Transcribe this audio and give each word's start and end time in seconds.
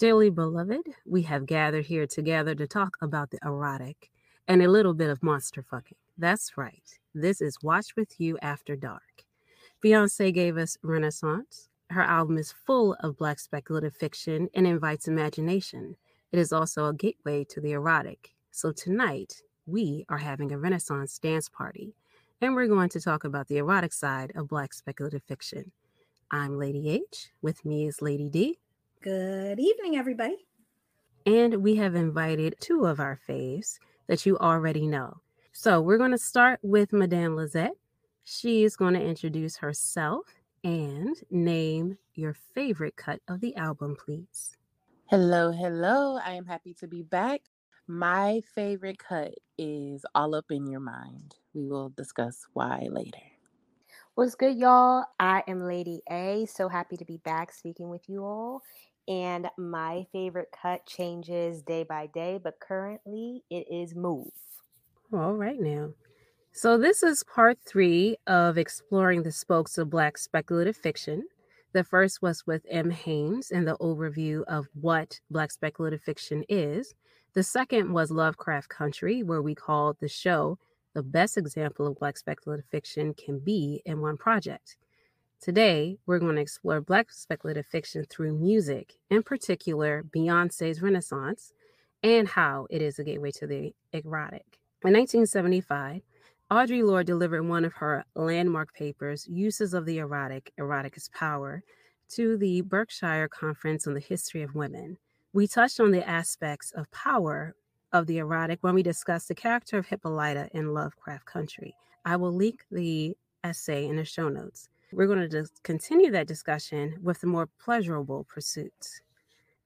Dearly 0.00 0.30
beloved, 0.30 0.94
we 1.04 1.20
have 1.24 1.44
gathered 1.44 1.84
here 1.84 2.06
together 2.06 2.54
to 2.54 2.66
talk 2.66 2.96
about 3.02 3.30
the 3.30 3.38
erotic 3.44 4.10
and 4.48 4.62
a 4.62 4.70
little 4.70 4.94
bit 4.94 5.10
of 5.10 5.22
monster 5.22 5.62
fucking. 5.62 5.98
That's 6.16 6.56
right. 6.56 6.98
This 7.14 7.42
is 7.42 7.62
Watch 7.62 7.94
With 7.96 8.18
You 8.18 8.38
After 8.40 8.76
Dark. 8.76 9.26
Beyonce 9.84 10.32
gave 10.32 10.56
us 10.56 10.78
Renaissance. 10.82 11.68
Her 11.90 12.00
album 12.00 12.38
is 12.38 12.54
full 12.64 12.96
of 13.00 13.18
Black 13.18 13.38
speculative 13.38 13.94
fiction 13.94 14.48
and 14.54 14.66
invites 14.66 15.06
imagination. 15.06 15.96
It 16.32 16.38
is 16.38 16.50
also 16.50 16.86
a 16.86 16.94
gateway 16.94 17.44
to 17.50 17.60
the 17.60 17.72
erotic. 17.72 18.30
So 18.52 18.72
tonight, 18.72 19.42
we 19.66 20.06
are 20.08 20.16
having 20.16 20.50
a 20.50 20.58
Renaissance 20.58 21.18
dance 21.18 21.50
party, 21.50 21.92
and 22.40 22.54
we're 22.54 22.68
going 22.68 22.88
to 22.88 23.02
talk 23.02 23.24
about 23.24 23.48
the 23.48 23.58
erotic 23.58 23.92
side 23.92 24.32
of 24.34 24.48
Black 24.48 24.72
speculative 24.72 25.24
fiction. 25.24 25.72
I'm 26.30 26.56
Lady 26.56 26.88
H. 26.88 27.32
With 27.42 27.66
me 27.66 27.86
is 27.86 28.00
Lady 28.00 28.30
D. 28.30 28.60
Good 29.02 29.58
evening, 29.58 29.96
everybody. 29.96 30.46
And 31.24 31.62
we 31.62 31.74
have 31.76 31.94
invited 31.94 32.56
two 32.60 32.84
of 32.84 33.00
our 33.00 33.18
faves 33.26 33.78
that 34.08 34.26
you 34.26 34.36
already 34.36 34.86
know. 34.86 35.22
So 35.52 35.80
we're 35.80 35.96
going 35.96 36.10
to 36.10 36.18
start 36.18 36.60
with 36.62 36.92
Madame 36.92 37.34
Lizette. 37.34 37.78
She 38.24 38.62
is 38.62 38.76
going 38.76 38.92
to 38.92 39.02
introduce 39.02 39.56
herself 39.56 40.26
and 40.64 41.16
name 41.30 41.96
your 42.12 42.34
favorite 42.54 42.94
cut 42.96 43.20
of 43.26 43.40
the 43.40 43.56
album, 43.56 43.96
please. 43.96 44.58
Hello, 45.06 45.50
hello. 45.50 46.18
I 46.22 46.32
am 46.32 46.44
happy 46.44 46.74
to 46.74 46.86
be 46.86 47.02
back. 47.02 47.40
My 47.86 48.42
favorite 48.54 48.98
cut 48.98 49.32
is 49.56 50.04
All 50.14 50.34
Up 50.34 50.50
in 50.50 50.66
Your 50.66 50.80
Mind. 50.80 51.36
We 51.54 51.66
will 51.66 51.88
discuss 51.88 52.46
why 52.52 52.86
later. 52.90 53.16
What's 54.14 54.34
good, 54.34 54.58
y'all? 54.58 55.06
I 55.18 55.42
am 55.48 55.60
Lady 55.60 56.02
A. 56.10 56.46
So 56.52 56.68
happy 56.68 56.98
to 56.98 57.06
be 57.06 57.16
back 57.16 57.54
speaking 57.54 57.88
with 57.88 58.06
you 58.06 58.22
all. 58.22 58.60
And 59.10 59.50
my 59.58 60.06
favorite 60.12 60.50
cut 60.52 60.86
changes 60.86 61.62
day 61.62 61.82
by 61.82 62.06
day, 62.06 62.38
but 62.42 62.60
currently 62.60 63.42
it 63.50 63.66
is 63.68 63.96
Move. 63.96 64.30
Oh, 65.12 65.18
all 65.18 65.34
right, 65.34 65.60
now. 65.60 65.94
So, 66.52 66.78
this 66.78 67.02
is 67.02 67.24
part 67.24 67.58
three 67.66 68.18
of 68.28 68.56
exploring 68.56 69.24
the 69.24 69.32
spokes 69.32 69.78
of 69.78 69.90
Black 69.90 70.16
speculative 70.16 70.76
fiction. 70.76 71.24
The 71.72 71.82
first 71.82 72.22
was 72.22 72.46
with 72.46 72.64
M. 72.70 72.90
Haynes 72.90 73.50
and 73.50 73.66
the 73.66 73.76
overview 73.78 74.44
of 74.44 74.68
what 74.74 75.18
Black 75.28 75.50
speculative 75.50 76.02
fiction 76.02 76.44
is. 76.48 76.94
The 77.34 77.42
second 77.42 77.92
was 77.92 78.12
Lovecraft 78.12 78.68
Country, 78.68 79.24
where 79.24 79.42
we 79.42 79.56
called 79.56 79.96
the 79.98 80.08
show 80.08 80.56
the 80.94 81.02
best 81.02 81.36
example 81.36 81.86
of 81.88 81.98
Black 81.98 82.16
speculative 82.16 82.66
fiction 82.66 83.14
can 83.14 83.40
be 83.40 83.82
in 83.84 84.00
one 84.00 84.16
project. 84.16 84.76
Today, 85.40 85.96
we're 86.04 86.18
going 86.18 86.34
to 86.34 86.42
explore 86.42 86.82
Black 86.82 87.10
speculative 87.10 87.64
fiction 87.64 88.04
through 88.04 88.38
music, 88.38 88.96
in 89.08 89.22
particular, 89.22 90.02
Beyonce's 90.02 90.82
Renaissance, 90.82 91.54
and 92.02 92.28
how 92.28 92.66
it 92.68 92.82
is 92.82 92.98
a 92.98 93.04
gateway 93.04 93.30
to 93.32 93.46
the 93.46 93.74
erotic. 93.94 94.58
In 94.84 94.92
1975, 94.92 96.02
Audre 96.50 96.86
Lorde 96.86 97.06
delivered 97.06 97.48
one 97.48 97.64
of 97.64 97.72
her 97.72 98.04
landmark 98.14 98.74
papers, 98.74 99.26
Uses 99.28 99.72
of 99.72 99.86
the 99.86 99.96
Erotic, 99.96 100.52
Erotic 100.58 100.98
is 100.98 101.08
Power, 101.14 101.62
to 102.10 102.36
the 102.36 102.60
Berkshire 102.60 103.28
Conference 103.28 103.86
on 103.86 103.94
the 103.94 104.00
History 104.00 104.42
of 104.42 104.54
Women. 104.54 104.98
We 105.32 105.46
touched 105.46 105.80
on 105.80 105.90
the 105.90 106.06
aspects 106.06 106.70
of 106.72 106.90
power 106.90 107.54
of 107.92 108.06
the 108.06 108.18
erotic 108.18 108.58
when 108.60 108.74
we 108.74 108.82
discussed 108.82 109.28
the 109.28 109.34
character 109.34 109.78
of 109.78 109.86
Hippolyta 109.86 110.50
in 110.52 110.74
Lovecraft 110.74 111.24
Country. 111.24 111.74
I 112.04 112.16
will 112.16 112.32
link 112.32 112.66
the 112.70 113.16
essay 113.42 113.86
in 113.86 113.96
the 113.96 114.04
show 114.04 114.28
notes. 114.28 114.68
We're 114.92 115.06
going 115.06 115.30
to 115.30 115.46
continue 115.62 116.10
that 116.10 116.26
discussion 116.26 116.98
with 117.02 117.20
the 117.20 117.26
more 117.26 117.48
pleasurable 117.62 118.24
pursuits. 118.24 119.00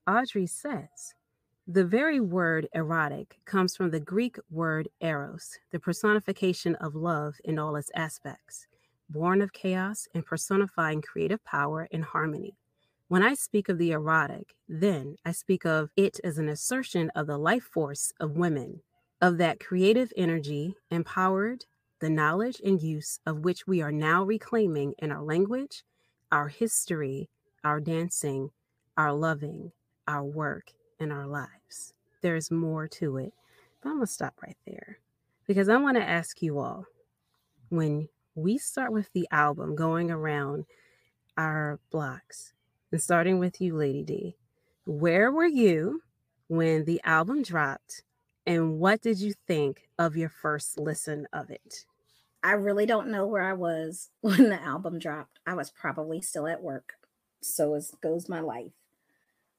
Audre 0.07 0.49
says, 0.49 1.15
the 1.67 1.85
very 1.85 2.21
word 2.21 2.69
erotic 2.75 3.39
comes 3.47 3.75
from 3.75 3.91
the 3.91 4.01
Greek 4.01 4.37
word 4.51 4.87
eros, 5.01 5.59
the 5.73 5.81
personification 5.81 6.75
of 6.75 6.95
love 6.95 7.37
in 7.43 7.59
all 7.59 7.77
its 7.77 7.91
aspects, 7.95 8.67
born 9.09 9.41
of 9.41 9.55
chaos 9.55 10.07
and 10.15 10.27
personifying 10.27 11.01
creative 11.01 11.43
power 11.45 11.89
and 11.91 12.05
harmony. 12.05 12.55
When 13.09 13.23
I 13.23 13.33
speak 13.33 13.71
of 13.71 13.79
the 13.79 13.93
erotic, 13.93 14.55
then 14.69 15.17
I 15.25 15.33
speak 15.33 15.65
of 15.65 15.89
it 15.97 16.21
as 16.23 16.37
an 16.37 16.51
assertion 16.51 17.11
of 17.15 17.27
the 17.27 17.39
life 17.39 17.65
force 17.65 18.13
of 18.21 18.37
women, 18.37 18.83
of 19.23 19.39
that 19.39 19.59
creative 19.59 20.13
energy 20.19 20.75
empowered, 20.91 21.65
the 22.05 22.11
knowledge 22.11 22.61
and 22.63 22.83
use 22.83 23.19
of 23.25 23.47
which 23.47 23.67
we 23.67 23.81
are 23.81 23.91
now 23.91 24.23
reclaiming 24.23 24.93
in 24.99 25.11
our 25.11 25.23
language, 25.23 25.85
our 26.31 26.49
history, 26.49 27.31
our 27.65 27.81
dancing, 27.81 28.51
our 28.95 29.11
loving, 29.11 29.73
our 30.07 30.23
work, 30.23 30.73
and 31.01 31.11
our 31.11 31.27
lives. 31.27 31.95
There's 32.21 32.51
more 32.51 32.87
to 32.89 33.17
it. 33.17 33.33
But 33.83 33.89
I'm 33.89 33.95
going 33.97 34.07
to 34.07 34.13
stop 34.13 34.35
right 34.43 34.59
there 34.67 34.99
because 35.47 35.71
I 35.71 35.79
want 35.79 35.97
to 35.97 36.07
ask 36.07 36.43
you 36.43 36.59
all 36.59 36.85
when 37.71 38.11
we 38.35 38.59
start 38.59 38.93
with 38.93 39.11
the 39.15 39.27
album 39.31 39.75
going 39.75 40.11
around 40.11 40.67
our 41.39 41.81
blocks 41.91 42.53
and 42.93 43.01
starting 43.01 43.39
with 43.39 43.63
you, 43.63 43.75
Lady 43.75 44.03
D, 44.03 44.37
where 44.85 45.33
were 45.33 45.47
you 45.47 46.03
when 46.49 46.85
the 46.85 47.01
album 47.03 47.43
dropped 47.43 48.03
and 48.47 48.79
what 48.79 49.01
did 49.01 49.21
you 49.21 49.33
think 49.47 49.89
of 49.99 50.19
your 50.19 50.29
first 50.29 50.79
listen 50.79 51.27
of 51.33 51.49
it? 51.49 51.87
I 52.45 52.53
really 52.53 52.85
don't 52.85 53.09
know 53.09 53.27
where 53.27 53.43
I 53.43 53.55
was 53.55 54.11
when 54.21 54.51
the 54.51 54.63
album 54.63 54.99
dropped. 54.99 55.41
I 55.47 55.55
was 55.55 55.71
probably 55.71 56.21
still 56.21 56.47
at 56.47 56.63
work. 56.63 56.93
So 57.43 57.75
as 57.75 57.91
goes 58.03 58.29
my 58.29 58.41
life. 58.41 58.73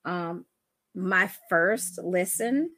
Um, 0.06 0.46
my 0.94 1.30
first 1.50 2.00
listen, 2.02 2.72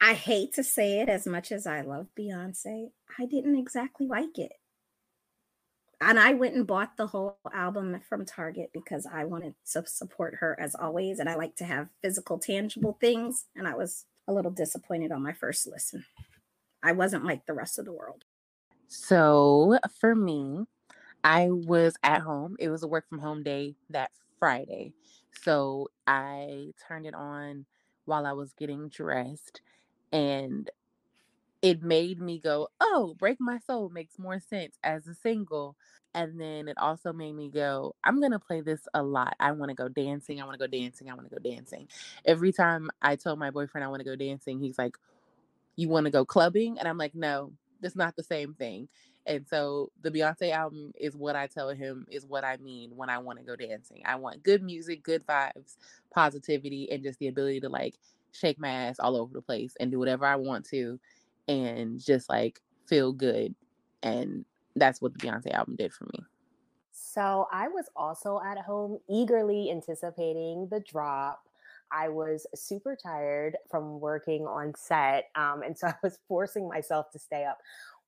I 0.00 0.12
hate 0.12 0.52
to 0.54 0.62
say 0.62 1.00
it 1.00 1.08
as 1.08 1.26
much 1.26 1.50
as 1.50 1.66
I 1.66 1.80
love 1.80 2.08
Beyonce, 2.18 2.90
I 3.18 3.26
didn't 3.26 3.56
exactly 3.56 4.06
like 4.06 4.38
it. 4.38 4.52
And 6.00 6.18
I 6.18 6.34
went 6.34 6.54
and 6.54 6.66
bought 6.66 6.96
the 6.96 7.06
whole 7.06 7.38
album 7.52 7.98
from 8.08 8.26
Target 8.26 8.70
because 8.74 9.06
I 9.10 9.24
wanted 9.24 9.54
to 9.72 9.86
support 9.86 10.36
her 10.40 10.58
as 10.60 10.74
always. 10.74 11.18
And 11.18 11.28
I 11.28 11.36
like 11.36 11.56
to 11.56 11.64
have 11.64 11.88
physical, 12.02 12.38
tangible 12.38 12.98
things. 13.00 13.46
And 13.56 13.66
I 13.66 13.74
was 13.74 14.04
a 14.28 14.32
little 14.32 14.50
disappointed 14.50 15.12
on 15.12 15.22
my 15.22 15.32
first 15.32 15.66
listen. 15.66 16.04
I 16.82 16.92
wasn't 16.92 17.24
like 17.24 17.46
the 17.46 17.54
rest 17.54 17.78
of 17.78 17.86
the 17.86 17.92
world. 17.92 18.24
So 18.96 19.78
for 20.00 20.14
me, 20.14 20.66
I 21.24 21.50
was 21.50 21.94
at 22.02 22.22
home. 22.22 22.56
It 22.60 22.68
was 22.68 22.82
a 22.82 22.88
work 22.88 23.08
from 23.08 23.18
home 23.18 23.42
day 23.42 23.74
that 23.90 24.12
Friday. 24.38 24.92
So 25.42 25.88
I 26.06 26.72
turned 26.86 27.06
it 27.06 27.14
on 27.14 27.66
while 28.04 28.24
I 28.24 28.32
was 28.32 28.52
getting 28.52 28.88
dressed 28.88 29.62
and 30.12 30.70
it 31.62 31.82
made 31.82 32.20
me 32.20 32.38
go, 32.38 32.68
oh, 32.80 33.16
Break 33.18 33.38
My 33.40 33.58
Soul 33.58 33.88
makes 33.88 34.18
more 34.18 34.38
sense 34.38 34.78
as 34.84 35.06
a 35.08 35.14
single. 35.14 35.76
And 36.14 36.40
then 36.40 36.68
it 36.68 36.78
also 36.78 37.12
made 37.12 37.34
me 37.34 37.50
go, 37.50 37.96
I'm 38.04 38.20
going 38.20 38.32
to 38.32 38.38
play 38.38 38.60
this 38.60 38.86
a 38.94 39.02
lot. 39.02 39.34
I 39.40 39.50
want 39.52 39.70
to 39.70 39.74
go 39.74 39.88
dancing. 39.88 40.40
I 40.40 40.44
want 40.44 40.58
to 40.58 40.68
go 40.68 40.70
dancing. 40.70 41.10
I 41.10 41.14
want 41.14 41.28
to 41.28 41.34
go 41.34 41.42
dancing. 41.42 41.88
Every 42.24 42.52
time 42.52 42.90
I 43.02 43.16
told 43.16 43.38
my 43.40 43.50
boyfriend 43.50 43.84
I 43.84 43.88
want 43.88 44.00
to 44.00 44.04
go 44.04 44.14
dancing, 44.14 44.60
he's 44.60 44.78
like, 44.78 44.96
You 45.76 45.88
want 45.88 46.04
to 46.06 46.12
go 46.12 46.24
clubbing? 46.24 46.78
And 46.78 46.86
I'm 46.86 46.98
like, 46.98 47.14
No, 47.14 47.52
that's 47.80 47.96
not 47.96 48.16
the 48.16 48.22
same 48.22 48.54
thing. 48.54 48.88
And 49.26 49.46
so 49.48 49.90
the 50.02 50.10
Beyonce 50.10 50.50
album 50.50 50.92
is 50.98 51.16
what 51.16 51.36
I 51.36 51.46
tell 51.46 51.70
him 51.70 52.06
is 52.10 52.26
what 52.26 52.44
I 52.44 52.58
mean 52.58 52.90
when 52.94 53.08
I 53.08 53.18
want 53.18 53.38
to 53.38 53.44
go 53.44 53.56
dancing. 53.56 54.02
I 54.04 54.16
want 54.16 54.42
good 54.42 54.62
music, 54.62 55.02
good 55.02 55.26
vibes, 55.26 55.76
positivity, 56.12 56.90
and 56.90 57.02
just 57.02 57.18
the 57.18 57.28
ability 57.28 57.60
to 57.60 57.68
like 57.68 57.94
shake 58.32 58.58
my 58.58 58.68
ass 58.68 58.98
all 58.98 59.16
over 59.16 59.32
the 59.32 59.40
place 59.40 59.74
and 59.80 59.90
do 59.90 59.98
whatever 59.98 60.26
I 60.26 60.36
want 60.36 60.66
to 60.66 60.98
and 61.48 62.04
just 62.04 62.28
like 62.28 62.60
feel 62.86 63.12
good. 63.12 63.54
And 64.02 64.44
that's 64.76 65.00
what 65.00 65.14
the 65.14 65.26
Beyonce 65.26 65.52
album 65.52 65.76
did 65.76 65.92
for 65.92 66.04
me. 66.04 66.24
So 66.92 67.46
I 67.52 67.68
was 67.68 67.86
also 67.96 68.40
at 68.44 68.58
home 68.58 68.98
eagerly 69.08 69.70
anticipating 69.70 70.68
the 70.70 70.80
drop. 70.80 71.46
I 71.92 72.08
was 72.08 72.46
super 72.54 72.96
tired 73.00 73.56
from 73.70 74.00
working 74.00 74.46
on 74.46 74.72
set. 74.76 75.26
Um, 75.34 75.62
and 75.62 75.76
so 75.76 75.86
I 75.88 75.94
was 76.02 76.18
forcing 76.28 76.68
myself 76.68 77.06
to 77.12 77.18
stay 77.18 77.44
up 77.44 77.58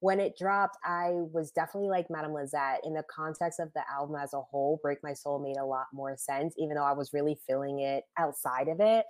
when 0.00 0.21
it 0.21 0.37
dropped, 0.39 0.77
I 0.85 1.11
was 1.33 1.50
definitely 1.50 1.89
like 1.89 2.11
Madame 2.11 2.35
Lizette. 2.35 2.81
In 2.85 2.95
the 2.95 3.05
context 3.11 3.61
of 3.61 3.73
the 3.75 3.83
album 3.91 4.17
as 4.17 4.35
a 4.35 4.41
whole, 4.41 4.79
Break 4.83 4.99
My 5.03 5.15
Soul 5.15 5.39
made 5.39 5.56
a 5.56 5.65
lot 5.65 5.87
more 5.93 6.17
sense, 6.17 6.55
even 6.59 6.77
though 6.77 6.85
I 6.85 6.93
was 6.93 7.12
really 7.15 7.39
feeling 7.47 7.81
it 7.81 8.05
outside 8.19 8.69
of 8.69 8.81
it. 8.81 9.06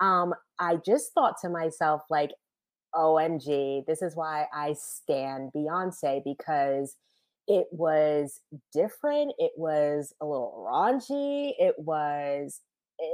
Um, 0.00 0.34
I 0.58 0.76
just 0.76 1.12
thought 1.12 1.34
to 1.42 1.48
myself, 1.48 2.02
like, 2.08 2.30
OMG, 2.94 3.86
this 3.86 4.02
is 4.02 4.16
why 4.16 4.46
I 4.54 4.74
stand 4.78 5.50
Beyonce 5.54 6.22
because 6.24 6.96
it 7.46 7.66
was 7.70 8.40
different. 8.72 9.32
It 9.38 9.52
was 9.56 10.14
a 10.20 10.26
little 10.26 10.66
raunchy. 10.68 11.52
It 11.58 11.74
was 11.78 12.60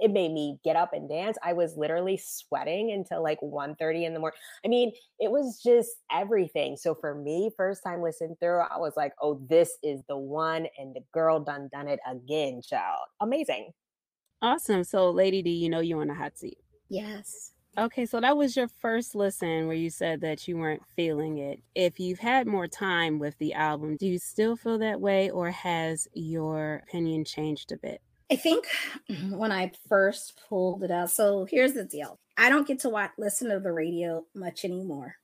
it 0.02 0.10
made 0.10 0.32
me 0.32 0.58
get 0.64 0.76
up 0.76 0.92
and 0.92 1.08
dance. 1.08 1.38
I 1.42 1.52
was 1.54 1.76
literally 1.76 2.16
sweating 2.16 2.92
until 2.92 3.22
like 3.22 3.40
1:30 3.42 4.04
in 4.04 4.14
the 4.14 4.20
morning. 4.20 4.38
I 4.64 4.68
mean, 4.68 4.92
it 5.18 5.30
was 5.30 5.60
just 5.62 5.90
everything. 6.12 6.76
So 6.76 6.94
for 6.94 7.14
me, 7.14 7.50
first 7.56 7.82
time 7.82 8.02
listening 8.02 8.36
through, 8.40 8.60
I 8.60 8.76
was 8.78 8.94
like, 8.96 9.14
"Oh, 9.20 9.44
this 9.48 9.78
is 9.82 10.02
the 10.08 10.18
one," 10.18 10.68
and 10.78 10.94
the 10.94 11.04
girl 11.12 11.40
done 11.40 11.68
done 11.72 11.88
it 11.88 12.00
again, 12.06 12.62
child. 12.62 13.06
Amazing. 13.20 13.72
Awesome. 14.42 14.82
So, 14.84 15.10
Lady 15.10 15.42
D, 15.42 15.50
you 15.50 15.68
know 15.68 15.78
you're 15.80 16.00
on 16.00 16.10
a 16.10 16.14
hot 16.14 16.36
seat. 16.38 16.58
Yes. 16.90 17.54
Okay, 17.78 18.06
so 18.06 18.20
that 18.20 18.36
was 18.36 18.56
your 18.56 18.66
first 18.68 19.14
listen 19.14 19.66
where 19.68 19.76
you 19.76 19.88
said 19.88 20.20
that 20.22 20.48
you 20.48 20.56
weren't 20.58 20.84
feeling 20.96 21.38
it. 21.38 21.62
If 21.76 22.00
you've 22.00 22.18
had 22.18 22.46
more 22.46 22.66
time 22.66 23.18
with 23.20 23.38
the 23.38 23.54
album, 23.54 23.96
do 23.96 24.06
you 24.06 24.18
still 24.18 24.56
feel 24.56 24.78
that 24.78 25.00
way 25.00 25.30
or 25.30 25.50
has 25.52 26.08
your 26.12 26.76
opinion 26.88 27.24
changed 27.24 27.70
a 27.70 27.76
bit? 27.78 28.02
I 28.30 28.36
think 28.36 28.66
when 29.30 29.52
I 29.52 29.72
first 29.88 30.40
pulled 30.48 30.82
it 30.84 30.90
out, 30.90 31.10
so 31.10 31.46
here's 31.50 31.72
the 31.72 31.84
deal. 31.84 32.18
I 32.36 32.48
don't 32.48 32.66
get 32.66 32.80
to 32.80 32.88
watch 32.88 33.12
listen 33.18 33.48
to 33.50 33.60
the 33.60 33.72
radio 33.72 34.24
much 34.34 34.64
anymore. 34.64 35.16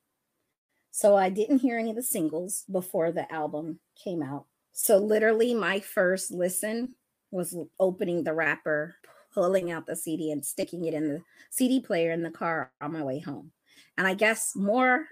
So 0.91 1.17
I 1.17 1.29
didn't 1.29 1.59
hear 1.59 1.79
any 1.79 1.91
of 1.91 1.97
the 1.97 2.03
singles 2.03 2.65
before 2.71 3.11
the 3.11 3.31
album 3.33 3.81
came 4.03 4.23
out. 4.23 4.47
So 4.73 4.99
literally 4.99 5.53
my 5.55 5.81
first 5.81 6.31
listen 6.31 6.95
was 7.31 7.57
opening 7.81 8.23
the 8.23 8.33
wrapper, 8.33 8.95
pulling 9.33 9.73
out 9.73 9.87
the 9.87 9.97
CD 9.97 10.31
and 10.31 10.45
sticking 10.45 10.85
it 10.85 10.95
in 10.95 11.09
the 11.09 11.23
CD 11.51 11.81
player 11.81 12.13
in 12.13 12.23
the 12.23 12.31
car 12.31 12.73
on 12.81 12.93
my 12.93 13.03
way 13.03 13.19
home. 13.19 13.51
And 13.99 14.07
I 14.07 14.15
guess 14.15 14.53
more 14.55 15.07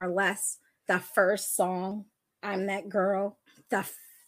or 0.00 0.10
less, 0.10 0.58
the 0.86 0.98
first 0.98 1.56
song, 1.56 2.04
I'm 2.42 2.66
That 2.66 2.90
Girl, 2.90 3.38
the 3.70 3.86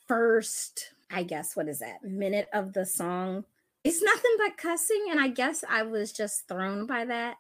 first, 0.09 0.95
I 1.11 1.23
guess, 1.23 1.57
what 1.57 1.69
is 1.69 1.79
that, 1.79 2.03
minute 2.03 2.49
of 2.53 2.73
the 2.73 2.85
song, 2.85 3.45
it's 3.85 4.03
nothing 4.03 4.37
but 4.39 4.57
cussing. 4.57 5.07
And 5.11 5.21
I 5.21 5.29
guess 5.29 5.65
I 5.69 5.83
was 5.83 6.13
just 6.13 6.49
thrown 6.49 6.87
by 6.87 7.05
that. 7.05 7.37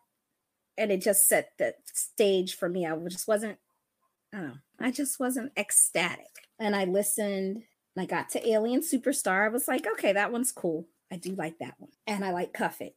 And 0.78 0.92
it 0.92 1.00
just 1.00 1.26
set 1.26 1.52
the 1.58 1.74
stage 1.92 2.56
for 2.56 2.68
me. 2.68 2.86
I 2.86 2.94
just 3.08 3.26
wasn't, 3.26 3.58
I 4.32 4.36
don't 4.36 4.46
know, 4.48 4.54
I 4.78 4.90
just 4.90 5.18
wasn't 5.18 5.52
ecstatic. 5.56 6.30
And 6.58 6.76
I 6.76 6.84
listened 6.84 7.62
and 7.96 8.02
I 8.02 8.06
got 8.06 8.28
to 8.30 8.48
Alien 8.48 8.82
Superstar. 8.82 9.46
I 9.46 9.48
was 9.48 9.66
like, 9.66 9.86
okay, 9.86 10.12
that 10.12 10.32
one's 10.32 10.52
cool. 10.52 10.86
I 11.10 11.16
do 11.16 11.34
like 11.34 11.58
that 11.58 11.74
one. 11.78 11.90
And 12.06 12.24
I 12.24 12.32
like 12.32 12.52
Cuff 12.52 12.80
It. 12.80 12.94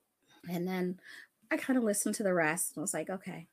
And 0.51 0.67
then 0.67 0.99
I 1.51 1.57
kind 1.57 1.77
of 1.77 1.83
listened 1.83 2.15
to 2.15 2.23
the 2.23 2.33
rest 2.33 2.75
and 2.75 2.81
was 2.81 2.93
like, 2.93 3.09
okay. 3.09 3.47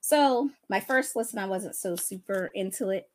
So 0.00 0.50
my 0.68 0.80
first 0.80 1.16
listen, 1.16 1.38
I 1.38 1.46
wasn't 1.46 1.74
so 1.74 1.96
super 1.96 2.50
into 2.54 2.90
it. 2.90 3.08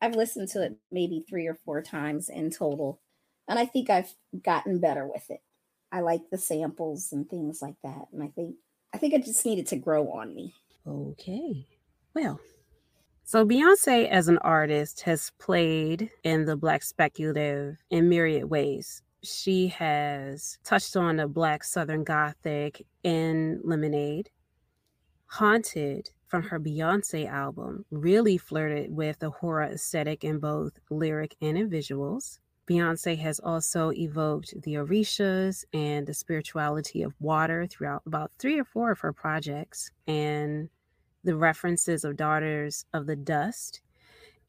I've 0.00 0.16
listened 0.16 0.48
to 0.50 0.62
it 0.62 0.76
maybe 0.90 1.24
three 1.28 1.46
or 1.46 1.54
four 1.54 1.82
times 1.82 2.28
in 2.28 2.50
total. 2.50 3.00
And 3.48 3.58
I 3.58 3.66
think 3.66 3.90
I've 3.90 4.14
gotten 4.42 4.80
better 4.80 5.06
with 5.06 5.30
it. 5.30 5.40
I 5.92 6.00
like 6.00 6.30
the 6.30 6.38
samples 6.38 7.12
and 7.12 7.28
things 7.28 7.62
like 7.62 7.76
that. 7.82 8.08
And 8.12 8.22
I 8.22 8.28
think 8.28 8.56
I 8.92 8.98
think 8.98 9.14
I 9.14 9.18
just 9.18 9.44
needed 9.44 9.66
to 9.68 9.76
grow 9.76 10.10
on 10.10 10.34
me. 10.34 10.54
Okay. 10.86 11.66
Well, 12.14 12.40
so, 13.28 13.44
Beyonce 13.44 14.08
as 14.08 14.28
an 14.28 14.38
artist 14.38 15.00
has 15.00 15.32
played 15.40 16.10
in 16.22 16.44
the 16.44 16.56
Black 16.56 16.84
speculative 16.84 17.76
in 17.90 18.08
myriad 18.08 18.48
ways. 18.48 19.02
She 19.24 19.66
has 19.66 20.58
touched 20.62 20.94
on 20.94 21.16
the 21.16 21.26
Black 21.26 21.64
Southern 21.64 22.04
Gothic 22.04 22.86
in 23.02 23.60
Lemonade. 23.64 24.30
Haunted 25.26 26.10
from 26.36 26.50
her 26.50 26.60
Beyonce 26.60 27.26
album 27.26 27.86
really 27.90 28.36
flirted 28.36 28.94
with 28.94 29.18
the 29.20 29.30
horror 29.30 29.62
aesthetic 29.62 30.22
in 30.22 30.38
both 30.38 30.78
lyric 30.90 31.34
and 31.40 31.56
in 31.56 31.70
visuals. 31.70 32.40
Beyonce 32.68 33.16
has 33.16 33.40
also 33.40 33.90
evoked 33.92 34.52
the 34.60 34.74
Orishas 34.74 35.64
and 35.72 36.06
the 36.06 36.12
spirituality 36.12 37.00
of 37.00 37.14
water 37.20 37.66
throughout 37.66 38.02
about 38.04 38.32
three 38.38 38.60
or 38.60 38.64
four 38.64 38.90
of 38.90 39.00
her 39.00 39.14
projects. 39.14 39.90
And 40.06 40.68
the 41.24 41.36
references 41.36 42.04
of 42.04 42.18
Daughters 42.18 42.84
of 42.92 43.06
the 43.06 43.16
Dust, 43.16 43.80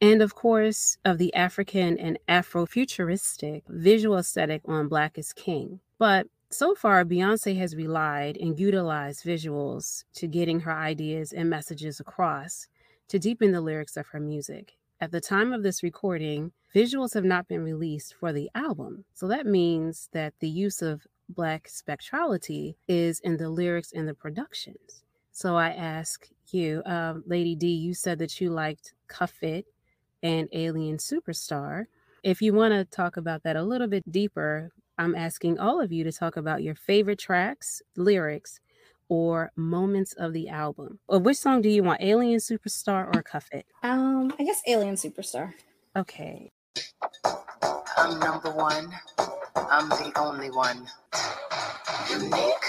and 0.01 0.21
of 0.21 0.35
course, 0.35 0.97
of 1.05 1.17
the 1.17 1.33
African 1.33 1.97
and 1.97 2.19
Afrofuturistic 2.27 3.63
visual 3.69 4.17
aesthetic 4.17 4.61
on 4.65 4.89
Black 4.89 5.17
is 5.17 5.31
King. 5.31 5.79
But 5.97 6.27
so 6.49 6.75
far, 6.75 7.03
Beyonce 7.03 7.57
has 7.57 7.75
relied 7.75 8.37
and 8.37 8.59
utilized 8.59 9.25
visuals 9.25 10.05
to 10.15 10.27
getting 10.27 10.61
her 10.61 10.73
ideas 10.73 11.33
and 11.33 11.49
messages 11.49 11.99
across 11.99 12.67
to 13.09 13.19
deepen 13.19 13.51
the 13.51 13.61
lyrics 13.61 13.97
of 13.97 14.07
her 14.07 14.19
music. 14.19 14.73
At 14.99 15.11
the 15.11 15.21
time 15.21 15.53
of 15.53 15.61
this 15.61 15.83
recording, 15.83 16.51
visuals 16.73 17.13
have 17.13 17.23
not 17.23 17.47
been 17.47 17.63
released 17.63 18.15
for 18.19 18.33
the 18.33 18.49
album. 18.55 19.05
So 19.13 19.27
that 19.27 19.45
means 19.45 20.09
that 20.13 20.33
the 20.39 20.49
use 20.49 20.81
of 20.81 21.05
Black 21.29 21.67
spectrality 21.67 22.75
is 22.87 23.19
in 23.19 23.37
the 23.37 23.49
lyrics 23.49 23.91
and 23.91 24.07
the 24.07 24.13
productions. 24.13 25.03
So 25.33 25.55
I 25.55 25.69
ask 25.69 26.27
you, 26.51 26.81
um, 26.85 27.23
Lady 27.27 27.55
D, 27.55 27.67
you 27.67 27.93
said 27.93 28.19
that 28.19 28.39
you 28.39 28.49
liked 28.49 28.93
Cuff 29.07 29.43
It 29.43 29.65
and 30.23 30.47
Alien 30.53 30.97
Superstar. 30.97 31.85
If 32.23 32.41
you 32.41 32.53
want 32.53 32.73
to 32.73 32.85
talk 32.85 33.17
about 33.17 33.43
that 33.43 33.55
a 33.57 33.63
little 33.63 33.87
bit 33.87 34.09
deeper, 34.09 34.71
I'm 34.97 35.15
asking 35.15 35.59
all 35.59 35.79
of 35.79 35.91
you 35.91 36.03
to 36.03 36.11
talk 36.11 36.37
about 36.37 36.63
your 36.63 36.75
favorite 36.75 37.19
tracks, 37.19 37.81
lyrics, 37.95 38.59
or 39.09 39.51
moments 39.55 40.13
of 40.13 40.33
the 40.33 40.49
album. 40.49 40.99
Or 41.07 41.19
which 41.19 41.37
song 41.37 41.61
do 41.61 41.69
you 41.69 41.83
want, 41.83 42.01
Alien 42.01 42.39
Superstar 42.39 43.15
or 43.15 43.21
Cuff 43.21 43.47
It? 43.51 43.65
Um, 43.83 44.33
I 44.39 44.43
guess 44.43 44.61
Alien 44.67 44.95
Superstar. 44.95 45.53
Okay. 45.95 46.51
I'm 47.95 48.19
number 48.19 48.51
one. 48.51 48.91
I'm 49.55 49.89
the 49.89 50.11
only 50.17 50.49
one. 50.49 50.87
Unique. 52.09 52.67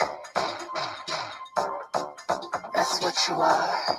That's 2.74 3.02
what 3.02 3.16
you 3.28 3.34
are. 3.34 3.98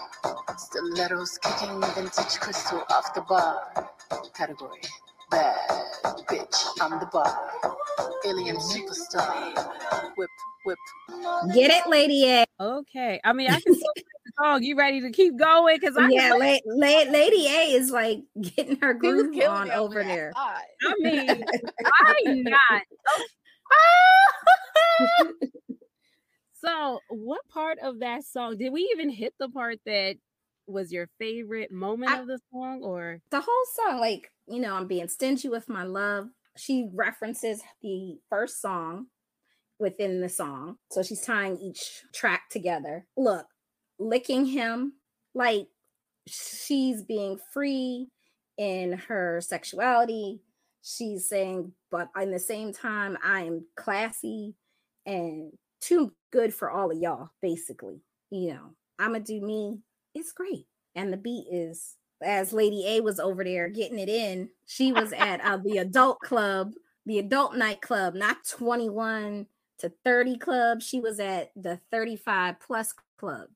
Stilettos 0.58 1.38
kicking 1.40 1.82
vintage 1.96 2.40
crystal 2.40 2.84
off 2.90 3.14
the 3.14 3.22
bar. 3.22 3.90
Category 4.36 4.82
bad 5.30 5.56
bitch. 6.28 6.66
I'm 6.82 7.00
the 7.00 7.06
bar. 7.12 7.38
Alien 8.26 8.58
superstar. 8.58 9.54
Whip, 10.18 10.30
whip. 10.66 10.78
Get 11.54 11.72
it, 11.72 11.88
Lady 11.90 12.26
A. 12.30 12.46
Okay. 12.60 13.20
I 13.24 13.34
mean, 13.34 13.50
I 13.50 13.60
can 13.60 13.74
still 13.74 13.92
play 13.96 14.04
the 14.26 14.32
song. 14.44 14.64
You 14.64 14.76
ready 14.78 15.02
to 15.02 15.12
keep 15.12 15.38
going? 15.38 15.78
Because 15.80 15.98
I 15.98 16.08
yeah, 16.10 16.32
la- 16.34 16.60
la- 16.66 17.12
Lady 17.12 17.48
A 17.48 17.72
is 17.74 17.92
like 17.92 18.20
getting 18.42 18.78
her 18.82 18.94
groove 18.94 19.36
on 19.48 19.72
over 19.72 20.04
there. 20.04 20.32
I 20.36 20.62
mean, 21.00 21.44
I'm 22.06 22.44
not. 22.44 22.82
So, 26.62 27.00
what 27.10 27.40
part 27.48 27.78
of 27.82 28.00
that 28.02 28.26
song 28.26 28.58
did 28.58 28.74
we 28.74 28.82
even 28.94 29.10
hit 29.10 29.34
the 29.40 29.48
part 29.48 29.78
that 29.86 30.16
was 30.68 30.92
your 30.92 31.08
favorite 31.18 31.72
moment 31.72 32.12
I- 32.12 32.20
of 32.20 32.28
the 32.28 32.38
song 32.52 32.82
or 32.84 33.22
the 33.32 33.40
whole 33.40 33.66
song, 33.76 34.00
like, 34.02 34.30
you 34.46 34.60
know, 34.60 34.76
I'm 34.76 34.86
being 34.86 35.08
stingy 35.08 35.48
with 35.48 35.70
my 35.70 35.84
love. 35.84 36.28
She 36.58 36.90
references 36.94 37.62
the 37.82 38.18
first 38.30 38.62
song 38.62 39.08
within 39.80 40.22
the 40.22 40.30
song. 40.30 40.78
So 40.92 41.02
she's 41.04 41.22
tying 41.22 41.58
each 41.60 42.04
track 42.14 42.50
together. 42.50 43.06
Look, 43.18 43.46
licking 43.98 44.46
him, 44.46 44.94
like 45.34 45.68
she's 46.28 47.02
being 47.04 47.40
free 47.54 48.08
in 48.58 48.94
her 48.94 49.42
sexuality. 49.42 50.42
She's 50.82 51.28
saying, 51.28 51.72
but 51.92 52.10
in 52.22 52.32
the 52.32 52.40
same 52.40 52.74
time, 52.74 53.18
I 53.24 53.42
am 53.42 53.66
classy 53.76 54.56
and 55.06 55.52
too 55.82 56.14
good 56.32 56.54
for 56.54 56.70
all 56.70 56.92
of 56.92 56.98
y'all, 56.98 57.30
basically. 57.42 58.02
You 58.32 58.54
know, 58.54 58.76
I'm 59.00 59.14
gonna 59.14 59.24
do 59.24 59.42
me. 59.42 59.80
It's 60.14 60.32
great. 60.32 60.66
And 60.96 61.12
the 61.14 61.18
beat 61.18 61.48
is 61.52 61.96
as 62.22 62.54
Lady 62.54 62.86
A 62.88 63.02
was 63.02 63.20
over 63.20 63.44
there 63.44 63.70
getting 63.70 64.00
it 64.00 64.10
in, 64.10 64.50
she 64.66 64.92
was 64.92 65.14
at 65.14 65.42
uh, 65.42 65.58
the 65.58 65.78
adult 65.78 66.20
club, 66.20 66.74
the 67.06 67.20
adult 67.20 67.56
nightclub, 67.56 68.14
not 68.16 68.38
21 68.50 69.48
to 69.80 69.92
30 70.04 70.38
club. 70.38 70.82
She 70.82 71.00
was 71.00 71.20
at 71.20 71.52
the 71.56 71.80
35 71.92 72.60
plus 72.60 72.94
club. 73.18 73.48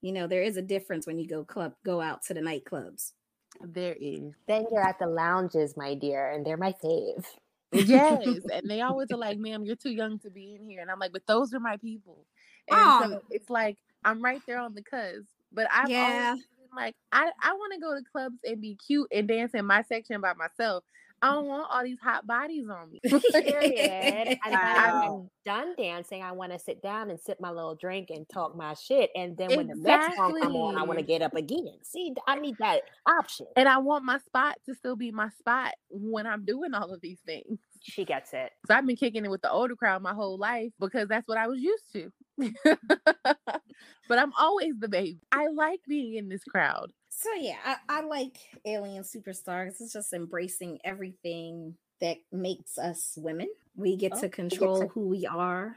You 0.00 0.12
know, 0.12 0.26
there 0.26 0.42
is 0.42 0.56
a 0.56 0.62
difference 0.62 1.06
when 1.06 1.18
you 1.18 1.28
go 1.28 1.44
club, 1.44 1.74
go 1.84 2.00
out 2.00 2.22
to 2.24 2.34
the 2.34 2.40
nightclubs. 2.40 3.12
There 3.60 3.96
is. 4.00 4.32
Then 4.48 4.66
you're 4.70 4.82
at 4.86 4.98
the 4.98 5.06
lounges, 5.06 5.76
my 5.76 5.94
dear, 5.94 6.30
and 6.30 6.44
they're 6.44 6.56
my 6.56 6.74
fave. 6.82 7.24
Yes. 7.72 8.38
and 8.52 8.68
they 8.68 8.80
always 8.82 9.10
are 9.10 9.16
like, 9.18 9.38
ma'am, 9.38 9.64
you're 9.64 9.76
too 9.76 9.92
young 9.92 10.18
to 10.20 10.30
be 10.30 10.54
in 10.54 10.68
here. 10.68 10.80
And 10.82 10.90
I'm 10.90 10.98
like, 10.98 11.12
but 11.12 11.26
those 11.26 11.54
are 11.54 11.60
my 11.60 11.76
people. 11.76 12.26
And 12.68 12.78
Oh. 12.78 13.10
so 13.12 13.20
it's 13.30 13.50
like 13.50 13.78
I'm 14.04 14.22
right 14.22 14.40
there 14.46 14.58
on 14.58 14.74
the 14.74 14.82
cusp. 14.82 15.26
But 15.52 15.68
I've 15.72 15.88
Yeah. 15.90 16.30
always 16.32 16.44
been 16.58 16.61
like, 16.76 16.94
I, 17.12 17.30
I 17.42 17.52
want 17.54 17.72
to 17.74 17.80
go 17.80 17.94
to 17.94 18.02
clubs 18.10 18.36
and 18.44 18.60
be 18.60 18.76
cute 18.86 19.08
and 19.12 19.28
dance 19.28 19.52
in 19.54 19.64
my 19.66 19.82
section 19.82 20.20
by 20.20 20.32
myself. 20.34 20.84
I 21.24 21.34
don't 21.34 21.46
want 21.46 21.68
all 21.70 21.84
these 21.84 22.00
hot 22.02 22.26
bodies 22.26 22.64
on 22.68 22.90
me. 22.90 23.00
Period. 23.32 24.36
And 24.44 24.52
Wow. 24.52 24.60
when 24.60 24.76
I'm 24.76 25.30
done 25.46 25.74
dancing, 25.78 26.22
I 26.22 26.32
want 26.32 26.52
to 26.52 26.58
sit 26.58 26.82
down 26.82 27.10
and 27.10 27.20
sip 27.20 27.38
my 27.40 27.50
little 27.50 27.76
drink 27.76 28.08
and 28.10 28.28
talk 28.28 28.56
my 28.56 28.74
shit. 28.74 29.10
And 29.14 29.36
then 29.36 29.54
when 29.54 29.68
the 29.68 29.76
next 29.76 30.16
song 30.16 30.34
come 30.40 30.56
on, 30.56 30.76
I 30.76 30.82
want 30.82 30.98
to 30.98 31.04
get 31.04 31.22
up 31.22 31.36
again. 31.36 31.78
See, 31.84 32.12
I 32.26 32.36
need 32.40 32.56
that 32.58 32.82
option. 33.06 33.46
and 33.56 33.68
I 33.68 33.78
want 33.78 34.04
my 34.04 34.18
spot 34.18 34.56
to 34.66 34.74
still 34.74 34.96
be 34.96 35.12
my 35.12 35.28
spot 35.38 35.74
when 35.90 36.26
I'm 36.26 36.44
doing 36.44 36.74
all 36.74 36.92
of 36.92 37.00
these 37.00 37.20
things. 37.24 37.58
She 37.82 38.04
gets 38.04 38.32
it. 38.32 38.50
So 38.66 38.74
I've 38.74 38.86
been 38.86 38.96
kicking 38.96 39.24
it 39.24 39.30
with 39.30 39.42
the 39.42 39.50
older 39.50 39.76
crowd 39.76 40.02
my 40.02 40.14
whole 40.14 40.38
life 40.38 40.72
because 40.80 41.08
that's 41.08 41.26
what 41.28 41.38
I 41.38 41.46
was 41.46 41.60
used 41.60 41.84
to. 41.92 42.12
but 42.38 44.18
I'm 44.18 44.32
always 44.38 44.74
the 44.78 44.88
baby. 44.88 45.18
I 45.32 45.48
like 45.48 45.80
being 45.88 46.14
in 46.16 46.28
this 46.28 46.44
crowd. 46.44 46.92
So 47.10 47.32
yeah, 47.34 47.56
I, 47.64 47.76
I 47.88 48.02
like 48.02 48.36
Alien 48.64 49.04
Superstar 49.04 49.66
'cause 49.66 49.80
it's 49.80 49.92
just 49.92 50.12
embracing 50.12 50.78
everything 50.84 51.76
that 52.00 52.16
makes 52.32 52.78
us 52.78 53.14
women. 53.16 53.48
We 53.76 53.96
get 53.96 54.12
Oh, 54.14 54.16
to 54.20 54.22
we 54.26 54.28
get 54.28 54.34
control 54.36 54.80
to- 54.80 54.86
who 54.88 55.08
we 55.08 55.26
are, 55.26 55.76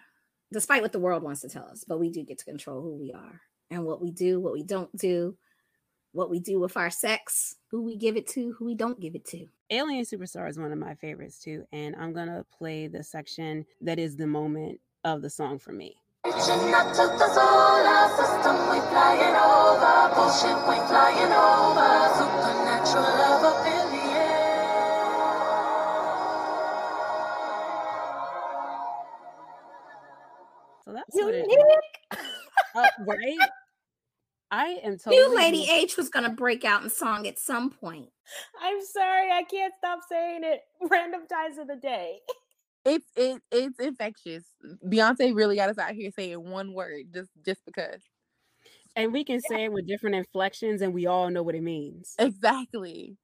despite 0.52 0.82
what 0.82 0.92
the 0.92 1.00
world 1.00 1.24
wants 1.24 1.42
to 1.42 1.50
tell 1.50 1.66
us, 1.66 1.84
but 1.84 2.00
we 2.00 2.10
do 2.10 2.24
get 2.24 2.40
to 2.40 2.46
control 2.46 2.82
who 2.82 2.96
we 2.96 3.12
are 3.14 3.42
and 3.70 3.86
what 3.86 4.02
we 4.02 4.12
do, 4.12 4.40
what 4.40 4.54
we 4.54 4.64
don't 4.64 4.96
do, 4.98 5.38
what 6.14 6.30
we 6.30 6.40
do 6.40 6.60
with 6.60 6.78
our 6.78 6.90
sex, 6.90 7.58
who 7.70 7.84
we 7.84 7.96
give 7.98 8.16
it 8.18 8.28
to, 8.30 8.54
who 8.54 8.66
we 8.66 8.74
don't 8.76 9.00
give 9.00 9.16
it 9.16 9.26
to. 9.26 9.46
Alien 9.70 10.06
Superstar 10.06 10.50
is 10.50 10.58
one 10.58 10.72
of 10.72 10.78
my 10.80 10.96
favorites 10.96 11.40
too, 11.40 11.66
and 11.72 11.96
I'm 11.96 12.14
gonna 12.14 12.46
play 12.58 12.88
the 12.88 13.04
section 13.04 13.66
that 13.82 14.00
is 14.00 14.16
the 14.16 14.28
moment 14.28 14.80
of 15.04 15.22
the 15.22 15.30
song 15.30 15.60
for 15.60 15.74
me. 15.74 15.96
Reaching 16.26 16.40
to 16.42 17.06
the 17.20 17.30
solar 17.36 18.10
system, 18.18 18.58
we 18.72 18.80
flying 18.90 19.36
over. 19.36 20.10
Bullshit, 20.16 20.58
we 20.68 20.76
flying 20.88 21.32
over. 21.32 21.92
Supernatural 22.18 23.04
love 23.04 23.44
up 23.46 23.68
in 23.68 23.86
the 23.92 24.06
So 30.84 30.94
that's 30.94 31.14
what 31.14 31.34
it 31.36 31.46
is. 31.46 31.48
Unique. 31.52 32.22
Uh, 32.76 32.88
right? 33.06 33.50
I 34.50 34.80
am 34.84 34.98
totally 34.98 35.16
You, 35.16 35.38
Lady. 35.38 35.70
H, 35.70 35.96
was 35.96 36.10
gonna 36.10 36.32
break 36.32 36.66
out 36.66 36.82
in 36.82 36.90
song 36.90 37.28
at 37.28 37.38
some 37.38 37.70
point. 37.70 38.10
I'm 38.60 38.84
sorry, 38.84 39.32
I 39.32 39.44
can't 39.44 39.74
stop 39.78 40.00
saying 40.10 40.42
it. 40.44 40.62
Random 40.90 41.28
times 41.28 41.60
of 41.60 41.68
the 41.68 41.76
day. 41.76 42.22
It's 42.86 43.06
it 43.16 43.42
it's 43.52 43.80
infectious. 43.80 44.46
Beyonce 44.86 45.36
really 45.36 45.56
got 45.56 45.70
us 45.70 45.78
out 45.78 45.94
here 45.94 46.12
saying 46.12 46.50
one 46.50 46.74
word 46.74 47.06
just 47.14 47.30
just 47.46 47.62
because. 47.66 48.02
and 48.96 49.14
we 49.14 49.24
can 49.24 49.42
say 49.42 49.66
it 49.66 49.74
with 49.74 49.88
different 49.88 50.16
inflections, 50.16 50.82
and 50.82 50.94
we 50.94 51.06
all 51.06 51.30
know 51.30 51.44
what 51.44 51.56
it 51.56 51.64
means. 51.64 52.16
Exactly. 52.20 53.18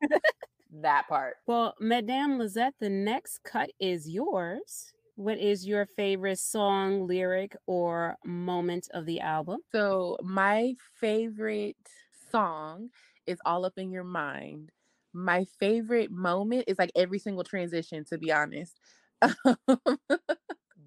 That 0.81 1.07
part. 1.07 1.35
Well, 1.47 1.75
Madame 1.79 2.37
Lizette, 2.37 2.75
the 2.79 2.89
next 2.89 3.43
cut 3.43 3.71
is 3.79 4.09
yours. 4.09 4.93
What 5.15 5.37
is 5.37 5.67
your 5.67 5.85
favorite 5.85 6.39
song, 6.39 7.07
lyric, 7.07 7.55
or 7.67 8.17
moment 8.25 8.87
of 8.93 9.05
the 9.05 9.19
album? 9.19 9.59
So 9.71 10.17
my 10.23 10.75
favorite 10.99 11.77
song 12.31 12.89
is 13.27 13.39
All 13.45 13.65
Up 13.65 13.73
in 13.77 13.91
Your 13.91 14.03
Mind. 14.05 14.71
My 15.13 15.45
favorite 15.59 16.09
moment 16.11 16.65
is 16.67 16.79
like 16.79 16.91
every 16.95 17.19
single 17.19 17.43
transition, 17.43 18.05
to 18.05 18.17
be 18.17 18.31
honest. 18.31 18.77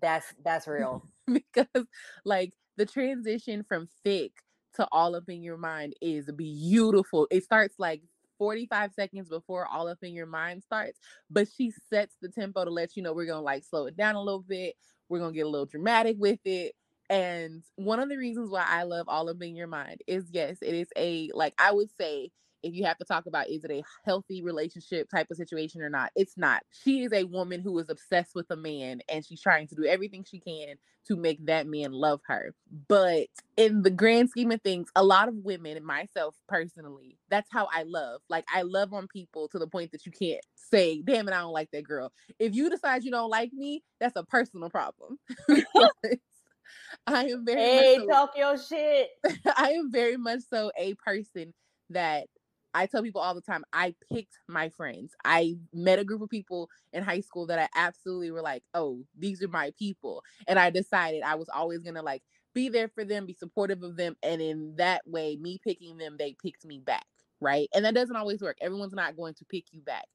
That's 0.00 0.26
that's 0.45 0.67
real. 0.67 1.03
because 1.33 1.87
like 2.25 2.53
the 2.76 2.87
transition 2.87 3.64
from 3.67 3.88
Thique 4.05 4.33
to 4.75 4.87
all 4.93 5.14
up 5.14 5.29
in 5.29 5.43
your 5.43 5.57
mind 5.57 5.95
is 6.03 6.31
beautiful. 6.37 7.26
It 7.31 7.45
starts 7.45 7.76
like 7.79 8.03
45 8.38 8.93
seconds 8.93 9.29
before 9.29 9.67
all 9.67 9.88
up 9.88 9.99
in 10.03 10.12
your 10.12 10.26
mind 10.26 10.62
starts, 10.62 10.99
but 11.31 11.49
she 11.57 11.73
sets 11.91 12.17
the 12.21 12.29
tempo 12.29 12.64
to 12.64 12.71
let 12.71 12.97
you 12.97 13.03
know 13.03 13.12
we're 13.12 13.26
gonna 13.26 13.41
like 13.41 13.64
slow 13.64 13.87
it 13.87 13.97
down 13.97 14.17
a 14.17 14.23
little 14.23 14.43
bit. 14.47 14.75
We're 15.09 15.21
gonna 15.21 15.33
get 15.33 15.47
a 15.47 15.49
little 15.49 15.67
dramatic 15.67 16.17
with 16.19 16.41
it. 16.45 16.75
And 17.09 17.62
one 17.76 18.00
of 18.00 18.09
the 18.09 18.17
reasons 18.17 18.50
why 18.50 18.64
I 18.67 18.83
love 18.85 19.09
all 19.09 19.29
up 19.29 19.41
in 19.43 19.55
your 19.55 19.67
mind 19.69 20.00
is 20.07 20.25
yes, 20.33 20.59
it 20.61 20.75
is 20.75 20.88
a 20.97 21.31
like 21.35 21.55
I 21.59 21.73
would 21.73 21.91
say 21.97 22.31
if 22.64 22.75
you 22.75 22.85
have 22.85 22.97
to 22.99 23.04
talk 23.04 23.26
about 23.26 23.49
is 23.49 23.62
it 23.64 23.71
a 23.71 23.83
healthy 24.04 24.42
relationship 24.42 25.09
type 25.11 25.26
of 25.30 25.37
situation 25.37 25.83
or 25.83 25.90
not, 25.90 26.11
it's 26.16 26.37
not. 26.37 26.62
She 26.71 27.02
is 27.02 27.12
a 27.12 27.25
woman 27.25 27.61
who 27.61 27.78
is 27.78 27.90
obsessed 27.90 28.35
with 28.35 28.47
a 28.50 28.56
man 28.56 29.00
and 29.09 29.25
she's 29.25 29.40
trying 29.42 29.68
to 29.68 29.75
do 29.75 29.85
everything 29.85 30.25
she 30.25 30.40
can 30.40 30.76
to 31.06 31.16
make 31.16 31.44
that 31.44 31.66
man 31.66 31.92
love 31.92 32.21
her. 32.26 32.54
But 32.88 33.26
in 33.59 33.83
the 33.83 33.90
grand 33.90 34.30
scheme 34.30 34.50
of 34.50 34.62
things, 34.62 34.88
a 34.97 35.04
lot 35.04 35.28
of 35.28 35.35
women, 35.37 35.85
myself 35.85 36.35
personally, 36.49 37.18
that's 37.28 37.49
how 37.52 37.68
I 37.71 37.83
love. 37.83 38.23
Like 38.30 38.47
I 38.52 38.62
love 38.62 38.94
on 38.94 39.06
people 39.09 39.49
to 39.49 39.59
the 39.59 39.66
point 39.66 39.92
that 39.92 40.06
you 40.06 40.12
can't 40.12 40.40
say, 40.54 41.02
damn 41.02 41.28
it, 41.28 41.35
I 41.35 41.40
don't 41.40 41.52
like 41.52 41.71
that 41.73 41.85
girl. 41.85 42.12
If 42.38 42.54
you 42.54 42.71
decide 42.71 43.04
you 43.04 43.11
don't 43.11 43.30
like 43.30 43.52
me, 43.52 43.83
that's 44.00 44.16
a 44.16 44.25
personal 44.25 44.71
problem. 44.71 45.18
I 47.06 47.26
am 47.26 47.44
very 47.44 47.76
much 47.76 47.85
Hey, 47.85 47.97
so- 47.99 48.06
talk 48.06 48.30
your 48.37 48.56
shit. 48.56 49.11
I 49.56 49.73
am 49.73 49.90
very 49.92 50.16
much 50.16 50.40
so 50.50 50.73
a 50.78 50.94
person 50.94 51.52
that 51.90 52.26
I 52.75 52.87
tell 52.87 53.02
people 53.02 53.21
all 53.21 53.35
the 53.35 53.40
time, 53.40 53.64
I 53.73 53.95
picked 54.12 54.38
my 54.49 54.69
friends. 54.69 55.12
I 55.25 55.54
met 55.73 56.00
a 56.00 56.04
group 56.04 56.21
of 56.23 56.28
people 56.28 56.69
in 56.93 57.04
high 57.04 57.21
school 57.21 57.47
that 57.47 57.59
I 57.59 57.69
absolutely 57.76 58.33
were 58.33 58.43
like, 58.43 58.64
oh, 58.75 59.04
these 59.16 59.43
are 59.43 59.49
my 59.49 59.73
people. 59.78 60.23
And 60.49 60.59
I 60.59 60.71
decided 60.71 61.23
I 61.23 61.37
was 61.37 61.49
always 61.49 61.83
going 61.83 61.95
to 61.95 62.02
like 62.02 62.23
be 62.52 62.69
there 62.69 62.88
for 62.88 63.04
them, 63.04 63.26
be 63.26 63.35
supportive 63.35 63.83
of 63.83 63.97
them. 63.97 64.16
And 64.23 64.43
in 64.43 64.75
that 64.76 65.02
way, 65.07 65.37
me 65.40 65.61
picking 65.62 65.99
them, 65.99 66.16
they 66.19 66.37
picked 66.43 66.64
me 66.64 66.81
back. 66.81 67.07
Right. 67.40 67.69
And 67.75 67.85
that 67.85 67.95
doesn't 67.95 68.16
always 68.16 68.40
work. 68.40 68.57
Everyone's 68.61 68.93
not 68.93 69.16
going 69.16 69.35
to 69.35 69.45
pick 69.45 69.66
you 69.73 69.81
back. 69.81 70.07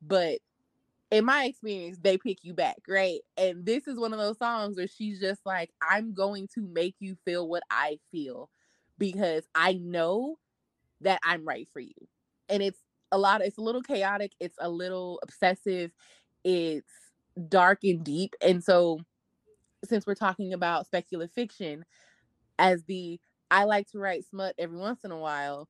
But 0.00 0.38
in 1.10 1.24
my 1.24 1.44
experience, 1.44 1.98
they 2.02 2.18
pick 2.18 2.38
you 2.42 2.54
back, 2.54 2.78
right? 2.88 3.20
And 3.36 3.64
this 3.64 3.86
is 3.86 3.98
one 3.98 4.12
of 4.12 4.18
those 4.18 4.38
songs 4.38 4.76
where 4.76 4.88
she's 4.88 5.20
just 5.20 5.40
like, 5.44 5.70
I'm 5.88 6.14
going 6.14 6.48
to 6.54 6.62
make 6.62 6.96
you 7.00 7.16
feel 7.24 7.48
what 7.48 7.62
I 7.70 7.98
feel 8.10 8.48
because 8.98 9.44
I 9.54 9.74
know 9.74 10.38
that 11.02 11.20
I'm 11.24 11.46
right 11.46 11.68
for 11.72 11.80
you. 11.80 11.94
And 12.48 12.62
it's 12.62 12.80
a 13.12 13.18
lot, 13.18 13.42
it's 13.42 13.58
a 13.58 13.62
little 13.62 13.82
chaotic, 13.82 14.32
it's 14.40 14.56
a 14.60 14.70
little 14.70 15.20
obsessive, 15.22 15.92
it's 16.44 16.90
dark 17.48 17.80
and 17.84 18.04
deep. 18.04 18.34
And 18.40 18.62
so, 18.62 19.00
since 19.84 20.06
we're 20.06 20.14
talking 20.14 20.52
about 20.52 20.86
speculative 20.86 21.32
fiction, 21.34 21.84
as 22.58 22.84
the 22.84 23.20
I 23.50 23.64
like 23.64 23.88
to 23.92 23.98
write 23.98 24.24
smut 24.24 24.54
every 24.58 24.78
once 24.78 25.04
in 25.04 25.10
a 25.10 25.18
while, 25.18 25.68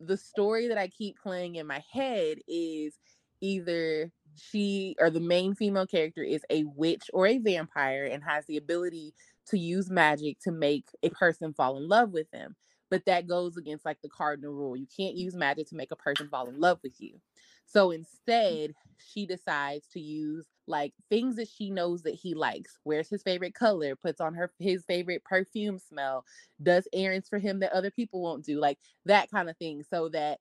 the 0.00 0.16
story 0.16 0.68
that 0.68 0.78
I 0.78 0.88
keep 0.88 1.18
playing 1.18 1.56
in 1.56 1.66
my 1.66 1.82
head 1.92 2.38
is 2.46 2.94
either 3.40 4.12
she 4.36 4.94
or 5.00 5.10
the 5.10 5.20
main 5.20 5.54
female 5.54 5.86
character 5.86 6.22
is 6.22 6.42
a 6.50 6.64
witch 6.64 7.10
or 7.12 7.26
a 7.26 7.38
vampire 7.38 8.04
and 8.04 8.22
has 8.22 8.46
the 8.46 8.56
ability 8.56 9.14
to 9.48 9.58
use 9.58 9.90
magic 9.90 10.38
to 10.40 10.52
make 10.52 10.86
a 11.02 11.10
person 11.10 11.52
fall 11.52 11.76
in 11.76 11.88
love 11.88 12.10
with 12.10 12.30
them. 12.30 12.54
But 12.90 13.04
that 13.06 13.26
goes 13.26 13.56
against 13.56 13.84
like 13.84 14.00
the 14.02 14.08
cardinal 14.08 14.52
rule. 14.52 14.76
You 14.76 14.86
can't 14.94 15.16
mm. 15.16 15.20
use 15.20 15.34
magic 15.34 15.68
to 15.68 15.76
make 15.76 15.92
a 15.92 15.96
person 15.96 16.28
fall 16.28 16.48
in 16.48 16.60
love 16.60 16.78
with 16.82 17.00
you. 17.00 17.20
So 17.66 17.88
mm. 17.88 17.96
instead, 17.96 18.74
she 18.98 19.26
decides 19.26 19.86
to 19.88 20.00
use 20.00 20.46
like 20.66 20.92
things 21.08 21.36
that 21.36 21.48
she 21.48 21.70
knows 21.70 22.02
that 22.02 22.14
he 22.14 22.34
likes. 22.34 22.78
Wears 22.84 23.08
his 23.08 23.22
favorite 23.22 23.54
color, 23.54 23.96
puts 23.96 24.20
on 24.20 24.34
her 24.34 24.50
his 24.58 24.84
favorite 24.84 25.24
perfume 25.24 25.78
smell, 25.78 26.24
does 26.62 26.88
errands 26.92 27.28
for 27.28 27.38
him 27.38 27.60
that 27.60 27.72
other 27.72 27.90
people 27.90 28.22
won't 28.22 28.44
do, 28.44 28.58
like 28.58 28.78
that 29.06 29.30
kind 29.30 29.48
of 29.48 29.56
thing. 29.56 29.82
So 29.88 30.08
that 30.10 30.38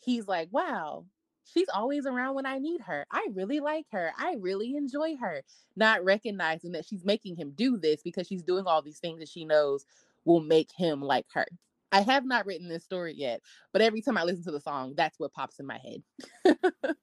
he's 0.00 0.28
like, 0.28 0.48
wow, 0.52 1.04
she's 1.44 1.68
always 1.72 2.06
around 2.06 2.34
when 2.34 2.46
I 2.46 2.58
need 2.58 2.80
her. 2.82 3.06
I 3.10 3.26
really 3.34 3.60
like 3.60 3.86
her. 3.92 4.12
I 4.18 4.36
really 4.40 4.76
enjoy 4.76 5.16
her. 5.16 5.42
Not 5.76 6.04
recognizing 6.04 6.72
that 6.72 6.86
she's 6.86 7.04
making 7.04 7.36
him 7.36 7.52
do 7.54 7.76
this 7.76 8.02
because 8.02 8.26
she's 8.26 8.42
doing 8.42 8.66
all 8.66 8.82
these 8.82 8.98
things 8.98 9.20
that 9.20 9.28
she 9.28 9.44
knows 9.44 9.84
will 10.24 10.40
make 10.40 10.70
him 10.76 11.00
like 11.00 11.26
her. 11.34 11.46
I 11.94 12.00
have 12.00 12.26
not 12.26 12.44
written 12.44 12.68
this 12.68 12.82
story 12.84 13.14
yet, 13.16 13.40
but 13.72 13.80
every 13.80 14.02
time 14.02 14.18
I 14.18 14.24
listen 14.24 14.42
to 14.44 14.50
the 14.50 14.60
song, 14.60 14.94
that's 14.96 15.16
what 15.20 15.32
pops 15.32 15.60
in 15.60 15.66
my 15.66 15.78
head. 15.78 16.56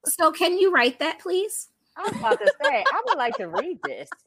So 0.05 0.33
can 0.33 0.57
you 0.57 0.73
write 0.73 0.99
that, 0.99 1.19
please? 1.19 1.69
I 1.95 2.03
was 2.03 2.11
about 2.17 2.39
to 2.39 2.53
say, 2.61 2.83
I 2.91 3.01
would 3.05 3.17
like 3.17 3.37
to 3.37 3.47
read 3.47 3.79
this. 3.83 4.09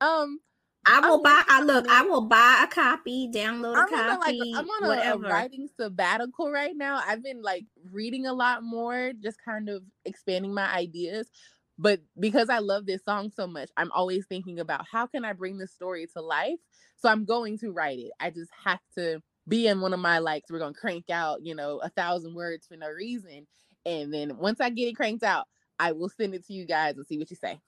Um, 0.00 0.40
I 0.84 0.98
I'm 0.98 1.08
will 1.08 1.22
buy. 1.22 1.40
I 1.46 1.62
look. 1.62 1.88
I 1.88 2.02
will 2.02 2.22
buy 2.22 2.64
a 2.64 2.66
copy, 2.66 3.30
download 3.32 3.76
a 3.76 3.78
I'm 3.78 3.94
on 3.94 4.16
a, 4.16 4.18
like 4.18 4.36
copy, 4.38 4.54
I'm 4.56 4.66
on 4.68 4.84
a, 4.84 5.14
a 5.14 5.18
writing 5.18 5.68
sabbatical 5.80 6.50
right 6.50 6.76
now. 6.76 7.00
I've 7.06 7.22
been 7.22 7.42
like 7.42 7.64
reading 7.92 8.26
a 8.26 8.32
lot 8.32 8.64
more, 8.64 9.12
just 9.22 9.38
kind 9.44 9.68
of 9.68 9.84
expanding 10.04 10.52
my 10.52 10.66
ideas. 10.74 11.30
But 11.78 12.00
because 12.18 12.48
I 12.48 12.58
love 12.58 12.86
this 12.86 13.04
song 13.04 13.30
so 13.34 13.46
much, 13.46 13.70
I'm 13.76 13.92
always 13.92 14.26
thinking 14.26 14.58
about 14.58 14.84
how 14.90 15.06
can 15.06 15.24
I 15.24 15.32
bring 15.32 15.58
this 15.58 15.72
story 15.72 16.08
to 16.14 16.20
life. 16.20 16.58
So 16.96 17.08
I'm 17.08 17.24
going 17.24 17.56
to 17.58 17.70
write 17.70 18.00
it. 18.00 18.10
I 18.18 18.30
just 18.30 18.50
have 18.64 18.80
to 18.96 19.22
be 19.48 19.66
in 19.68 19.80
one 19.80 19.92
of 19.92 20.00
my 20.00 20.18
likes. 20.18 20.50
We're 20.50 20.58
gonna 20.58 20.74
crank 20.74 21.10
out, 21.10 21.44
you 21.44 21.54
know, 21.54 21.78
a 21.78 21.88
thousand 21.90 22.34
words 22.34 22.66
for 22.66 22.76
no 22.76 22.88
reason. 22.88 23.46
And 23.84 24.12
then 24.12 24.38
once 24.38 24.60
I 24.60 24.70
get 24.70 24.88
it 24.88 24.96
cranked 24.96 25.22
out, 25.22 25.46
I 25.78 25.92
will 25.92 26.08
send 26.08 26.34
it 26.34 26.46
to 26.46 26.52
you 26.52 26.66
guys 26.66 26.96
and 26.96 27.06
see 27.06 27.18
what 27.18 27.30
you 27.30 27.36
say. 27.36 27.60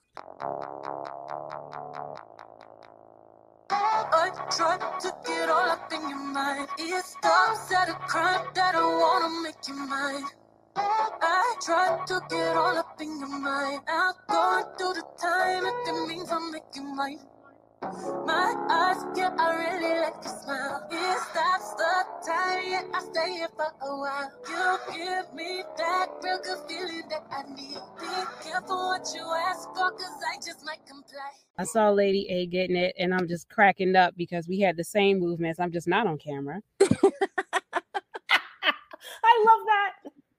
I 3.71 4.31
tried 4.51 4.99
to 5.01 5.13
get 5.25 5.49
all 5.49 5.69
up 5.69 5.93
in 5.93 6.09
your 6.09 6.19
mind. 6.19 6.67
It 6.77 7.05
stops 7.05 7.71
at 7.71 7.89
a 7.89 7.93
crime 7.93 8.47
that 8.55 8.75
I 8.75 8.81
wanna 8.81 9.41
make 9.43 9.55
you 9.67 9.75
mine. 9.75 10.25
I 10.75 11.55
tried 11.61 12.07
to 12.07 12.21
get 12.29 12.57
all 12.57 12.77
up 12.77 12.99
in 13.01 13.19
your 13.19 13.29
mind. 13.29 13.81
Going 14.27 14.65
through 14.77 14.93
the 14.95 15.03
time 15.21 15.65
it 15.65 16.07
means 16.07 16.31
make 16.51 16.63
you 16.75 16.83
mine. 16.83 17.19
My 17.81 18.53
eyes, 18.69 19.03
yeah, 19.17 19.33
I 19.39 19.55
really 19.55 20.01
like 20.01 20.15
your 20.23 20.33
smile. 20.43 20.87
It 20.91 21.19
stops 21.31 21.73
the 21.75 22.05
time, 22.27 22.63
yeah, 22.67 22.81
I 22.93 22.99
stay 22.99 23.31
here 23.33 23.47
for 23.55 23.71
a 23.81 23.97
while. 23.97 24.31
You 24.49 24.77
give 24.93 25.33
me 25.33 25.63
that 25.77 26.07
real 26.21 26.39
good 26.43 26.57
feeling 26.67 27.03
that 27.09 27.23
I 27.31 27.43
need. 27.53 27.77
Be 27.99 28.49
careful 28.49 28.75
what 28.89 29.07
you 29.15 29.23
ask 29.47 29.69
for, 29.69 29.91
cause 29.91 30.21
I 30.29 30.35
just 30.37 30.63
might 30.65 30.85
comply. 30.85 31.31
I 31.57 31.63
saw 31.63 31.89
Lady 31.89 32.27
A 32.29 32.45
getting 32.47 32.75
it, 32.75 32.93
and 32.99 33.13
I'm 33.13 33.27
just 33.27 33.49
cracking 33.49 33.95
up 33.95 34.13
because 34.17 34.47
we 34.47 34.59
had 34.59 34.75
the 34.75 34.83
same 34.83 35.19
movements. 35.19 35.59
I'm 35.59 35.71
just 35.71 35.87
not 35.87 36.05
on 36.05 36.17
camera. 36.17 36.61
I 36.81 36.85
love 39.45 39.65
that. 39.65 39.91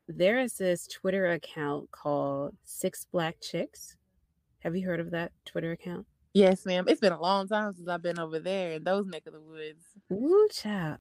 There 0.09 0.41
is 0.41 0.55
this 0.55 0.87
Twitter 0.87 1.31
account 1.31 1.91
called 1.91 2.55
Six 2.65 3.07
Black 3.11 3.37
Chicks, 3.41 3.97
Have 4.59 4.77
you 4.77 4.87
heard 4.87 5.01
of 5.01 5.11
that 5.13 5.33
Twitter 5.47 5.73
account? 5.73 6.07
Yes, 6.33 6.65
ma'am. 6.65 6.85
It's 6.87 7.01
been 7.01 7.13
a 7.13 7.21
long 7.21 7.49
time 7.49 7.73
since 7.75 7.89
I've 7.89 8.03
been 8.03 8.19
over 8.19 8.39
there 8.39 8.73
in 8.73 8.85
those 8.85 9.07
neck 9.07 9.27
of 9.27 9.33
the 9.33 9.41
woods. 9.41 9.85
Woo 10.09 10.49
child. 10.49 10.99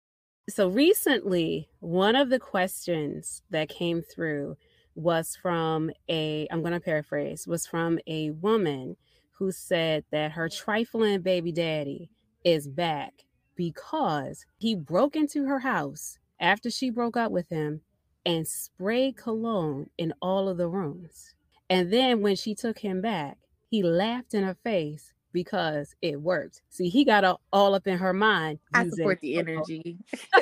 So 0.49 0.67
recently, 0.67 1.69
one 1.79 2.15
of 2.15 2.29
the 2.29 2.39
questions 2.39 3.43
that 3.51 3.69
came 3.69 4.01
through 4.01 4.57
was 4.95 5.37
from 5.39 5.91
a, 6.09 6.47
I'm 6.49 6.61
going 6.61 6.73
to 6.73 6.79
paraphrase, 6.79 7.45
was 7.47 7.67
from 7.67 7.99
a 8.07 8.31
woman 8.31 8.97
who 9.37 9.51
said 9.51 10.03
that 10.11 10.31
her 10.31 10.49
trifling 10.49 11.21
baby 11.21 11.51
daddy 11.51 12.09
is 12.43 12.67
back 12.67 13.25
because 13.55 14.45
he 14.57 14.75
broke 14.75 15.15
into 15.15 15.45
her 15.45 15.59
house 15.59 16.17
after 16.39 16.71
she 16.71 16.89
broke 16.89 17.15
up 17.15 17.31
with 17.31 17.49
him 17.49 17.81
and 18.25 18.47
sprayed 18.47 19.15
cologne 19.15 19.89
in 19.97 20.13
all 20.21 20.49
of 20.49 20.57
the 20.57 20.67
rooms. 20.67 21.35
And 21.69 21.93
then 21.93 22.21
when 22.21 22.35
she 22.35 22.55
took 22.55 22.79
him 22.79 23.01
back, 23.01 23.37
he 23.69 23.83
laughed 23.83 24.33
in 24.33 24.43
her 24.43 24.57
face 24.63 25.13
because 25.33 25.95
it 26.01 26.21
worked. 26.21 26.61
See, 26.69 26.89
he 26.89 27.05
got 27.05 27.23
all, 27.23 27.41
all 27.51 27.75
up 27.75 27.87
in 27.87 27.97
her 27.97 28.13
mind. 28.13 28.59
I 28.73 28.87
support 28.87 29.19
the 29.21 29.37
energy. 29.37 29.97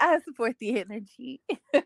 I 0.00 0.18
support 0.24 0.56
the 0.60 0.80
energy. 0.80 1.40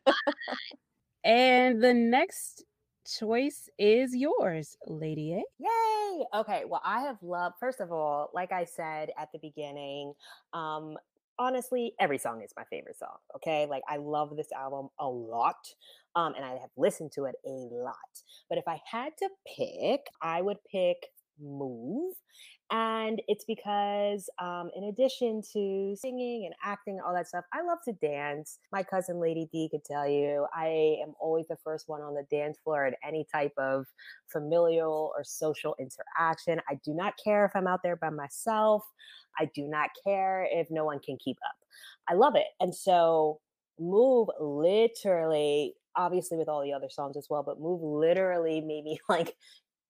And 1.25 1.83
the 1.83 1.93
next 1.93 2.65
choice 3.07 3.69
is 3.79 4.15
yours, 4.15 4.77
Lady 4.87 5.35
A. 5.35 5.43
Yay! 5.59 6.25
Okay, 6.35 6.65
well, 6.67 6.81
I 6.85 7.01
have 7.03 7.19
loved, 7.23 7.57
first 7.61 7.81
of 7.81 7.93
all, 7.93 8.31
like 8.33 8.53
I 8.53 8.65
said 8.65 9.11
at 9.19 9.31
the 9.33 9.39
beginning, 9.39 10.15
um, 10.53 10.97
honestly, 11.41 11.95
every 11.99 12.19
song 12.19 12.43
is 12.43 12.53
my 12.57 12.65
favorite 12.71 12.99
song. 12.99 13.17
Okay, 13.37 13.67
like 13.67 13.83
I 13.89 13.97
love 13.97 14.37
this 14.37 14.53
album 14.53 14.91
a 15.01 15.09
lot, 15.09 15.57
um, 16.15 16.35
and 16.37 16.45
I 16.45 16.51
have 16.53 16.71
listened 16.77 17.11
to 17.13 17.25
it 17.25 17.35
a 17.45 17.51
lot. 17.51 17.97
But 18.49 18.59
if 18.59 18.69
I 18.69 18.81
had 18.89 19.13
to 19.19 19.29
pick, 19.57 20.03
I 20.23 20.43
would 20.43 20.59
pick 20.71 20.99
Move. 21.43 22.15
And 22.71 23.21
it's 23.27 23.45
because, 23.45 24.31
um, 24.39 24.71
in 24.77 24.85
addition 24.85 25.43
to 25.53 25.97
singing 25.97 26.47
and 26.47 26.55
acting 26.63 27.01
all 27.05 27.13
that 27.15 27.27
stuff, 27.27 27.45
I 27.53 27.63
love 27.63 27.79
to 27.87 27.93
dance. 27.95 28.61
My 28.71 28.85
cousin 28.85 29.19
Lady 29.19 29.49
D 29.53 29.69
could 29.69 29.85
tell 29.85 30.07
you, 30.09 30.47
I 30.55 30.99
am 31.03 31.15
always 31.19 31.49
the 31.49 31.57
first 31.65 31.89
one 31.89 32.01
on 32.01 32.15
the 32.15 32.25
dance 32.31 32.59
floor 32.63 32.87
at 32.87 32.95
any 33.05 33.27
type 33.33 33.53
of 33.59 33.87
familial 34.29 35.13
or 35.17 35.25
social 35.25 35.75
interaction. 35.81 36.61
I 36.71 36.79
do 36.85 36.95
not 36.95 37.15
care 37.23 37.45
if 37.45 37.51
I'm 37.57 37.67
out 37.67 37.83
there 37.83 37.97
by 37.97 38.11
myself. 38.11 38.85
I 39.37 39.51
do 39.53 39.67
not 39.67 39.91
care 40.05 40.47
if 40.49 40.71
no 40.71 40.85
one 40.85 41.01
can 41.01 41.17
keep 41.19 41.39
up. 41.45 41.57
I 42.09 42.15
love 42.15 42.37
it. 42.37 42.47
And 42.61 42.75
so, 42.75 43.41
Move 43.81 44.29
literally, 44.39 45.75
obviously, 45.97 46.37
with 46.37 46.49
all 46.49 46.63
the 46.63 46.73
other 46.75 46.91
songs 46.91 47.17
as 47.17 47.29
well, 47.31 47.43
but 47.43 47.59
Move 47.59 47.83
literally 47.83 48.61
made 48.61 48.85
me 48.85 49.01
like 49.09 49.35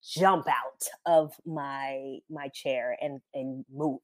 jump 0.03 0.47
out 0.49 0.83
of 1.07 1.33
my 1.47 2.19
my 2.31 2.49
chair 2.49 2.97
and 3.01 3.21
and 3.35 3.65
move 3.73 4.01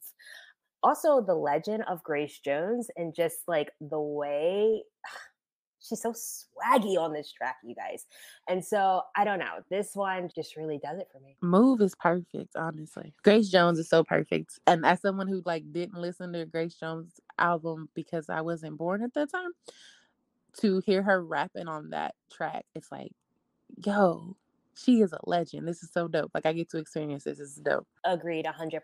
also 0.83 1.21
the 1.21 1.35
legend 1.35 1.83
of 1.88 2.03
grace 2.03 2.38
jones 2.45 2.88
and 2.97 3.15
just 3.15 3.38
like 3.49 3.71
the 3.81 4.00
way 4.00 4.83
she's 5.81 6.03
so 6.03 6.12
swaggy 6.12 6.99
on 6.99 7.12
this 7.12 7.33
track 7.33 7.57
you 7.65 7.75
guys 7.75 8.05
and 8.49 8.65
so 8.65 9.00
i 9.17 9.25
don't 9.25 9.38
know 9.38 9.61
this 9.71 9.91
one 9.95 10.29
just 10.35 10.57
really 10.57 10.79
does 10.83 10.99
it 10.99 11.07
for 11.12 11.21
me 11.21 11.37
Move 11.43 11.81
is 11.81 11.95
perfect, 11.95 12.57
honestly. 12.57 13.15
Grace 13.23 13.49
Jones 13.49 13.79
is 13.79 13.88
so 13.88 14.03
perfect. 14.03 14.59
And 14.67 14.85
as 14.85 15.00
someone 15.00 15.29
who 15.29 15.43
like 15.45 15.71
didn't 15.71 16.00
listen 16.00 16.33
to 16.33 16.45
Grace 16.45 16.75
Jones 16.75 17.21
album 17.38 17.88
because 17.95 18.29
I 18.29 18.41
wasn't 18.41 18.79
born 18.79 19.03
at 19.03 19.15
that 19.15 19.31
time, 19.31 19.50
to 20.61 20.81
hear 20.81 21.03
her 21.03 21.23
rapping 21.23 21.69
on 21.69 21.91
that 21.91 22.15
track, 22.33 22.65
it's 22.75 22.91
like, 22.91 23.12
yo, 23.85 24.37
she 24.76 25.00
is 25.00 25.12
a 25.12 25.18
legend. 25.25 25.66
This 25.66 25.83
is 25.83 25.90
so 25.92 26.09
dope. 26.09 26.30
Like 26.35 26.47
I 26.47 26.52
get 26.52 26.71
to 26.71 26.78
experience 26.78 27.25
this. 27.25 27.38
This 27.38 27.50
is 27.50 27.56
dope. 27.56 27.87
agreed 28.04 28.47
100% 28.47 28.80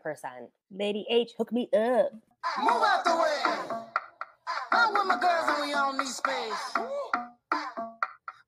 lady 0.73 1.07
h 1.11 1.33
hook 1.39 1.53
me 1.53 1.69
up 1.75 2.11
Move 2.59 2.83
out 2.83 3.05
the 3.05 3.17
way. 3.17 3.79
I'm 4.73 4.93
with 4.95 5.07
my 5.07 5.19
girls 5.21 5.49
and 5.49 5.67
we 5.67 5.73
all 5.75 5.93
need 5.97 6.07
space. 6.09 6.75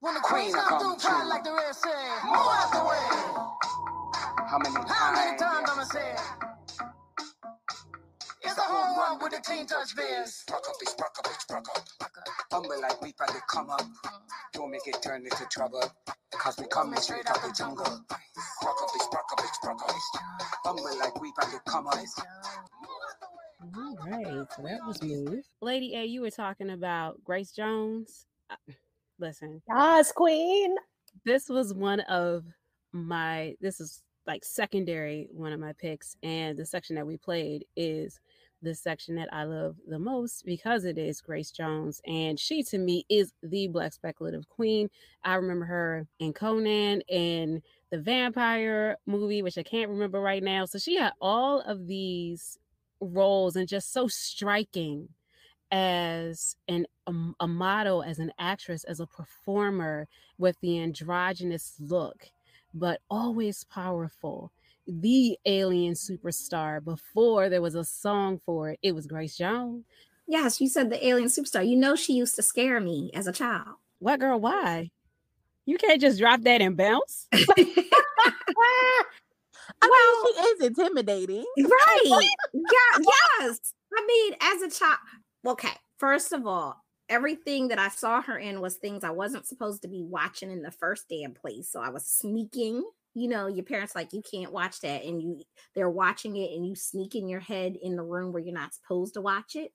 When 0.01 0.15
the 0.15 0.21
queen 0.21 0.53
come 0.53 0.81
through, 0.81 0.97
try 0.99 1.25
like 1.25 1.45
the 1.45 1.53
rest 1.53 1.83
say. 1.83 1.91
Move 2.25 2.35
out 2.37 2.73
the 2.73 2.85
way. 2.85 3.07
How 4.49 4.59
many 4.59 4.75
How 4.89 5.13
many 5.13 5.39
times? 5.39 5.69
times 5.69 5.71
I'ma 5.71 5.85
say 5.85 6.11
it? 6.13 6.21
It's 8.43 8.59
a 8.59 8.63
home 8.63 8.99
run 8.99 9.19
with 9.23 9.33
the 9.33 9.41
team 9.41 9.67
touch 9.67 9.95
biz. 9.97 10.45
Sprock 10.49 10.69
up, 10.69 10.77
it 10.83 10.89
sprock 10.89 11.19
up, 11.19 11.27
it 11.27 11.39
sprock 11.49 11.69
up. 11.77 11.85
Humble 12.53 12.81
like 12.81 13.01
we 13.01 13.13
probably 13.13 13.41
come 13.49 13.71
up. 13.71 13.83
Don't 14.53 14.71
make 14.71 14.87
it 14.87 15.01
turn 15.03 15.25
into 15.25 15.47
trouble. 15.51 15.83
Cause 16.45 16.59
we 16.59 16.67
coming 16.67 17.01
straight 17.01 17.27
out 17.31 17.41
the 17.41 17.55
jungle. 17.57 17.87
Sprock 17.87 18.83
up, 18.83 18.91
it 18.95 19.01
sprock 19.01 19.33
up, 19.33 19.41
it 19.41 19.51
sprock 19.63 19.81
up. 19.83 19.97
Humble 20.63 20.99
like 20.99 21.19
we 21.19 21.33
probably 21.33 21.59
come 21.67 21.87
up. 21.87 21.97
All 23.75 23.97
right, 24.07 24.47
so 24.55 24.63
that 24.63 24.81
was 24.87 25.03
Move. 25.03 25.43
Lady 25.63 25.95
A, 25.95 26.05
you 26.05 26.21
were 26.21 26.31
talking 26.31 26.69
about 26.69 27.25
Grace 27.25 27.51
Jones. 27.51 28.27
Uh, 28.51 28.57
Listen, 29.19 29.63
yes 29.69 30.13
queen 30.13 30.75
this 31.25 31.49
was 31.49 31.73
one 31.73 32.01
of 32.01 32.45
my 32.93 33.55
this 33.61 33.81
is 33.81 34.03
like 34.27 34.45
secondary 34.45 35.29
one 35.33 35.53
of 35.53 35.61
my 35.61 35.73
picks 35.75 36.17
and 36.23 36.59
the 36.59 36.67
section 36.67 36.97
that 36.97 37.07
we 37.07 37.17
played 37.17 37.65
is 37.77 38.19
the 38.65 38.75
section 38.75 39.15
that 39.17 39.33
I 39.33 39.45
love 39.45 39.77
the 39.87 39.99
most 39.99 40.45
because 40.45 40.85
it 40.85 40.99
is 40.99 41.21
Grace 41.21 41.51
Jones 41.51 42.01
and 42.07 42.39
she 42.41 42.63
to 42.65 42.79
me 42.79 43.05
is 43.09 43.33
the 43.43 43.69
black 43.69 43.93
speculative 43.93 44.49
queen. 44.49 44.89
I 45.23 45.35
remember 45.35 45.67
her 45.67 46.07
in 46.19 46.33
Conan 46.33 47.03
and 47.11 47.63
the 47.91 47.99
vampire 47.99 48.97
movie 49.07 49.43
which 49.43 49.59
I 49.59 49.63
can't 49.63 49.91
remember 49.91 50.21
right 50.21 50.43
now. 50.43 50.65
So 50.65 50.79
she 50.79 50.97
had 50.97 51.13
all 51.21 51.61
of 51.61 51.87
these 51.87 52.59
roles 53.01 53.57
and 53.57 53.69
just 53.69 53.93
so 53.93 54.09
striking 54.09 55.09
as 55.71 56.57
an 56.69 56.87
um, 57.07 57.35
a 57.41 57.49
model 57.49 58.03
as 58.03 58.19
an 58.19 58.33
actress 58.39 58.85
as 58.85 59.01
a 59.01 59.07
performer 59.07 60.09
with 60.39 60.57
the 60.61 60.79
androgynous 60.79 61.75
look 61.81 62.29
but 62.73 63.01
always 63.11 63.65
powerful 63.65 64.53
the 64.87 65.39
alien 65.47 65.95
superstar 65.95 66.83
before 66.85 67.49
there 67.49 67.63
was 67.63 67.75
a 67.75 67.85
song 67.85 68.41
for 68.45 68.71
it 68.71 68.79
it 68.83 68.95
was 68.95 69.07
grace 69.07 69.37
jones 69.37 69.85
Yes, 70.27 70.59
you 70.59 70.69
said 70.69 70.89
the 70.89 71.07
alien 71.07 71.29
superstar. 71.29 71.69
You 71.69 71.77
know 71.77 71.97
she 71.97 72.15
used 72.15 72.35
to 72.37 72.43
scare 72.43 72.81
me 72.81 73.11
as 73.13 73.27
a 73.27 73.33
child. 73.33 73.77
what 73.99 74.21
girl 74.21 74.41
why 74.41 74.91
you 75.67 75.77
can't 75.79 76.01
just 76.01 76.19
drop 76.19 76.41
that 76.43 76.61
and 76.63 76.77
bounce 76.77 77.29
I 79.83 79.87
mean, 79.89 80.35
she 80.35 80.41
is 80.41 80.67
intimidating. 80.67 81.45
right. 81.59 82.29
Yeah, 82.55 83.05
yes. 83.41 83.75
I 83.97 84.07
mean, 84.07 84.35
as 84.41 84.63
a 84.63 84.71
child, 84.79 84.99
okay. 85.47 85.73
First 85.99 86.33
of 86.33 86.47
all, 86.47 86.83
everything 87.09 87.69
that 87.69 87.79
I 87.79 87.89
saw 87.89 88.23
her 88.23 88.39
in 88.39 88.61
was 88.61 88.77
things 88.77 89.05
I 89.05 89.11
wasn't 89.11 89.47
supposed 89.47 89.83
to 89.83 89.89
be 89.89 90.03
watching 90.03 90.51
in 90.51 90.63
the 90.63 90.71
first 90.71 91.09
damn 91.09 91.33
place. 91.35 91.69
So 91.69 91.81
I 91.81 91.91
was 91.91 92.05
sneaking. 92.07 92.85
You 93.15 93.29
know, 93.29 93.47
your 93.47 93.65
parents 93.65 93.95
like 93.95 94.13
you 94.13 94.23
can't 94.23 94.53
watch 94.53 94.81
that, 94.81 95.05
and 95.05 95.23
you 95.23 95.43
they're 95.75 95.91
watching 95.91 96.37
it, 96.37 96.53
and 96.53 96.67
you 96.67 96.75
sneak 96.75 97.15
in 97.15 97.29
your 97.29 97.41
head 97.41 97.77
in 97.81 97.97
the 97.97 98.03
room 98.03 98.33
where 98.33 98.43
you're 98.43 98.55
not 98.55 98.75
supposed 98.75 99.15
to 99.15 99.21
watch 99.21 99.55
it 99.55 99.73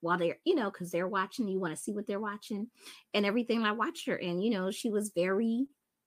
while 0.00 0.18
they're, 0.18 0.38
you 0.44 0.54
know, 0.54 0.70
because 0.70 0.90
they're 0.90 1.08
watching. 1.08 1.48
You 1.48 1.60
want 1.60 1.74
to 1.74 1.80
see 1.80 1.92
what 1.92 2.06
they're 2.06 2.20
watching, 2.20 2.68
and 3.14 3.24
everything 3.24 3.64
I 3.64 3.72
watched 3.72 4.06
her 4.06 4.16
and 4.16 4.42
You 4.42 4.50
know, 4.50 4.70
she 4.70 4.90
was 4.90 5.12
very 5.14 5.66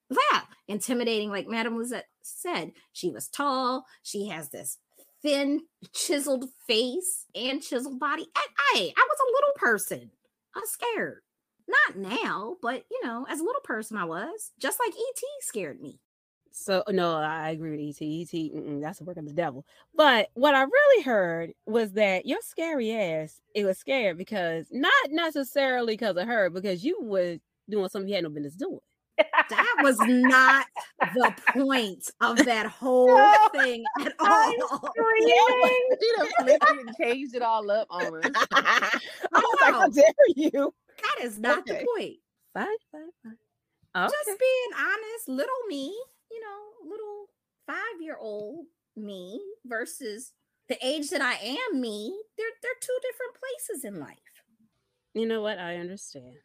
that 0.10 0.46
intimidating, 0.68 1.30
like 1.30 1.48
Madame 1.48 1.78
Lizette 1.78 2.08
said. 2.22 2.72
She 2.94 3.10
was 3.10 3.28
tall. 3.28 3.86
She 4.04 4.28
has 4.28 4.50
this 4.50 4.78
thin, 5.22 5.62
chiseled 5.94 6.46
face 6.68 7.26
and 7.34 7.62
chiseled 7.62 8.00
body. 8.00 8.24
And 8.24 8.50
I, 8.74 8.92
I 8.96 9.08
was 9.10 9.20
a 9.20 9.34
little 9.34 9.54
person. 9.56 10.12
I 10.56 10.60
was 10.60 10.70
scared. 10.70 11.22
Not 11.68 11.98
now, 11.98 12.58
but 12.62 12.84
you 12.92 13.02
know, 13.04 13.26
as 13.28 13.40
a 13.40 13.44
little 13.44 13.62
person, 13.64 13.98
I 13.98 14.06
was 14.06 14.52
just 14.60 14.80
like 14.80 14.94
ET 14.94 15.22
scared 15.42 15.82
me. 15.82 16.00
So 16.58 16.84
oh, 16.88 16.92
no, 16.92 17.18
I 17.18 17.50
agree 17.50 17.72
with 17.86 18.02
ET. 18.02 18.06
ET, 18.34 18.82
that's 18.82 19.00
the 19.00 19.04
work 19.04 19.18
of 19.18 19.26
the 19.26 19.34
devil. 19.34 19.66
But 19.94 20.30
what 20.36 20.56
I 20.56 20.64
really 20.64 21.04
heard 21.04 21.52
was 21.66 21.92
that 21.94 22.26
your 22.26 22.40
scary 22.42 22.94
ass, 22.94 23.42
it 23.54 23.66
was 23.66 23.78
scared 23.78 24.18
because 24.18 24.68
not 24.72 24.94
necessarily 25.10 25.94
because 25.94 26.16
of 26.16 26.26
her, 26.28 26.50
because 26.50 26.84
you 26.86 27.02
was 27.02 27.40
doing 27.70 27.90
something 27.90 28.08
you 28.08 28.16
had 28.16 28.24
no 28.24 28.30
business 28.30 28.56
doing. 28.56 28.80
That 29.18 29.76
was 29.82 29.98
not 30.08 30.66
the 31.14 31.34
point 31.54 32.10
of 32.22 32.38
that 32.46 32.68
whole 32.68 33.18
thing 33.52 33.84
at 34.00 34.14
all. 34.20 34.54
She 35.22 36.12
done 36.18 36.28
flipped 36.40 36.64
it 36.70 36.80
and 36.88 36.96
changed 36.98 37.36
it 37.36 37.42
all 37.42 37.70
up 37.70 37.88
on 37.90 38.16
us. 38.16 38.32
I 38.52 39.00
was 39.34 39.58
like, 39.62 39.74
how 39.74 39.88
dare 39.90 40.14
you? 40.36 40.74
That 41.02 41.26
is 41.26 41.38
not 41.38 41.60
Okay. 41.60 41.80
the 41.80 41.86
point. 41.98 42.16
Fine, 42.54 42.68
fine, 42.92 43.10
fine. 43.24 43.38
Okay. 44.06 44.14
Just 44.26 44.40
being 44.40 44.72
honest, 44.78 45.30
little 45.30 45.68
me, 45.68 45.96
you 46.36 46.42
know, 46.42 46.90
little 46.92 47.30
five 47.66 48.02
year 48.02 48.18
old 48.20 48.66
me 48.96 49.40
versus 49.66 50.34
the 50.68 50.78
age 50.86 51.10
that 51.10 51.22
I 51.22 51.34
am 51.34 51.80
me. 51.80 52.14
They're 52.38 52.48
they're 52.62 52.72
two 52.82 52.98
different 53.02 53.36
places 53.40 53.86
in 53.86 54.00
life. 54.00 54.18
You 55.14 55.26
know 55.26 55.42
what? 55.42 55.60
I 55.60 55.78
understand. 55.78 56.36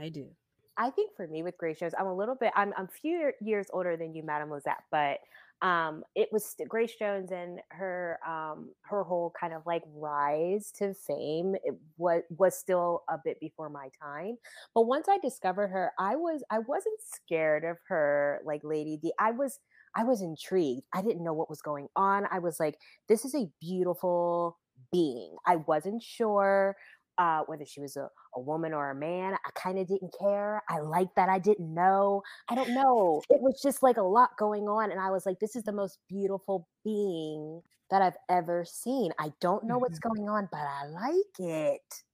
I 0.00 0.10
do. 0.10 0.28
I 0.76 0.90
think 0.90 1.16
for 1.16 1.26
me 1.26 1.42
with 1.42 1.58
Grace 1.58 1.80
Jones, 1.80 1.94
I'm 1.98 2.06
a 2.06 2.14
little 2.14 2.36
bit, 2.36 2.52
I'm, 2.54 2.72
I'm 2.76 2.84
a 2.84 3.00
few 3.00 3.32
years 3.40 3.66
older 3.72 3.96
than 3.96 4.14
you, 4.14 4.22
Madam 4.22 4.50
Lizette, 4.50 4.84
but 4.92 5.18
um, 5.60 6.04
it 6.14 6.28
was 6.30 6.54
Grace 6.68 6.94
Jones 6.98 7.30
and 7.32 7.60
her 7.70 8.18
um, 8.26 8.70
her 8.82 9.02
whole 9.02 9.32
kind 9.38 9.52
of 9.52 9.62
like 9.66 9.82
rise 9.94 10.70
to 10.78 10.94
fame. 10.94 11.56
It 11.64 11.74
was 11.96 12.22
was 12.30 12.56
still 12.58 13.02
a 13.08 13.18
bit 13.22 13.40
before 13.40 13.68
my 13.68 13.88
time, 14.02 14.36
but 14.74 14.82
once 14.82 15.06
I 15.08 15.18
discovered 15.18 15.68
her, 15.68 15.92
I 15.98 16.16
was 16.16 16.42
I 16.50 16.60
wasn't 16.60 17.00
scared 17.00 17.64
of 17.64 17.76
her 17.88 18.40
like 18.44 18.60
Lady 18.64 18.98
D. 19.02 19.12
I 19.18 19.32
was 19.32 19.58
I 19.96 20.04
was 20.04 20.22
intrigued. 20.22 20.82
I 20.94 21.02
didn't 21.02 21.24
know 21.24 21.34
what 21.34 21.50
was 21.50 21.62
going 21.62 21.88
on. 21.96 22.26
I 22.30 22.38
was 22.38 22.60
like, 22.60 22.76
this 23.08 23.24
is 23.24 23.34
a 23.34 23.50
beautiful 23.60 24.58
being. 24.92 25.34
I 25.46 25.56
wasn't 25.56 26.02
sure 26.02 26.76
uh, 27.18 27.42
whether 27.46 27.64
she 27.66 27.80
was 27.80 27.96
a, 27.96 28.08
a 28.34 28.40
woman 28.40 28.72
or 28.72 28.90
a 28.90 28.94
man. 28.94 29.34
I 29.34 29.50
kind 29.54 29.78
of 29.78 29.88
didn't 29.88 30.14
care. 30.18 30.62
I 30.68 30.78
liked 30.80 31.16
that 31.16 31.28
I 31.28 31.38
didn't 31.38 31.72
know. 31.74 32.22
I 32.48 32.54
don't 32.54 32.74
know. 32.74 33.22
It 33.30 33.40
was 33.42 33.60
just 33.62 33.82
like 33.82 33.96
a 33.96 34.02
lot 34.02 34.30
going 34.38 34.68
on. 34.68 34.90
And 34.92 35.00
I 35.00 35.10
was 35.10 35.26
like, 35.26 35.40
this 35.40 35.56
is 35.56 35.64
the 35.64 35.72
most 35.72 35.98
beautiful 36.08 36.68
being 36.84 37.62
that 37.90 38.02
I've 38.02 38.16
ever 38.28 38.64
seen. 38.64 39.12
I 39.18 39.32
don't 39.40 39.64
know 39.64 39.78
what's 39.78 39.98
Mhm. 39.98 40.02
going 40.02 40.28
on, 40.28 40.48
but 40.52 40.60
I 40.60 40.86
like 40.86 41.40
it. 41.40 42.04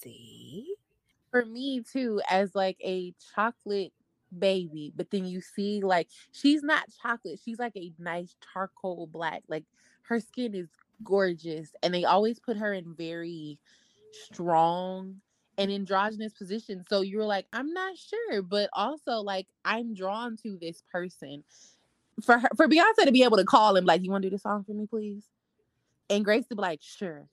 See? 0.00 0.74
for 1.30 1.44
me 1.44 1.82
too 1.82 2.20
as 2.30 2.54
like 2.54 2.76
a 2.84 3.14
chocolate 3.34 3.92
baby 4.38 4.92
but 4.96 5.10
then 5.10 5.24
you 5.26 5.40
see 5.40 5.80
like 5.82 6.08
she's 6.32 6.62
not 6.62 6.86
chocolate 7.02 7.40
she's 7.44 7.58
like 7.58 7.76
a 7.76 7.92
nice 7.98 8.36
charcoal 8.52 9.06
black 9.08 9.42
like 9.48 9.64
her 10.02 10.20
skin 10.20 10.54
is 10.54 10.68
gorgeous 11.04 11.74
and 11.82 11.94
they 11.94 12.04
always 12.04 12.38
put 12.40 12.56
her 12.56 12.72
in 12.74 12.94
very 12.96 13.58
strong 14.12 15.16
and 15.58 15.70
androgynous 15.70 16.32
position. 16.32 16.84
so 16.88 17.00
you're 17.00 17.24
like 17.24 17.46
i'm 17.52 17.72
not 17.72 17.96
sure 17.96 18.42
but 18.42 18.70
also 18.72 19.16
like 19.16 19.46
i'm 19.64 19.94
drawn 19.94 20.36
to 20.36 20.56
this 20.60 20.82
person 20.90 21.44
for 22.22 22.38
her 22.38 22.48
for 22.56 22.68
beyonce 22.68 23.04
to 23.04 23.12
be 23.12 23.22
able 23.22 23.36
to 23.36 23.44
call 23.44 23.76
him 23.76 23.84
like 23.84 24.02
you 24.02 24.10
want 24.10 24.22
to 24.22 24.30
do 24.30 24.36
the 24.36 24.38
song 24.40 24.64
for 24.64 24.72
me 24.72 24.86
please 24.86 25.24
and 26.08 26.24
grace 26.24 26.46
to 26.46 26.56
be 26.56 26.62
like 26.62 26.80
sure 26.82 27.28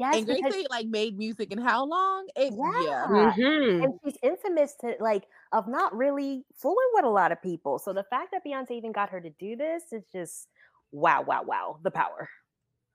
Yes, 0.00 0.16
and 0.16 0.24
Grace 0.26 0.38
because 0.38 0.54
ain't 0.54 0.70
like 0.70 0.86
made 0.86 1.18
music 1.18 1.52
in 1.52 1.58
how 1.58 1.84
long? 1.84 2.26
It, 2.34 2.54
yeah. 2.54 3.06
Yeah. 3.14 3.32
Mhm. 3.36 3.84
and 3.84 3.92
she's 4.02 4.16
infamous 4.22 4.74
to 4.80 4.94
like 4.98 5.24
of 5.52 5.68
not 5.68 5.94
really 5.94 6.46
fooling 6.54 6.88
with 6.94 7.04
a 7.04 7.10
lot 7.10 7.32
of 7.32 7.42
people. 7.42 7.78
So 7.78 7.92
the 7.92 8.04
fact 8.04 8.30
that 8.32 8.42
Beyonce 8.42 8.70
even 8.70 8.92
got 8.92 9.10
her 9.10 9.20
to 9.20 9.28
do 9.38 9.56
this 9.56 9.82
is 9.92 10.02
just 10.10 10.48
wow, 10.90 11.20
wow, 11.20 11.42
wow, 11.42 11.78
the 11.82 11.90
power. 11.90 12.30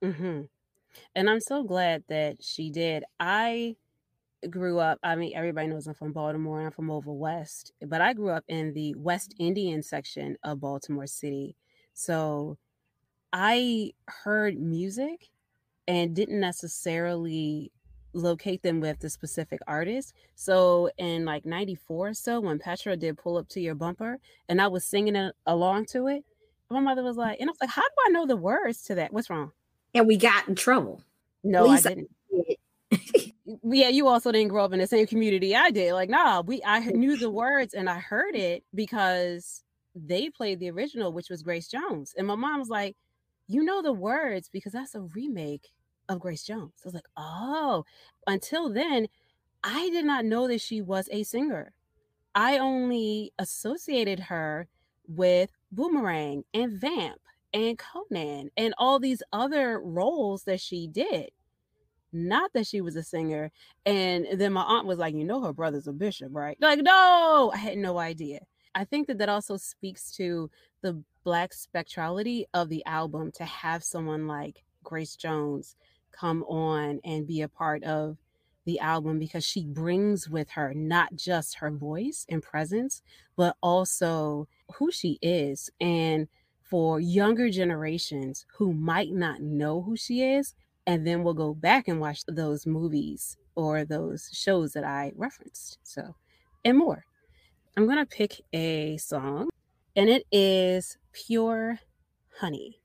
hmm 0.01 0.41
And 1.15 1.29
I'm 1.29 1.39
so 1.39 1.63
glad 1.63 2.03
that 2.09 2.43
she 2.43 2.69
did. 2.69 3.03
I 3.19 3.75
grew 4.49 4.79
up, 4.79 4.99
I 5.03 5.15
mean, 5.15 5.33
everybody 5.35 5.67
knows 5.67 5.87
I'm 5.87 5.93
from 5.93 6.11
Baltimore 6.11 6.59
and 6.59 6.67
I'm 6.67 6.71
from 6.71 6.91
over 6.91 7.11
west, 7.11 7.71
but 7.85 8.01
I 8.01 8.13
grew 8.13 8.29
up 8.29 8.43
in 8.47 8.73
the 8.73 8.93
West 8.95 9.33
Indian 9.39 9.81
section 9.81 10.37
of 10.43 10.59
Baltimore 10.59 11.07
City. 11.07 11.55
So 11.93 12.57
I 13.33 13.91
heard 14.07 14.59
music 14.59 15.29
and 15.87 16.15
didn't 16.15 16.39
necessarily 16.39 17.71
locate 18.13 18.63
them 18.63 18.79
with 18.79 18.99
the 18.99 19.09
specific 19.09 19.59
artist. 19.67 20.13
So 20.35 20.89
in 20.97 21.25
like 21.25 21.45
94 21.45 22.09
or 22.09 22.13
so, 22.13 22.39
when 22.39 22.59
Patra 22.59 22.95
did 22.95 23.17
pull 23.17 23.37
up 23.37 23.49
to 23.49 23.59
your 23.59 23.75
bumper 23.75 24.19
and 24.47 24.61
I 24.61 24.67
was 24.67 24.85
singing 24.85 25.31
along 25.45 25.85
to 25.87 26.07
it, 26.07 26.23
my 26.69 26.79
mother 26.79 27.03
was 27.03 27.17
like, 27.17 27.39
and 27.39 27.49
I 27.49 27.51
was 27.51 27.61
like, 27.61 27.69
how 27.69 27.81
do 27.81 27.95
I 28.07 28.09
know 28.09 28.25
the 28.25 28.37
words 28.37 28.81
to 28.83 28.95
that? 28.95 29.13
What's 29.13 29.29
wrong? 29.29 29.51
And 29.95 30.07
we 30.07 30.17
got 30.17 30.47
in 30.47 30.55
trouble. 30.55 31.01
No, 31.43 31.67
I 31.69 31.81
didn't. 31.81 32.09
Yeah, 33.63 33.89
you 33.89 34.07
also 34.07 34.31
didn't 34.31 34.49
grow 34.49 34.65
up 34.65 34.73
in 34.73 34.79
the 34.79 34.87
same 34.87 35.05
community 35.05 35.55
I 35.55 35.69
did. 35.69 35.93
Like, 35.93 36.09
nah, 36.09 36.41
we 36.41 36.61
I 36.65 36.79
knew 36.79 37.15
the 37.15 37.29
words 37.29 37.73
and 37.75 37.89
I 37.89 37.99
heard 37.99 38.35
it 38.35 38.63
because 38.73 39.63
they 39.95 40.29
played 40.29 40.59
the 40.59 40.71
original, 40.71 41.13
which 41.13 41.29
was 41.29 41.43
Grace 41.43 41.67
Jones. 41.67 42.13
And 42.17 42.27
my 42.27 42.35
mom 42.35 42.59
was 42.59 42.69
like, 42.69 42.95
You 43.47 43.63
know 43.63 43.81
the 43.81 43.93
words 43.93 44.49
because 44.51 44.73
that's 44.73 44.95
a 44.95 45.01
remake 45.01 45.69
of 46.09 46.19
Grace 46.19 46.43
Jones. 46.43 46.73
I 46.83 46.85
was 46.85 46.93
like, 46.95 47.07
Oh, 47.17 47.85
until 48.27 48.69
then, 48.69 49.07
I 49.63 49.89
did 49.89 50.05
not 50.05 50.25
know 50.25 50.47
that 50.47 50.61
she 50.61 50.81
was 50.81 51.07
a 51.11 51.23
singer. 51.23 51.73
I 52.33 52.57
only 52.57 53.31
associated 53.39 54.19
her 54.21 54.67
with 55.07 55.51
Boomerang 55.71 56.43
and 56.53 56.73
Vamp 56.79 57.21
and 57.55 57.79
Conan 57.79 58.51
and 58.57 58.75
all 58.77 58.99
these 58.99 59.23
other 59.31 59.79
roles 59.79 60.43
that 60.43 60.59
she 60.59 60.87
did. 60.87 61.29
Not 62.11 62.51
that 62.53 62.67
she 62.67 62.81
was 62.81 62.95
a 62.95 63.03
singer. 63.03 63.51
And 63.85 64.27
then 64.35 64.53
my 64.53 64.61
aunt 64.61 64.85
was 64.85 64.99
like, 64.99 65.15
You 65.15 65.23
know, 65.23 65.41
her 65.41 65.53
brother's 65.53 65.87
a 65.87 65.93
bishop, 65.93 66.29
right? 66.31 66.57
Like, 66.61 66.79
no, 66.81 67.51
I 67.53 67.57
had 67.57 67.77
no 67.77 67.97
idea. 67.97 68.41
I 68.75 68.83
think 68.83 69.07
that 69.07 69.17
that 69.19 69.29
also 69.29 69.57
speaks 69.57 70.11
to 70.17 70.51
the 70.81 71.01
Black 71.23 71.53
spectrality 71.53 72.45
of 72.53 72.69
the 72.69 72.85
album 72.85 73.31
to 73.31 73.45
have 73.45 73.83
someone 73.83 74.27
like 74.27 74.63
Grace 74.83 75.15
Jones 75.15 75.75
come 76.11 76.43
on 76.43 76.99
and 77.03 77.25
be 77.25 77.41
a 77.41 77.49
part 77.49 77.83
of 77.83 78.17
the 78.65 78.79
album 78.79 79.17
because 79.17 79.45
she 79.45 79.65
brings 79.65 80.29
with 80.29 80.51
her 80.51 80.73
not 80.73 81.15
just 81.15 81.57
her 81.57 81.71
voice 81.71 82.25
and 82.29 82.43
presence, 82.43 83.01
but 83.35 83.55
also 83.61 84.47
who 84.75 84.91
she 84.91 85.17
is. 85.21 85.69
And 85.79 86.27
for 86.69 86.99
younger 86.99 87.49
generations 87.49 88.45
who 88.57 88.73
might 88.73 89.11
not 89.11 89.41
know 89.41 89.81
who 89.81 89.95
she 89.95 90.21
is, 90.21 90.55
and 90.87 91.05
then 91.05 91.23
we'll 91.23 91.33
go 91.33 91.53
back 91.53 91.87
and 91.87 91.99
watch 91.99 92.23
those 92.27 92.65
movies 92.65 93.37
or 93.55 93.85
those 93.85 94.29
shows 94.33 94.73
that 94.73 94.83
I 94.83 95.11
referenced. 95.15 95.77
So, 95.83 96.15
and 96.63 96.77
more. 96.77 97.05
I'm 97.77 97.85
going 97.85 97.97
to 97.97 98.05
pick 98.05 98.41
a 98.53 98.97
song, 98.97 99.49
and 99.95 100.09
it 100.09 100.25
is 100.31 100.97
Pure 101.11 101.79
Honey. 102.39 102.79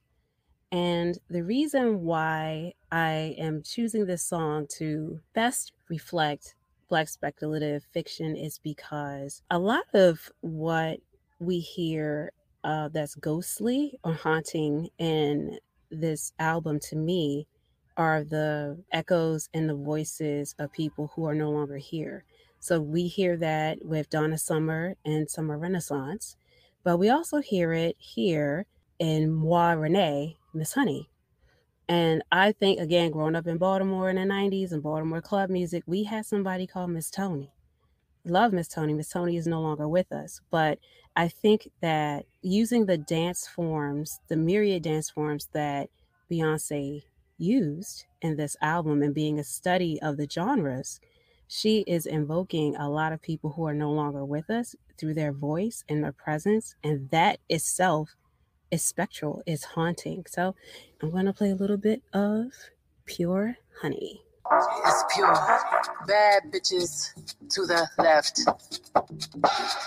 And 0.73 1.19
the 1.29 1.43
reason 1.43 2.03
why 2.03 2.75
I 2.93 3.35
am 3.39 3.63
choosing 3.63 4.07
this 4.07 4.23
song 4.23 4.67
to 4.79 5.21
best 5.35 5.73
reflect 5.89 6.55
Black 6.89 7.09
speculative 7.09 7.85
fiction 7.93 8.37
is 8.37 8.59
because 8.59 9.43
a 9.51 9.59
lot 9.59 9.85
of 9.95 10.31
what 10.41 10.99
we 11.39 11.61
hear 11.61 12.33
uh, 12.65 12.89
that's 12.89 13.15
ghostly 13.15 13.99
or 14.05 14.15
haunting 14.15 14.89
in 14.99 15.59
this 15.91 16.33
album 16.39 16.79
to 16.79 16.97
me 16.97 17.47
are 17.97 18.25
the 18.25 18.83
echoes 18.93 19.49
and 19.53 19.69
the 19.69 19.75
voices 19.75 20.55
of 20.59 20.73
people 20.73 21.11
who 21.15 21.27
are 21.27 21.35
no 21.35 21.51
longer 21.51 21.77
here. 21.77 22.25
So 22.59 22.81
we 22.81 23.09
hear 23.09 23.37
that 23.39 23.85
with 23.85 24.11
Donna 24.11 24.39
Summer 24.39 24.95
and 25.05 25.29
Summer 25.29 25.59
Renaissance, 25.59 26.37
but 26.85 26.99
we 26.99 27.09
also 27.09 27.41
hear 27.41 27.73
it 27.73 27.97
here 27.99 28.67
in 28.99 29.31
Moi 29.33 29.73
Renee, 29.73 30.37
Miss 30.55 30.75
Honey. 30.75 31.09
And 31.89 32.23
I 32.31 32.53
think, 32.53 32.79
again, 32.79 33.11
growing 33.11 33.35
up 33.35 33.47
in 33.47 33.59
Baltimore 33.59 34.11
in 34.11 34.17
the 34.17 34.23
90s 34.23 34.73
and 34.73 34.83
Baltimore 34.83 35.21
club 35.21 35.51
music, 35.51 35.83
we 35.87 36.05
had 36.05 36.25
somebody 36.25 36.67
called 36.67 36.91
Miss 36.91 37.11
Tony. 37.11 37.51
Love 38.31 38.53
Miss 38.53 38.69
Tony. 38.69 38.95
Miss 38.95 39.11
Tony 39.11 39.37
is 39.37 39.47
no 39.47 39.61
longer 39.61 39.89
with 39.89 40.13
us. 40.13 40.41
But 40.51 40.79
I 41.17 41.29
think 41.29 41.71
that 41.81 42.27
using 42.43 42.87
the 42.87 42.97
dance 42.97 43.47
forms, 43.47 44.21
the 44.29 44.37
myriad 44.37 44.85
dance 44.85 45.11
forms 45.11 45.49
that 45.53 45.91
Beyonce 46.31 47.03
used 47.39 48.05
in 48.23 48.37
this 48.37 48.57
album 48.63 49.03
and 49.03 49.15
being 49.15 49.39
a 49.39 49.45
study 49.45 50.01
of 50.01 50.17
the 50.17 50.29
genres, 50.31 51.01
she 51.49 51.81
is 51.81 52.07
invoking 52.07 52.77
a 52.77 52.89
lot 52.89 53.13
of 53.13 53.21
people 53.21 53.51
who 53.51 53.67
are 53.67 53.75
no 53.75 53.91
longer 53.91 54.25
with 54.25 54.49
us 54.49 54.77
through 54.97 55.15
their 55.15 55.33
voice 55.33 55.83
and 55.89 56.05
their 56.05 56.13
presence. 56.13 56.77
And 56.85 57.11
that 57.11 57.41
itself 57.49 58.15
is 58.71 58.85
spectral, 58.85 59.43
is 59.45 59.65
haunting. 59.65 60.25
So 60.29 60.55
I'm 61.03 61.11
going 61.11 61.27
to 61.27 61.33
play 61.33 61.51
a 61.51 61.57
little 61.57 61.77
bit 61.77 62.03
of 62.13 62.53
Pure 63.07 63.57
Honey. 63.83 64.23
It's 64.53 65.05
pure. 65.15 65.35
Bad 66.07 66.45
bitches 66.51 67.13
to 67.51 67.67
the 67.67 67.89
left. 67.99 68.41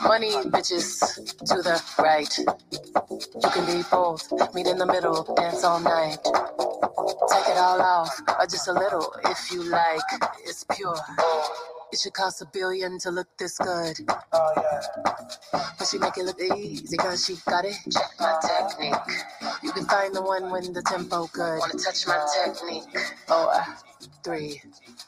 Money 0.03 0.31
bitches 0.51 0.99
to 1.45 1.61
the 1.61 1.81
right. 1.99 2.37
You 2.39 3.49
can 3.51 3.65
be 3.65 3.83
both. 3.91 4.31
Meet 4.53 4.67
in 4.67 4.77
the 4.77 4.85
middle. 4.85 5.23
Dance 5.35 5.63
all 5.63 5.79
night. 5.79 6.17
Take 6.23 7.47
it 7.49 7.57
all 7.57 7.81
off, 7.81 8.21
or 8.39 8.45
just 8.45 8.67
a 8.67 8.73
little 8.73 9.13
if 9.25 9.51
you 9.51 9.63
like. 9.63 10.01
It's 10.45 10.65
pure. 10.75 10.95
It 11.93 11.99
should 11.99 12.13
cost 12.13 12.41
a 12.41 12.45
billion 12.45 12.97
to 13.01 13.11
look 13.11 13.27
this 13.37 13.55
good. 13.59 13.99
Oh, 14.33 14.53
yeah. 14.57 15.61
But 15.77 15.87
she 15.87 15.99
make 15.99 16.17
it 16.17 16.25
look 16.25 16.41
easy 16.41 16.97
cause 16.97 17.23
she 17.23 17.35
got 17.47 17.65
it. 17.65 17.75
Check 17.91 18.11
my 18.19 18.35
technique. 18.41 18.95
You 19.61 19.71
can 19.73 19.85
find 19.85 20.15
the 20.15 20.23
one 20.23 20.49
when 20.49 20.73
the 20.73 20.81
tempo 20.81 21.27
good. 21.31 21.59
Wanna 21.59 21.73
touch 21.73 22.07
my 22.07 22.25
technique? 22.43 22.97
Four, 23.27 23.53
three, 24.23 24.59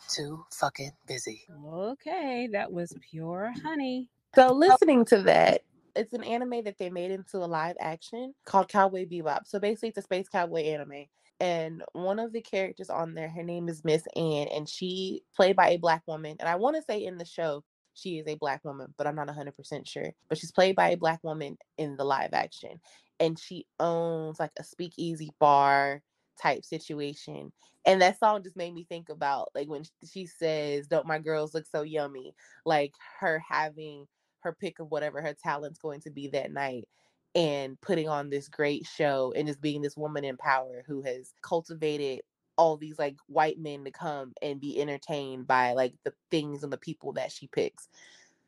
two, 0.08 0.46
fucking 0.52 0.92
busy. 1.08 1.48
Okay, 1.66 2.50
that 2.52 2.72
was 2.72 2.94
Pure 3.10 3.56
Honey. 3.64 4.12
So 4.36 4.54
listening 4.54 5.06
to 5.06 5.24
that, 5.24 5.62
it's 5.96 6.14
an 6.14 6.24
anime 6.24 6.66
that 6.66 6.78
they 6.78 6.92
made 6.92 7.10
into 7.10 7.38
a 7.38 7.48
live 7.48 7.78
action 7.80 8.36
called 8.46 8.70
Cowboy 8.70 9.08
Bebop. 9.08 9.48
So 9.48 9.60
basically, 9.60 9.90
it's 9.90 9.98
a 9.98 10.04
space 10.04 10.30
cowboy 10.30 10.66
anime. 10.66 11.08
And 11.40 11.84
one 11.92 12.20
of 12.20 12.32
the 12.32 12.42
characters 12.42 12.90
on 12.90 13.14
there, 13.14 13.30
her 13.30 13.44
name 13.44 13.68
is 13.68 13.84
Miss 13.84 14.04
Anne, 14.16 14.48
and 14.54 14.70
she 14.70 15.24
played 15.36 15.56
by 15.56 15.70
a 15.70 15.78
black 15.78 16.04
woman. 16.08 16.38
And 16.40 16.48
I 16.48 16.56
want 16.56 16.78
to 16.78 16.82
say 16.82 17.04
in 17.04 17.18
the 17.18 17.26
show, 17.26 17.64
she 17.94 18.20
is 18.20 18.28
a 18.28 18.36
black 18.36 18.64
woman, 18.64 18.94
but 18.98 19.08
I'm 19.08 19.16
not 19.16 19.28
100% 19.28 19.88
sure. 19.88 20.12
But 20.30 20.38
she's 20.38 20.52
played 20.52 20.76
by 20.76 20.90
a 20.90 20.98
black 20.98 21.24
woman 21.24 21.58
in 21.78 21.98
the 21.98 22.04
live 22.04 22.34
action. 22.34 22.80
And 23.20 23.40
she 23.40 23.66
owns 23.80 24.40
like 24.40 24.52
a 24.60 24.64
speakeasy 24.64 25.32
bar 25.40 26.02
type 26.42 26.66
situation. 26.66 27.52
And 27.86 28.02
that 28.02 28.20
song 28.20 28.44
just 28.44 28.58
made 28.58 28.74
me 28.74 28.86
think 28.88 29.10
about 29.10 29.50
like 29.56 29.70
when 29.70 29.84
she 30.10 30.26
says, 30.26 30.88
Don't 30.88 31.08
my 31.08 31.20
girls 31.20 31.54
look 31.54 31.66
so 31.68 31.84
yummy? 31.84 32.34
Like 32.66 32.94
her 33.20 33.42
having 33.48 34.08
her 34.40 34.54
pick 34.54 34.80
of 34.80 34.92
whatever 34.92 35.22
her 35.22 35.34
talent's 35.34 35.80
going 35.80 36.02
to 36.02 36.12
be 36.12 36.28
that 36.30 36.52
night 36.52 36.88
and 37.36 37.80
putting 37.82 38.08
on 38.08 38.30
this 38.30 38.48
great 38.48 38.86
show 38.88 39.34
and 39.36 39.48
just 39.48 39.62
being 39.62 39.82
this 39.82 39.98
woman 39.98 40.24
in 40.24 40.38
power 40.38 40.84
who 40.88 41.02
has 41.02 41.34
cultivated 41.42 42.22
all 42.58 42.78
these 42.78 42.98
like 42.98 43.18
white 43.28 43.60
men 43.60 43.84
to 43.84 43.92
come 43.92 44.34
and 44.42 44.62
be 44.62 44.82
entertained 44.82 45.46
by 45.46 45.74
like 45.74 45.94
the 46.06 46.14
things 46.32 46.64
and 46.64 46.72
the 46.72 46.78
people 46.78 47.12
that 47.14 47.32
she 47.32 47.48
picks. 47.48 47.90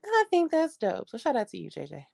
I 0.06 0.23
think 0.30 0.52
that's 0.52 0.78
dope. 0.78 1.10
So 1.10 1.17
shout 1.17 1.36
out 1.36 1.50
to 1.50 1.58
you, 1.58 1.69
JJ. 1.69 2.06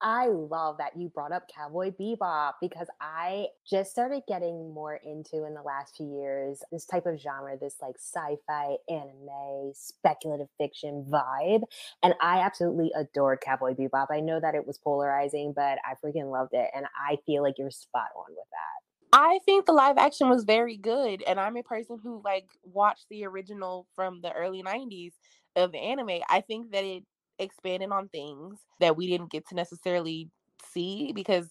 I 0.00 0.28
love 0.28 0.78
that 0.78 0.96
you 0.96 1.08
brought 1.08 1.32
up 1.32 1.50
Cowboy 1.54 1.90
Bebop 1.90 2.52
because 2.60 2.86
I 3.00 3.48
just 3.68 3.90
started 3.90 4.22
getting 4.28 4.72
more 4.72 4.94
into 4.94 5.44
in 5.44 5.54
the 5.54 5.62
last 5.62 5.96
few 5.96 6.06
years 6.06 6.62
this 6.70 6.86
type 6.86 7.06
of 7.06 7.18
genre, 7.18 7.56
this 7.58 7.76
like 7.82 7.96
sci 7.96 8.36
fi, 8.46 8.76
anime, 8.88 9.72
speculative 9.74 10.48
fiction 10.56 11.04
vibe. 11.10 11.62
And 12.02 12.14
I 12.20 12.40
absolutely 12.40 12.92
adored 12.94 13.40
Cowboy 13.40 13.74
Bebop. 13.74 14.06
I 14.10 14.20
know 14.20 14.38
that 14.40 14.54
it 14.54 14.66
was 14.66 14.78
polarizing, 14.78 15.52
but 15.54 15.78
I 15.84 15.94
freaking 16.04 16.30
loved 16.30 16.54
it. 16.54 16.70
And 16.74 16.86
I 16.86 17.18
feel 17.26 17.42
like 17.42 17.54
you're 17.58 17.70
spot 17.70 18.08
on 18.16 18.30
with 18.30 18.46
that. 18.50 18.78
I 19.12 19.40
think 19.46 19.66
the 19.66 19.72
live 19.72 19.96
action 19.96 20.28
was 20.28 20.44
very 20.44 20.76
good, 20.76 21.22
and 21.26 21.40
I'm 21.40 21.56
a 21.56 21.62
person 21.62 21.98
who 22.02 22.20
like 22.22 22.46
watched 22.62 23.06
the 23.08 23.24
original 23.24 23.86
from 23.94 24.20
the 24.20 24.32
early 24.32 24.62
'90s 24.62 25.12
of 25.56 25.72
the 25.72 25.78
anime. 25.78 26.20
I 26.28 26.42
think 26.42 26.72
that 26.72 26.84
it 26.84 27.04
expanded 27.38 27.90
on 27.90 28.08
things 28.08 28.58
that 28.80 28.96
we 28.96 29.06
didn't 29.06 29.30
get 29.30 29.46
to 29.48 29.54
necessarily 29.54 30.30
see 30.72 31.12
because 31.14 31.48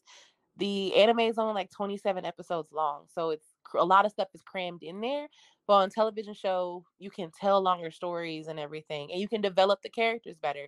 the 0.58 0.96
anime 0.96 1.20
is 1.20 1.38
only 1.38 1.54
like 1.54 1.70
27 1.72 2.26
episodes 2.26 2.72
long, 2.72 3.06
so 3.14 3.30
it's 3.30 3.46
a 3.76 3.86
lot 3.86 4.06
of 4.06 4.12
stuff 4.12 4.30
is 4.34 4.42
crammed 4.42 4.84
in 4.84 5.02
there. 5.02 5.28
But 5.68 5.74
on 5.74 5.90
television 5.90 6.34
show, 6.34 6.84
you 6.98 7.12
can 7.12 7.30
tell 7.40 7.62
longer 7.62 7.92
stories 7.92 8.48
and 8.48 8.60
everything, 8.60 9.12
and 9.12 9.22
you 9.22 9.28
can 9.28 9.42
develop 9.42 9.82
the 9.82 9.90
characters 9.90 10.38
better. 10.42 10.68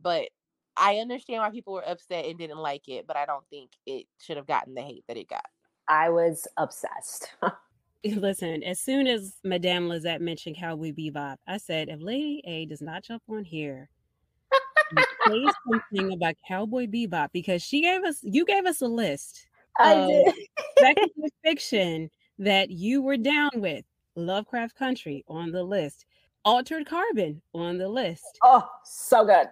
But 0.00 0.30
I 0.76 0.96
understand 0.96 1.42
why 1.42 1.50
people 1.50 1.74
were 1.74 1.88
upset 1.88 2.24
and 2.24 2.38
didn't 2.38 2.58
like 2.58 2.88
it, 2.88 3.06
but 3.06 3.16
I 3.16 3.26
don't 3.26 3.44
think 3.50 3.70
it 3.86 4.06
should 4.18 4.36
have 4.36 4.46
gotten 4.46 4.74
the 4.74 4.82
hate 4.82 5.04
that 5.08 5.16
it 5.16 5.28
got. 5.28 5.44
I 5.88 6.08
was 6.08 6.46
obsessed. 6.56 7.34
Listen, 8.04 8.62
as 8.62 8.80
soon 8.80 9.06
as 9.06 9.34
Madame 9.44 9.88
Lizette 9.88 10.22
mentioned 10.22 10.56
Cowboy 10.56 10.92
Bebop, 10.92 11.36
I 11.46 11.58
said, 11.58 11.90
if 11.90 12.00
Lady 12.00 12.42
A 12.46 12.64
does 12.64 12.80
not 12.80 13.04
jump 13.04 13.22
on 13.28 13.44
here 13.44 13.90
say 15.26 15.44
something 15.68 16.12
about 16.12 16.34
Cowboy 16.46 16.86
Bebop 16.86 17.28
because 17.32 17.62
she 17.62 17.82
gave 17.82 18.04
us, 18.04 18.18
you 18.22 18.44
gave 18.44 18.66
us 18.66 18.80
a 18.80 18.86
list. 18.88 19.46
I 19.78 19.94
did. 19.94 20.34
speculative 20.78 21.32
fiction 21.44 22.10
that 22.38 22.70
you 22.70 23.02
were 23.02 23.16
down 23.16 23.50
with. 23.56 23.84
Lovecraft 24.16 24.76
Country 24.76 25.24
on 25.28 25.52
the 25.52 25.62
list. 25.62 26.06
Altered 26.44 26.86
Carbon 26.86 27.40
on 27.54 27.78
the 27.78 27.88
list. 27.88 28.38
Oh, 28.42 28.68
so 28.84 29.24
good. 29.24 29.48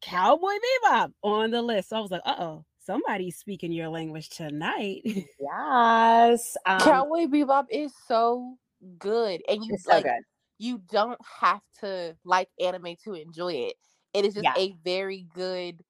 Cowboy 0.00 0.52
Bebop 0.84 1.12
on 1.22 1.50
the 1.50 1.62
list. 1.62 1.90
So 1.90 1.96
I 1.96 2.00
was 2.00 2.10
like, 2.10 2.22
uh 2.24 2.36
oh, 2.38 2.64
somebody's 2.80 3.36
speaking 3.36 3.72
your 3.72 3.88
language 3.88 4.30
tonight. 4.30 5.02
yes. 5.04 6.56
Um, 6.64 6.80
Cowboy 6.80 7.26
Bebop 7.26 7.66
is 7.70 7.92
so 8.06 8.56
good. 8.98 9.42
And 9.48 9.64
you 9.64 9.76
so 9.78 9.90
like, 9.90 10.04
good. 10.04 10.22
you 10.58 10.80
don't 10.90 11.20
have 11.40 11.60
to 11.80 12.16
like 12.24 12.48
anime 12.60 12.96
to 13.04 13.14
enjoy 13.14 13.52
it. 13.52 13.76
It 14.14 14.24
is 14.24 14.34
just 14.34 14.50
Yeah. 14.50 14.56
a 14.56 14.72
very 14.84 15.22
good 15.34 15.84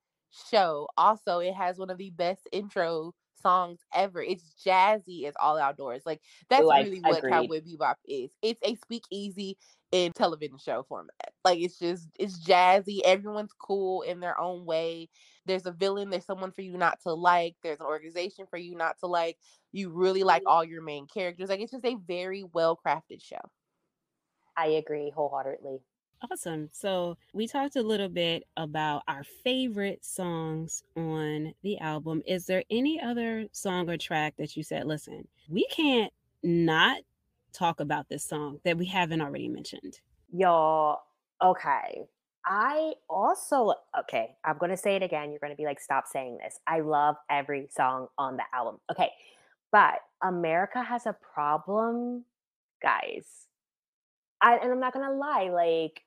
show. 0.50 0.88
Also, 0.96 1.38
it 1.38 1.54
has 1.54 1.78
one 1.78 1.90
of 1.90 1.98
the 1.98 2.10
best 2.10 2.48
intro 2.52 3.14
songs 3.34 3.80
ever. 3.94 4.20
It's 4.20 4.54
jazzy 4.64 5.24
It's 5.24 5.36
all 5.40 5.56
outdoors. 5.58 6.02
Like 6.04 6.20
that's 6.50 6.70
Like, 6.70 6.88
really 6.88 7.00
what 7.00 7.24
agreed. 7.24 7.26
Cowboy 7.26 7.60
Bebop 7.60 7.96
is. 8.04 8.30
It's 8.42 8.60
a 8.64 8.74
speakeasy 8.76 9.56
in 9.92 10.12
television 10.12 10.58
show 10.58 10.82
format. 10.82 11.32
Like 11.44 11.60
it's 11.60 11.78
just 11.78 12.08
it's 12.18 12.38
jazzy. 12.44 13.00
Everyone's 13.04 13.52
cool 13.58 14.02
in 14.02 14.20
their 14.20 14.38
own 14.40 14.64
way. 14.66 15.08
There's 15.46 15.66
a 15.66 15.72
villain, 15.72 16.10
there's 16.10 16.26
someone 16.26 16.52
for 16.52 16.62
you 16.62 16.76
not 16.76 17.00
to 17.02 17.12
like, 17.14 17.56
there's 17.62 17.80
an 17.80 17.86
organization 17.86 18.46
for 18.46 18.58
you 18.58 18.74
not 18.76 18.98
to 19.00 19.06
like. 19.06 19.38
You 19.72 19.90
really 19.90 20.24
like 20.24 20.42
all 20.46 20.64
your 20.64 20.82
main 20.82 21.06
characters. 21.06 21.48
Like 21.48 21.60
it's 21.60 21.72
just 21.72 21.84
a 21.84 21.94
very 21.96 22.44
well 22.44 22.78
crafted 22.84 23.22
show. 23.22 23.38
I 24.58 24.66
agree 24.66 25.08
wholeheartedly. 25.08 25.86
Awesome. 26.30 26.68
So 26.72 27.16
we 27.32 27.46
talked 27.46 27.76
a 27.76 27.82
little 27.82 28.08
bit 28.08 28.44
about 28.56 29.02
our 29.06 29.22
favorite 29.44 30.04
songs 30.04 30.82
on 30.96 31.54
the 31.62 31.78
album. 31.78 32.22
Is 32.26 32.46
there 32.46 32.64
any 32.70 33.00
other 33.00 33.46
song 33.52 33.88
or 33.88 33.96
track 33.96 34.34
that 34.38 34.56
you 34.56 34.64
said, 34.64 34.86
listen, 34.86 35.28
we 35.48 35.64
can't 35.70 36.12
not 36.42 36.98
talk 37.52 37.80
about 37.80 38.08
this 38.08 38.24
song 38.24 38.58
that 38.64 38.76
we 38.76 38.86
haven't 38.86 39.20
already 39.20 39.48
mentioned? 39.48 40.00
Y'all, 40.32 40.98
okay. 41.42 42.08
I 42.44 42.94
also, 43.08 43.74
okay, 44.00 44.36
I'm 44.44 44.58
going 44.58 44.70
to 44.70 44.76
say 44.76 44.96
it 44.96 45.02
again. 45.02 45.30
You're 45.30 45.40
going 45.40 45.52
to 45.52 45.56
be 45.56 45.66
like, 45.66 45.80
stop 45.80 46.06
saying 46.06 46.38
this. 46.42 46.58
I 46.66 46.80
love 46.80 47.16
every 47.30 47.68
song 47.70 48.08
on 48.16 48.36
the 48.36 48.44
album. 48.52 48.80
Okay. 48.90 49.10
But 49.70 50.00
America 50.22 50.82
has 50.82 51.06
a 51.06 51.14
problem, 51.34 52.24
guys. 52.82 53.26
I, 54.40 54.56
and 54.56 54.72
I'm 54.72 54.80
not 54.80 54.94
to 55.06 55.12
lie. 55.12 55.50
Like, 55.52 56.02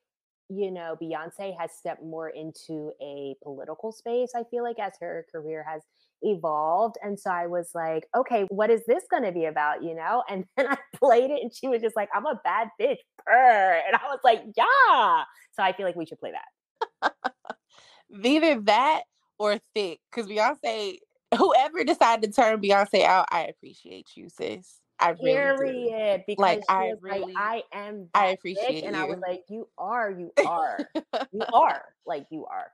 you 0.54 0.70
know, 0.70 0.98
Beyonce 1.02 1.58
has 1.58 1.72
stepped 1.72 2.04
more 2.04 2.30
into 2.30 2.92
a 3.02 3.36
political 3.42 3.92
space, 3.92 4.32
I 4.36 4.44
feel 4.52 4.64
like, 4.64 4.80
as 4.80 4.92
her 5.00 5.26
career 5.32 5.66
has 5.68 5.82
evolved. 6.22 6.98
And 7.02 7.18
so 7.18 7.32
I 7.32 7.48
was 7.48 7.70
like, 7.74 8.08
okay, 8.16 8.44
what 8.50 8.70
is 8.70 8.82
this 8.86 9.04
going 9.10 9.24
to 9.24 9.32
be 9.32 9.46
about, 9.46 9.82
you 9.82 9.96
know? 9.96 10.24
And 10.30 10.46
then 10.58 10.68
I 10.68 10.78
played 10.98 11.32
it 11.32 11.42
and 11.42 11.54
she 11.54 11.70
was 11.70 11.82
just 11.82 11.96
like, 11.96 12.10
I'm 12.14 12.26
a 12.26 12.40
bad 12.44 12.68
bitch. 12.80 12.98
Purr. 13.26 13.82
And 13.88 13.96
I 13.96 14.08
was 14.08 14.20
like, 14.26 14.44
yeah. 14.58 15.24
So 15.54 15.64
I 15.64 15.72
feel 15.72 15.86
like 15.86 15.96
we 15.96 16.06
should 16.06 16.20
play 16.20 16.32
that. 16.32 17.14
Either 18.24 18.60
that 18.62 19.04
or 19.40 19.58
Thique. 19.76 20.00
Because 20.12 20.30
Beyonce, 20.30 20.98
whoever 21.38 21.84
decided 21.86 22.34
to 22.34 22.42
turn 22.42 22.62
Beyonce 22.62 23.06
out, 23.06 23.28
I 23.32 23.46
appreciate 23.46 24.10
you, 24.16 24.28
sis. 24.30 24.82
I 25.02 25.10
really 25.10 25.52
do. 25.58 25.66
Period. 25.66 26.24
Because 26.28 26.42
Like, 26.42 26.64
I 26.70 26.94
was 26.94 27.00
like, 27.10 27.24
I 27.36 27.64
am 27.74 28.10
I 28.14 28.28
appreciate 28.28 28.84
And 28.86 28.96
I 28.96 29.06
was 29.06 29.20
like, 29.20 29.44
you 29.50 29.68
are, 29.78 30.12
you 30.12 30.32
are. 30.46 30.80
you 31.32 31.42
are. 31.54 31.84
Like 32.06 32.28
you 32.32 32.46
are. 32.46 32.72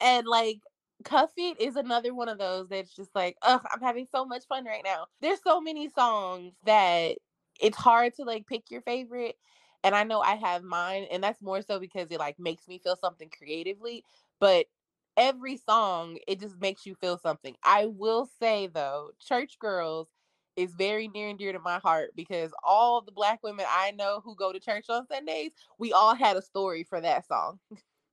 and 0.00 0.26
like 0.26 0.60
Cuff 1.04 1.32
It 1.36 1.60
is 1.60 1.76
another 1.76 2.14
one 2.14 2.28
of 2.28 2.38
those 2.38 2.68
that's 2.68 2.94
just 2.94 3.14
like, 3.14 3.36
ugh, 3.42 3.62
I'm 3.72 3.80
having 3.80 4.06
so 4.12 4.24
much 4.24 4.44
fun 4.46 4.64
right 4.64 4.82
now. 4.84 5.06
There's 5.20 5.42
so 5.42 5.60
many 5.60 5.88
songs 5.90 6.54
that 6.64 7.16
it's 7.60 7.76
hard 7.76 8.14
to 8.16 8.24
like 8.24 8.46
pick 8.46 8.70
your 8.70 8.82
favorite. 8.82 9.36
And 9.84 9.94
I 9.96 10.04
know 10.04 10.20
I 10.20 10.36
have 10.36 10.62
mine, 10.62 11.06
and 11.10 11.24
that's 11.24 11.42
more 11.42 11.60
so 11.62 11.80
because 11.80 12.08
it 12.10 12.20
like 12.20 12.38
makes 12.38 12.68
me 12.68 12.78
feel 12.78 12.96
something 12.96 13.30
creatively. 13.36 14.04
But 14.40 14.66
every 15.16 15.56
song, 15.56 16.18
it 16.28 16.40
just 16.40 16.60
makes 16.60 16.86
you 16.86 16.94
feel 16.94 17.18
something. 17.18 17.56
I 17.64 17.86
will 17.86 18.26
say 18.38 18.68
though, 18.68 19.10
Church 19.20 19.58
Girls 19.58 20.08
is 20.56 20.74
very 20.74 21.08
near 21.08 21.28
and 21.28 21.38
dear 21.38 21.52
to 21.52 21.58
my 21.58 21.78
heart 21.78 22.10
because 22.16 22.52
all 22.64 23.00
the 23.00 23.12
black 23.12 23.42
women 23.42 23.66
I 23.68 23.92
know 23.92 24.20
who 24.24 24.34
go 24.36 24.52
to 24.52 24.60
church 24.60 24.86
on 24.88 25.06
Sundays, 25.06 25.52
we 25.78 25.92
all 25.92 26.14
had 26.14 26.36
a 26.36 26.42
story 26.42 26.84
for 26.84 27.00
that 27.00 27.26
song. 27.26 27.58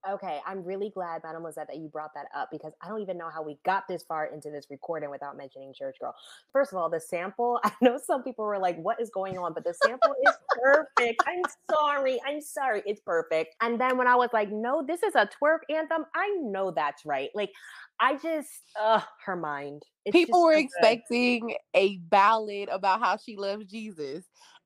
Okay, 0.07 0.39
I'm 0.47 0.63
really 0.63 0.89
glad, 0.89 1.23
Madam 1.25 1.43
Lizette, 1.43 1.67
that 1.67 1.77
you 1.77 1.89
brought 1.89 2.13
that 2.13 2.27
up 2.35 2.49
because 2.51 2.71
I 2.81 2.87
don't 2.87 3.01
even 3.01 3.17
know 3.17 3.29
how 3.29 3.43
we 3.43 3.57
got 3.65 3.87
this 3.87 4.03
far 4.03 4.27
into 4.27 4.49
this 4.49 4.67
recording 4.69 5.09
without 5.09 5.35
mentioning 5.35 5.73
Church 5.73 5.97
Girl. 5.99 6.15
First 6.53 6.71
of 6.71 6.77
all, 6.77 6.89
the 6.89 7.01
sample, 7.01 7.59
I 7.65 7.71
know 7.81 7.99
some 8.03 8.23
people 8.23 8.45
were 8.45 8.59
like, 8.59 8.77
what 8.77 9.01
is 9.01 9.09
going 9.09 9.37
on? 9.37 9.53
But 9.53 9.65
the 9.65 9.73
sample 9.73 10.15
is 10.25 10.33
perfect. 10.63 11.21
I'm 11.27 11.43
sorry. 11.69 12.19
I'm 12.25 12.39
sorry. 12.39 12.81
It's 12.85 13.01
perfect. 13.01 13.55
And 13.61 13.79
then 13.79 13.97
when 13.97 14.07
I 14.07 14.15
was 14.15 14.29
like, 14.31 14.49
no, 14.51 14.85
this 14.85 15.03
is 15.03 15.15
a 15.15 15.27
twerk 15.41 15.59
anthem, 15.69 16.05
I 16.15 16.29
know 16.41 16.71
that's 16.71 17.05
right. 17.05 17.29
Like, 17.35 17.51
I 17.99 18.13
just, 18.15 18.61
uh, 18.79 19.01
her 19.25 19.35
mind. 19.35 19.83
It's 20.05 20.13
People 20.13 20.43
were 20.43 20.53
so 20.53 20.59
expecting 20.59 21.55
a 21.73 21.97
ballad 21.97 22.69
about 22.69 23.01
how 23.01 23.17
she 23.17 23.35
loves 23.35 23.65
Jesus. 23.65 24.23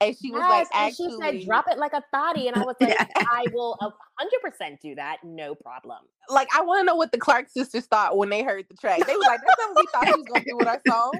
And 0.07 0.17
she 0.17 0.31
was 0.31 0.41
like, 0.41 0.49
Yes, 0.49 0.67
and 0.73 0.91
actually, 0.91 1.09
she 1.09 1.21
said, 1.21 1.45
drop 1.45 1.65
it 1.69 1.77
like 1.77 1.93
a 1.93 2.03
thotty. 2.11 2.47
And 2.47 2.55
I 2.55 2.61
was 2.61 2.75
like, 2.79 2.97
I 3.15 3.47
will 3.51 3.77
a 3.81 3.89
100% 4.23 4.79
do 4.81 4.95
that. 4.95 5.17
No 5.23 5.55
problem. 5.55 5.99
like, 6.29 6.47
I 6.55 6.61
want 6.61 6.81
to 6.81 6.85
know 6.85 6.95
what 6.95 7.11
the 7.11 7.17
Clark 7.17 7.49
sisters 7.49 7.85
thought 7.85 8.17
when 8.17 8.29
they 8.29 8.43
heard 8.43 8.65
the 8.69 8.75
track. 8.75 9.05
They 9.05 9.15
were 9.15 9.21
like, 9.21 9.41
that's 9.45 9.57
what 9.57 9.77
we 9.77 9.87
thought 9.91 10.07
she 10.07 10.19
was 10.19 10.27
going 10.27 10.43
to 10.43 10.49
do 10.49 10.57
with 10.57 10.67
our 10.67 10.81
song. 10.87 11.19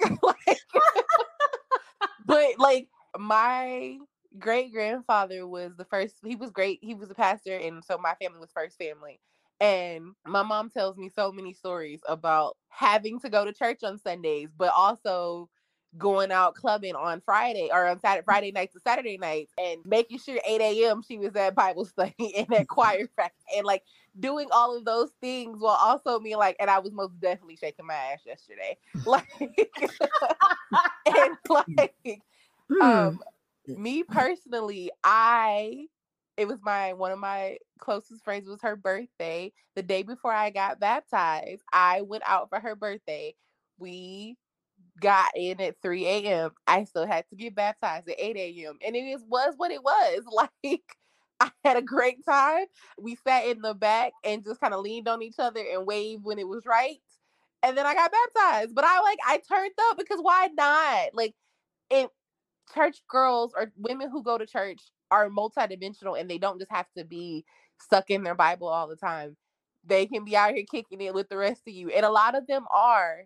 Like- 0.22 0.58
but, 2.26 2.58
like, 2.58 2.88
my 3.16 3.98
great 4.38 4.72
grandfather 4.72 5.46
was 5.46 5.76
the 5.76 5.84
first, 5.84 6.16
he 6.24 6.34
was 6.34 6.50
great. 6.50 6.80
He 6.82 6.94
was 6.94 7.10
a 7.10 7.14
pastor. 7.14 7.56
And 7.56 7.84
so 7.84 7.96
my 7.96 8.14
family 8.14 8.40
was 8.40 8.50
first 8.52 8.76
family. 8.76 9.20
And 9.60 10.14
my 10.26 10.42
mom 10.42 10.68
tells 10.68 10.96
me 10.96 11.08
so 11.08 11.30
many 11.30 11.52
stories 11.52 12.00
about 12.08 12.56
having 12.68 13.20
to 13.20 13.30
go 13.30 13.44
to 13.44 13.52
church 13.52 13.84
on 13.84 13.98
Sundays, 13.98 14.48
but 14.56 14.72
also 14.76 15.48
going 15.98 16.32
out 16.32 16.54
clubbing 16.54 16.94
on 16.94 17.20
Friday 17.20 17.70
or 17.72 17.86
on 17.86 18.00
Saturday, 18.00 18.24
Friday 18.24 18.52
nights 18.52 18.74
to 18.74 18.80
Saturday 18.80 19.18
nights 19.18 19.52
and 19.58 19.80
making 19.84 20.18
sure 20.18 20.38
8 20.46 20.60
a.m. 20.60 21.02
she 21.02 21.18
was 21.18 21.34
at 21.36 21.54
Bible 21.54 21.84
study 21.84 22.14
and 22.36 22.52
at 22.52 22.68
choir 22.68 23.06
practice 23.14 23.44
and 23.56 23.64
like 23.66 23.82
doing 24.18 24.48
all 24.52 24.76
of 24.76 24.84
those 24.84 25.12
things 25.20 25.60
while 25.60 25.78
also 25.80 26.18
being 26.20 26.36
like, 26.38 26.56
and 26.60 26.70
I 26.70 26.78
was 26.80 26.92
most 26.92 27.18
definitely 27.20 27.56
shaking 27.56 27.86
my 27.86 27.94
ass 27.94 28.20
yesterday. 28.26 28.78
Like, 29.04 29.28
and 31.06 31.36
like, 31.48 32.22
Hmm. 32.70 32.80
um, 32.80 33.20
me 33.76 34.02
personally, 34.04 34.90
I 35.04 35.86
it 36.36 36.48
was 36.48 36.58
my 36.62 36.92
one 36.94 37.12
of 37.12 37.18
my 37.18 37.58
closest 37.78 38.24
friends 38.24 38.48
was 38.48 38.62
her 38.62 38.76
birthday. 38.76 39.52
The 39.76 39.82
day 39.82 40.02
before 40.02 40.32
I 40.32 40.50
got 40.50 40.80
baptized, 40.80 41.62
I 41.72 42.02
went 42.02 42.24
out 42.26 42.48
for 42.48 42.60
her 42.60 42.74
birthday. 42.76 43.34
We 43.78 44.36
got 45.00 45.30
in 45.36 45.60
at 45.60 45.76
3 45.82 46.06
a.m. 46.06 46.50
I 46.66 46.84
still 46.84 47.06
had 47.06 47.24
to 47.30 47.36
get 47.36 47.54
baptized 47.54 48.08
at 48.08 48.16
8 48.18 48.36
a.m. 48.36 48.78
And 48.86 48.96
it 48.96 49.00
is, 49.00 49.22
was 49.28 49.54
what 49.56 49.70
it 49.70 49.82
was. 49.82 50.22
Like 50.32 50.82
I 51.40 51.50
had 51.64 51.76
a 51.76 51.82
great 51.82 52.24
time. 52.24 52.66
We 52.98 53.16
sat 53.16 53.46
in 53.46 53.60
the 53.60 53.74
back 53.74 54.12
and 54.24 54.44
just 54.44 54.60
kind 54.60 54.72
of 54.74 54.80
leaned 54.80 55.08
on 55.08 55.22
each 55.22 55.38
other 55.38 55.62
and 55.72 55.86
waved 55.86 56.24
when 56.24 56.38
it 56.38 56.48
was 56.48 56.64
right. 56.66 56.98
And 57.62 57.76
then 57.76 57.86
I 57.86 57.94
got 57.94 58.12
baptized. 58.12 58.74
But 58.74 58.84
I 58.84 59.00
like 59.00 59.18
I 59.26 59.38
turned 59.38 59.72
up 59.90 59.98
because 59.98 60.20
why 60.20 60.48
not? 60.56 61.10
Like 61.14 61.34
it 61.90 62.10
church 62.74 62.98
girls 63.08 63.52
or 63.56 63.72
women 63.76 64.10
who 64.10 64.22
go 64.22 64.38
to 64.38 64.46
church 64.46 64.82
are 65.10 65.28
multidimensional 65.28 66.18
and 66.18 66.30
they 66.30 66.38
don't 66.38 66.58
just 66.58 66.72
have 66.72 66.86
to 66.96 67.04
be 67.04 67.44
stuck 67.80 68.10
in 68.10 68.22
their 68.22 68.34
Bible 68.34 68.68
all 68.68 68.88
the 68.88 68.96
time. 68.96 69.36
They 69.84 70.06
can 70.06 70.24
be 70.24 70.36
out 70.36 70.54
here 70.54 70.64
kicking 70.70 71.00
it 71.02 71.14
with 71.14 71.28
the 71.28 71.36
rest 71.36 71.62
of 71.68 71.74
you. 71.74 71.90
And 71.90 72.06
a 72.06 72.10
lot 72.10 72.36
of 72.36 72.46
them 72.46 72.64
are. 72.74 73.24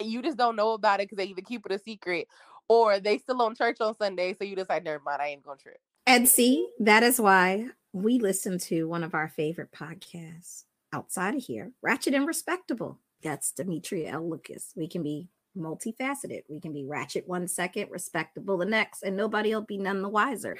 And 0.00 0.10
you 0.10 0.22
just 0.22 0.38
don't 0.38 0.56
know 0.56 0.72
about 0.72 1.00
it 1.00 1.04
because 1.08 1.18
they 1.18 1.30
either 1.30 1.42
keep 1.42 1.64
it 1.66 1.72
a 1.72 1.78
secret 1.78 2.26
or 2.68 2.98
they 2.98 3.18
still 3.18 3.42
on 3.42 3.54
church 3.54 3.76
on 3.80 3.94
Sunday. 3.94 4.34
So 4.34 4.44
you 4.44 4.56
decide, 4.56 4.82
never 4.82 5.02
mind, 5.04 5.20
I 5.20 5.28
ain't 5.28 5.42
gonna 5.42 5.58
trip. 5.58 5.76
And 6.06 6.26
see, 6.28 6.68
that 6.80 7.02
is 7.02 7.20
why 7.20 7.66
we 7.92 8.18
listen 8.18 8.58
to 8.58 8.88
one 8.88 9.04
of 9.04 9.14
our 9.14 9.28
favorite 9.28 9.70
podcasts 9.72 10.64
outside 10.92 11.34
of 11.34 11.42
here, 11.42 11.72
Ratchet 11.82 12.14
and 12.14 12.26
Respectable. 12.26 12.98
That's 13.22 13.52
Demetria 13.52 14.12
L. 14.12 14.28
Lucas. 14.28 14.72
We 14.74 14.88
can 14.88 15.02
be 15.02 15.28
multifaceted. 15.56 16.42
We 16.48 16.60
can 16.60 16.72
be 16.72 16.84
ratchet 16.84 17.28
one 17.28 17.46
second, 17.46 17.90
respectable 17.90 18.56
the 18.56 18.64
next, 18.64 19.02
and 19.02 19.16
nobody 19.16 19.54
will 19.54 19.62
be 19.62 19.76
none 19.76 20.00
the 20.00 20.08
wiser. 20.08 20.56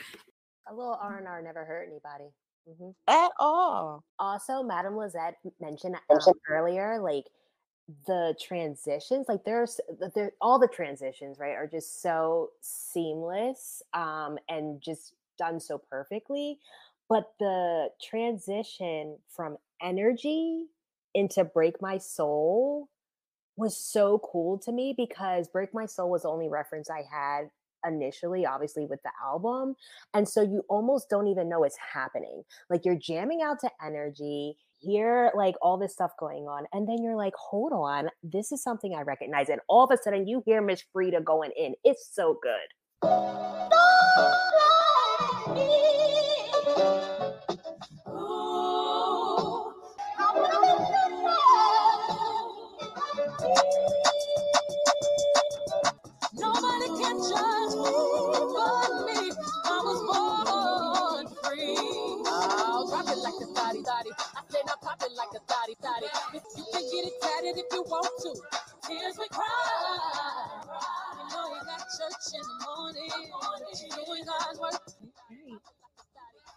A 0.69 0.75
little 0.75 0.99
R 1.01 1.19
and 1.19 1.27
R 1.27 1.41
never 1.41 1.65
hurt 1.65 1.89
anybody. 1.89 2.31
Mhm. 2.69 2.95
At 3.07 3.31
all. 3.39 4.05
Also, 4.19 4.63
Madame 4.63 4.97
Lizette 4.97 5.37
mentioned 5.61 5.97
um, 6.11 6.35
earlier, 6.49 7.01
like 7.01 7.25
the 8.07 8.35
transitions, 8.41 9.27
like 9.29 9.45
there's 9.45 9.81
there 10.15 10.33
all 10.41 10.59
the 10.59 10.69
transitions, 10.69 11.39
right, 11.39 11.55
are 11.55 11.67
just 11.67 12.03
so 12.03 12.51
seamless 12.61 13.83
um, 13.95 14.39
and 14.49 14.81
just 14.81 15.15
done 15.39 15.61
so 15.61 15.79
perfectly. 15.79 16.59
But 17.09 17.33
the 17.41 17.89
transition 18.03 19.17
from 19.29 19.57
energy 19.83 20.67
into 21.15 21.45
Break 21.45 21.81
My 21.83 21.99
Soul 21.99 22.89
was 23.57 23.77
so 23.77 24.21
cool 24.31 24.59
to 24.59 24.73
me 24.73 24.95
because 24.97 25.49
Break 25.49 25.75
My 25.75 25.87
Soul 25.87 26.11
was 26.11 26.23
the 26.23 26.29
only 26.29 26.49
reference 26.49 26.89
I 26.89 27.03
had 27.11 27.51
initially, 27.87 28.47
obviously, 28.47 28.87
with 28.87 29.03
the 29.03 29.11
album. 29.23 29.75
And 30.15 30.29
so 30.29 30.43
you 30.43 30.63
almost 30.69 31.09
don't 31.09 31.27
even 31.27 31.49
know 31.49 31.65
it's 31.65 31.79
happening. 31.93 32.43
Like 32.69 32.85
you're 32.85 32.95
jamming 32.95 33.43
out 33.43 33.61
to 33.61 33.71
energy, 33.85 34.57
hear 34.81 35.31
like 35.37 35.55
all 35.63 35.79
this 35.79 35.93
stuff 35.93 36.13
going 36.19 36.45
on, 36.45 36.67
and 36.73 36.89
then 36.89 37.03
you're 37.03 37.17
like, 37.17 37.35
hold 37.37 37.73
on, 37.73 38.09
this 38.23 38.53
is 38.53 38.63
something 38.63 38.95
I 38.95 39.03
recognize. 39.03 39.49
And 39.49 39.61
all 39.69 39.85
of 39.85 39.91
a 39.91 40.03
sudden 40.03 40.27
you 40.27 40.43
hear 40.45 40.61
Miss 40.63 40.83
Freedia 40.95 41.23
going 41.23 41.53
in. 41.57 41.75
It's 41.85 42.11
so 42.13 42.39
good. 42.43 42.69
Like 64.99 65.29
a 65.35 65.41
thotty 65.53 65.77
thotty. 65.81 66.07
You 66.35 66.41
can 66.73 66.83
get 66.83 67.05
it 67.07 67.13
tatted 67.23 67.59
if 67.59 67.67
you 67.73 67.83
want 67.83 68.11
to. 68.23 68.89
Tears 68.89 69.17
we 69.19 69.29
cry. 69.29 69.47
You 71.17 71.37
know 71.37 71.51
got 71.65 71.79
church 71.79 72.35
in 72.35 72.41
the 72.41 72.67
morning. 72.67 73.11
Doing 74.07 74.25
God's 74.25 74.59
work. 74.61 74.83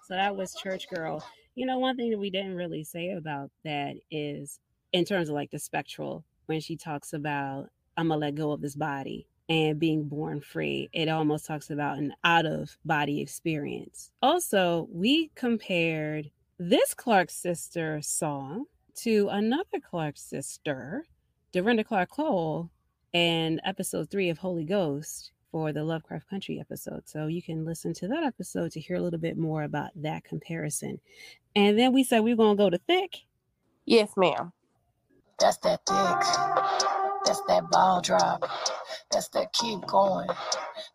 So 0.08 0.15
that 0.15 0.36
was 0.36 0.54
Church 0.56 0.88
Girl. 0.89 1.24
You 1.56 1.65
know, 1.65 1.80
one 1.80 1.96
thing 1.96 2.10
that 2.12 2.17
we 2.17 2.30
didn't 2.30 2.56
really 2.56 2.84
say 2.84 3.12
about 3.12 3.52
that 3.63 3.96
is 4.12 4.60
in 4.91 5.06
terms 5.06 5.30
of 5.30 5.36
like 5.36 5.52
the 5.52 5.60
spectral, 5.60 6.24
when 6.48 6.60
she 6.60 6.76
talks 6.76 7.13
about, 7.13 7.69
I'm 7.96 8.08
going 8.08 8.19
to 8.19 8.26
let 8.26 8.36
go 8.36 8.52
of 8.52 8.62
this 8.62 8.76
body 8.76 9.28
and 9.50 9.80
being 9.80 10.04
born 10.04 10.41
free, 10.41 10.89
it 10.93 11.10
almost 11.10 11.46
talks 11.46 11.69
about 11.69 11.98
an 11.98 12.13
out 12.24 12.46
of 12.46 12.78
body 12.86 13.22
experience. 13.22 14.12
Also, 14.22 14.88
we 14.91 15.32
compared 15.36 16.32
this 16.60 16.94
Clark 16.94 17.30
sister 17.30 18.02
song 18.02 18.66
to 18.96 19.28
another 19.32 19.80
Clark 19.89 20.18
sister, 20.18 21.06
Dorinda 21.52 21.84
Clark 21.84 22.12
Cole, 22.12 22.70
and 23.13 23.60
episode 23.66 24.10
three 24.10 24.30
of 24.30 24.38
Holy 24.38 24.63
Ghost 24.63 25.32
for 25.52 25.74
the 25.74 25.84
Lovecraft 25.84 26.30
Country 26.30 26.60
episode. 26.60 27.08
So 27.08 27.28
you 27.28 27.42
can 27.42 27.66
listen 27.66 27.94
to 27.96 28.08
that 28.08 28.24
episode 28.24 28.72
to 28.74 28.80
hear 28.80 28.98
a 28.98 29.02
little 29.02 29.20
bit 29.20 29.38
more 29.38 29.63
about 29.63 29.92
that 29.96 30.24
comparison. 30.24 31.00
And 31.56 31.78
then 31.78 31.94
we 31.94 32.04
said 32.04 32.22
we 32.22 32.34
are 32.34 32.38
going 32.38 32.58
to 32.58 32.63
go 32.63 32.70
to 32.70 32.80
Thique. 32.80 33.24
Yes, 33.86 34.12
ma'am. 34.16 34.52
That's 35.39 35.58
that 35.58 35.86
dick. 35.86 37.00
That's 37.26 37.42
that 37.48 37.70
ball 37.72 38.02
drop. 38.02 38.44
That's 39.12 39.28
that 39.30 39.54
keep 39.54 39.86
going. 39.88 40.28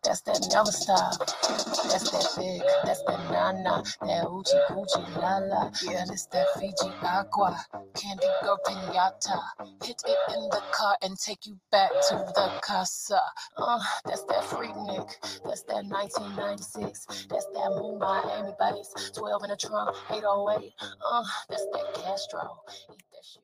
That's 0.03 0.21
that 0.21 0.47
never 0.51 0.71
stop. 0.71 1.17
That's 1.19 2.11
that 2.11 2.27
big. 2.37 2.61
That's 2.83 3.01
that 3.03 3.31
nana. 3.31 3.83
That 4.01 4.25
hoochie 4.25 4.67
coochie 4.67 5.21
la 5.21 5.37
la. 5.39 5.71
Yeah, 5.83 6.05
that's 6.07 6.25
that 6.27 6.47
Fiji 6.59 6.91
agua. 7.01 7.57
Candy 7.95 8.27
girl 8.41 8.59
pinata. 8.65 9.39
Hit 9.83 10.01
it 10.05 10.17
in 10.35 10.49
the 10.49 10.61
car 10.71 10.97
and 11.01 11.17
take 11.17 11.45
you 11.45 11.57
back 11.71 11.91
to 12.09 12.15
the 12.35 12.59
casa. 12.61 13.19
Uh, 13.57 13.79
that's 14.05 14.23
that 14.25 14.43
freak 14.45 14.75
Nick. 14.87 15.07
That's 15.45 15.63
that 15.63 15.85
1996. 15.85 17.27
That's 17.29 17.45
that 17.45 17.69
Moon 17.79 17.99
Miami 17.99 18.51
bass. 18.59 19.11
12 19.15 19.43
in 19.43 19.49
the 19.49 19.57
trunk. 19.57 19.95
808. 20.11 20.73
Uh, 20.79 21.23
that's 21.49 21.65
that 21.73 21.93
Castro. 21.95 22.59
Eat 22.91 23.03
that 23.11 23.23
shit. 23.23 23.43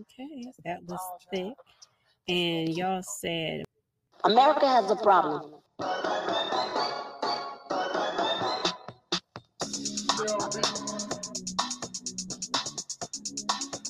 Okay, 0.00 0.52
that 0.64 0.82
was 0.84 1.00
Thique. 1.32 1.54
And 2.28 2.68
y'all 2.68 3.02
said 3.02 3.64
America 4.24 4.66
has 4.66 4.90
a 4.90 4.96
problem. 4.96 5.54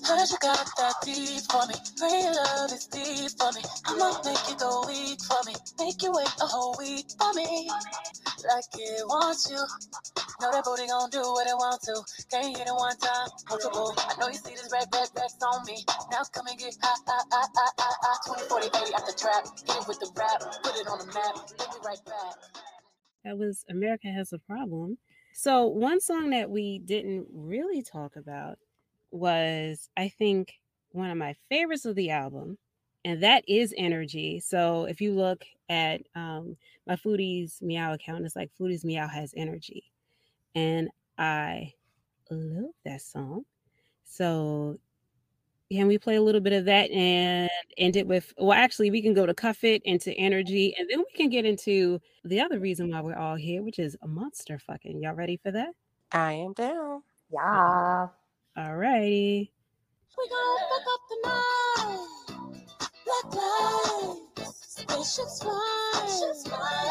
Heard 0.03 0.31
you 0.31 0.39
got 0.43 0.67
that 0.79 0.95
deep 1.05 1.47
for 1.47 1.63
me. 1.71 1.75
Real 2.03 2.35
love 2.35 2.73
is 2.73 2.87
deep 2.91 3.31
for 3.39 3.53
me. 3.55 3.63
I'ma 3.87 4.19
make 4.27 4.43
you 4.51 4.57
go 4.59 4.83
weak 4.87 5.23
for 5.23 5.39
me. 5.47 5.55
Make 5.79 6.03
you 6.03 6.11
wait 6.11 6.27
a 6.43 6.47
whole 6.47 6.75
week 6.79 7.07
for 7.19 7.33
me. 7.35 7.71
Like 8.43 8.67
it 8.75 9.07
wants 9.07 9.49
you. 9.49 9.63
Know 10.43 10.51
that 10.51 10.65
booty 10.65 10.89
gon' 10.89 11.11
do 11.11 11.23
what 11.23 11.47
it 11.47 11.55
want 11.55 11.81
to. 11.83 12.03
Can't 12.31 12.57
hit 12.57 12.67
it 12.67 12.75
one 12.75 12.97
time, 12.99 13.29
multiple. 13.49 13.95
I 13.97 14.19
know 14.19 14.27
you 14.27 14.35
see 14.35 14.59
this 14.59 14.69
red, 14.73 14.91
red, 14.93 15.07
red 15.15 15.31
on 15.39 15.65
me. 15.67 15.85
Now 16.11 16.27
come 16.35 16.47
and 16.51 16.59
get 16.59 16.75
hot, 16.83 16.99
hot, 17.07 17.27
hot, 17.31 17.51
hot, 17.55 17.75
hot, 17.79 17.97
hot. 18.03 18.19
20, 18.27 18.49
40, 18.49 18.67
80 18.67 18.95
out 18.95 19.07
the 19.07 19.15
trap. 19.15 19.47
Hit 19.47 19.83
it 19.83 19.87
with 19.87 20.01
the 20.01 20.11
rap. 20.19 20.43
Put 20.67 20.75
it 20.75 20.89
on 20.89 20.99
the 20.99 21.07
map. 21.15 21.47
We'll 21.59 21.83
right 21.87 22.05
back. 22.05 22.35
that 23.25 23.39
was 23.39 23.65
America 23.71 24.09
Has 24.09 24.33
a 24.33 24.39
Problem. 24.39 24.99
So, 25.33 25.67
one 25.69 26.01
song 26.01 26.31
that 26.31 26.51
we 26.51 26.81
didn't 26.81 27.27
really 27.33 27.83
talk 27.83 28.17
about 28.17 28.59
was, 29.13 29.89
I 29.97 30.09
think, 30.09 30.55
one 30.91 31.11
of 31.11 31.17
my 31.17 31.35
favorites 31.49 31.85
of 31.85 31.95
the 31.95 32.11
album, 32.11 32.59
and 33.05 33.23
that 33.23 33.45
is 33.49 33.75
Energy. 33.77 34.41
So, 34.41 34.85
if 34.85 35.01
you 35.01 35.13
look 35.15 35.45
at 35.69 36.03
um, 36.15 36.57
my 36.87 36.97
Foodies 36.97 37.63
Meow 37.63 37.93
account, 37.95 38.25
it's 38.25 38.37
like 38.37 38.51
Foodies 38.61 38.85
Meow 38.85 39.09
has 39.09 39.33
energy. 39.37 39.85
And 40.55 40.89
I 41.19 41.73
love 42.31 42.71
that 42.85 43.01
song. 43.01 43.45
So, 44.05 44.79
can 45.71 45.87
we 45.87 45.97
play 45.97 46.17
a 46.17 46.23
little 46.23 46.41
bit 46.41 46.53
of 46.53 46.67
that 46.67 46.91
and 46.91 47.49
end 47.79 47.97
it 47.97 48.07
with? 48.07 48.33
Well, 48.37 48.53
actually, 48.53 48.91
we 48.91 49.01
can 49.01 49.15
go 49.15 49.25
to 49.25 49.33
Cuff 49.33 49.65
It 49.65 49.83
into 49.85 50.13
Energy, 50.13 50.75
and 50.79 50.89
then 50.91 50.99
we 50.99 51.17
can 51.17 51.31
get 51.31 51.47
into 51.47 51.99
the 52.25 52.41
other 52.41 52.59
reason 52.59 52.91
why 52.91 53.01
we're 53.01 53.17
all 53.17 53.37
here, 53.37 53.63
which 53.63 53.79
is 53.79 53.97
a 54.03 54.09
monster 54.09 54.59
fucking. 54.59 55.03
Y'all 55.03 55.15
ready 55.15 55.39
for 55.43 55.51
that? 55.51 55.71
I 56.13 56.35
am 56.35 56.53
down. 56.53 57.03
Yeah. 57.33 58.09
All 58.55 58.77
righty. 58.77 59.51
We 60.19 60.29
gon' 60.29 60.59
fuck 60.69 60.87
up 60.93 61.01
the 61.09 61.17
night. 61.25 62.07
Black 63.07 63.27
Spaceships 64.47 65.43
fly. 65.43 65.93
Spaceships 65.95 66.43
fly. 66.49 66.89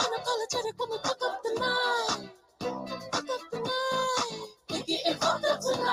Unapologetic 0.00 0.74
when 0.76 0.90
we 0.90 0.98
fuck 1.04 1.22
up 1.22 1.40
the 1.44 1.50
night. 1.60 2.30
Fuck 3.12 3.30
up 3.30 3.42
the 3.52 3.58
night. 3.60 4.40
We 4.72 4.82
getting 4.82 5.14
fucked 5.14 5.44
up 5.44 5.60
tonight. 5.60 5.86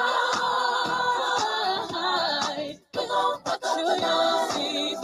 We 2.96 3.08
gon' 3.08 3.42
fuck 3.46 3.64
up 3.64 3.78
night. 4.02 4.50
See 4.58 4.96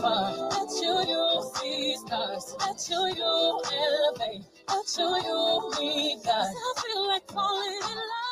you, 0.81 0.95
you 1.07 1.51
see 1.55 1.95
stars. 1.97 2.55
You, 2.89 2.97
you 3.15 3.61
elevate. 3.71 4.45
At 4.67 4.97
you, 4.97 5.09
you 5.25 5.71
meet 5.79 6.23
God. 6.25 6.47
I 6.55 6.81
feel 6.81 7.07
like 7.07 7.31
falling 7.31 7.71
in 7.71 7.81
love. 7.83 8.22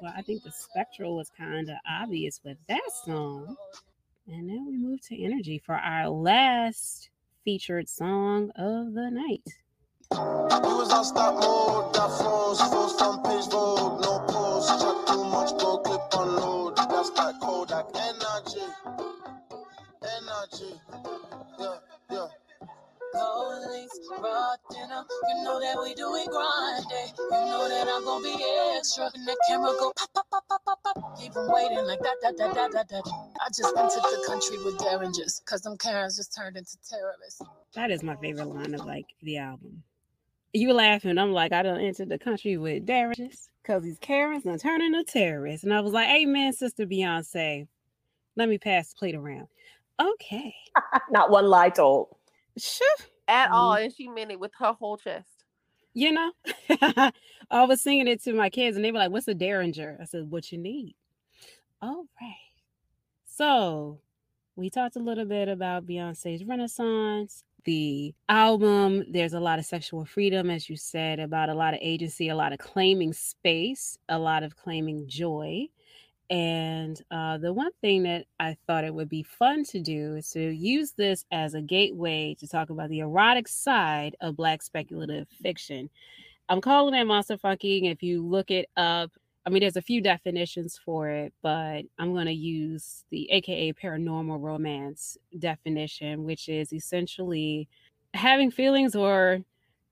Well, 0.00 0.14
I 0.16 0.22
think 0.22 0.42
the 0.42 0.50
spectral 0.50 1.16
was 1.16 1.30
kind 1.36 1.68
of 1.68 1.76
obvious 1.88 2.40
with 2.42 2.56
that 2.68 2.90
song. 3.04 3.54
And 4.26 4.46
now 4.46 4.64
we 4.66 4.78
move 4.78 5.00
to 5.08 5.22
energy 5.22 5.58
for 5.58 5.74
our 5.74 6.08
last 6.08 7.10
featured 7.44 7.86
song 7.86 8.50
of 8.56 8.94
the 8.94 9.10
night. 9.10 9.42
Energy. 20.02 20.80
Gold 23.12 23.62
links, 23.70 23.98
raw 24.18 24.54
dinner. 24.70 25.04
You 25.28 25.44
know 25.44 25.60
that 25.60 25.76
we 25.82 25.94
do 25.94 26.14
it 26.14 26.28
grinding. 26.30 27.14
You 27.18 27.46
know 27.50 27.68
that 27.68 27.88
I'm 27.88 28.04
gonna 28.04 28.22
be 28.24 28.34
extra. 28.76 29.10
And 29.14 29.26
the 29.26 29.36
camera 29.48 29.72
go 29.78 29.92
pop, 29.96 30.12
pop, 30.14 30.26
pop, 30.30 30.44
pop, 30.48 30.64
pop, 30.64 30.82
pop. 30.84 31.18
Keep 31.18 31.36
'em 31.36 31.50
waiting 31.50 31.84
like 31.86 32.00
that, 32.00 32.16
that, 32.22 32.36
that, 32.38 32.54
that, 32.54 32.72
that, 32.72 32.88
that. 32.88 33.02
I 33.40 33.48
just 33.48 33.76
entered 33.76 34.02
the 34.02 34.24
country 34.26 34.58
with 34.64 34.78
derringers. 34.78 35.40
Cause 35.44 35.62
them 35.62 35.76
Karens 35.76 36.16
just 36.16 36.34
turned 36.34 36.56
into 36.56 36.76
terrorists. 36.88 37.42
That 37.74 37.90
is 37.90 38.02
my 38.02 38.16
favorite 38.16 38.46
line 38.46 38.74
of 38.74 38.84
like 38.86 39.06
the 39.22 39.38
album. 39.38 39.82
You 40.52 40.72
laughing, 40.72 41.18
I'm 41.18 41.32
like, 41.32 41.52
I 41.52 41.62
don't 41.62 41.80
enter 41.80 42.04
the 42.04 42.18
country 42.18 42.56
with 42.56 42.86
derringers 42.86 43.48
because 43.62 43.82
these 43.82 43.98
Karens 44.00 44.44
done 44.44 44.58
turn 44.58 44.82
into 44.82 45.04
terrorists. 45.04 45.64
And 45.64 45.72
I 45.72 45.80
was 45.80 45.92
like, 45.92 46.08
Amen, 46.08 46.52
Sister 46.52 46.86
Beyonce. 46.86 47.66
Let 48.36 48.48
me 48.48 48.58
pass 48.58 48.90
the 48.90 48.98
plate 48.98 49.14
around. 49.14 49.48
Okay. 50.00 50.54
Not 51.10 51.30
one 51.30 51.46
lie 51.46 51.70
told. 51.70 52.16
At 53.28 53.50
all, 53.52 53.74
Mhm. 53.74 53.84
and 53.84 53.94
she 53.94 54.08
meant 54.08 54.30
it 54.32 54.40
with 54.40 54.52
her 54.58 54.72
whole 54.72 54.96
chest. 54.96 55.44
You 55.94 56.12
know, 56.12 56.32
I 57.50 57.64
was 57.64 57.82
singing 57.82 58.06
it 58.08 58.22
to 58.24 58.32
my 58.32 58.48
kids 58.50 58.76
and 58.76 58.84
they 58.84 58.92
were 58.92 58.98
like, 58.98 59.10
What's 59.10 59.28
a 59.28 59.34
derringer? 59.34 59.98
I 60.00 60.04
said, 60.04 60.30
What 60.30 60.50
you 60.52 60.58
need. 60.58 60.94
All 61.82 62.04
right. 62.20 62.34
So 63.26 64.00
we 64.56 64.70
talked 64.70 64.96
a 64.96 65.00
little 65.00 65.24
bit 65.24 65.48
about 65.48 65.86
Beyonce's 65.86 66.44
Renaissance, 66.44 67.44
the 67.64 68.14
album. 68.28 69.04
There's 69.10 69.32
a 69.34 69.40
lot 69.40 69.58
of 69.58 69.64
sexual 69.64 70.04
freedom, 70.04 70.50
as 70.50 70.68
you 70.68 70.76
said, 70.76 71.18
about 71.20 71.48
a 71.48 71.54
lot 71.54 71.74
of 71.74 71.80
agency, 71.82 72.28
a 72.28 72.36
lot 72.36 72.52
of 72.52 72.58
claiming 72.58 73.12
space, 73.12 73.98
a 74.08 74.18
lot 74.18 74.42
of 74.42 74.56
claiming 74.56 75.08
joy. 75.08 75.66
And 76.30 77.02
uh, 77.10 77.38
the 77.38 77.52
one 77.52 77.72
thing 77.80 78.04
that 78.04 78.26
I 78.38 78.56
thought 78.66 78.84
it 78.84 78.94
would 78.94 79.08
be 79.08 79.24
fun 79.24 79.64
to 79.64 79.80
do 79.80 80.14
is 80.14 80.30
to 80.30 80.50
use 80.50 80.92
this 80.92 81.24
as 81.32 81.54
a 81.54 81.60
gateway 81.60 82.36
to 82.38 82.46
talk 82.46 82.70
about 82.70 82.88
the 82.88 83.00
erotic 83.00 83.48
side 83.48 84.14
of 84.20 84.36
Black 84.36 84.62
speculative 84.62 85.26
fiction. 85.42 85.90
I'm 86.48 86.60
calling 86.60 86.94
it 86.94 87.04
monster 87.04 87.36
fucking. 87.36 87.84
If 87.86 88.02
you 88.04 88.24
look 88.24 88.52
it 88.52 88.68
up, 88.76 89.10
I 89.44 89.50
mean, 89.50 89.60
there's 89.60 89.76
a 89.76 89.82
few 89.82 90.00
definitions 90.00 90.78
for 90.84 91.08
it, 91.08 91.32
but 91.42 91.82
I'm 91.98 92.12
going 92.12 92.26
to 92.26 92.32
use 92.32 93.04
the 93.10 93.28
AKA 93.32 93.72
paranormal 93.72 94.40
romance 94.40 95.18
definition, 95.36 96.22
which 96.22 96.48
is 96.48 96.72
essentially 96.72 97.68
having 98.14 98.52
feelings 98.52 98.94
or 98.94 99.40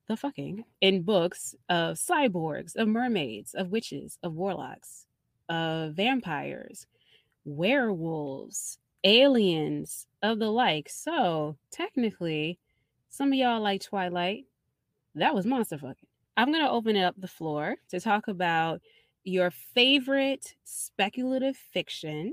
the 0.06 0.16
fucking 0.16 0.64
in 0.80 1.02
books 1.02 1.56
of 1.68 1.96
cyborgs, 1.96 2.76
of 2.76 2.86
mermaids, 2.86 3.54
of 3.54 3.70
witches, 3.70 4.18
of 4.22 4.34
warlocks, 4.34 5.06
of 5.48 5.94
vampires, 5.94 6.86
werewolves, 7.44 8.78
aliens, 9.04 10.06
of 10.22 10.38
the 10.38 10.50
like. 10.50 10.88
So 10.88 11.56
technically, 11.70 12.58
some 13.08 13.28
of 13.28 13.38
y'all 13.38 13.60
like 13.60 13.82
Twilight. 13.82 14.44
That 15.14 15.34
was 15.34 15.46
monster 15.46 15.78
fucking. 15.78 16.06
I'm 16.36 16.52
to 16.52 16.70
open 16.70 16.96
up 16.96 17.14
the 17.18 17.26
floor 17.26 17.76
to 17.88 18.00
talk 18.00 18.28
about 18.28 18.80
your 19.24 19.50
favorite 19.50 20.54
speculative 20.64 21.56
fiction 21.56 22.32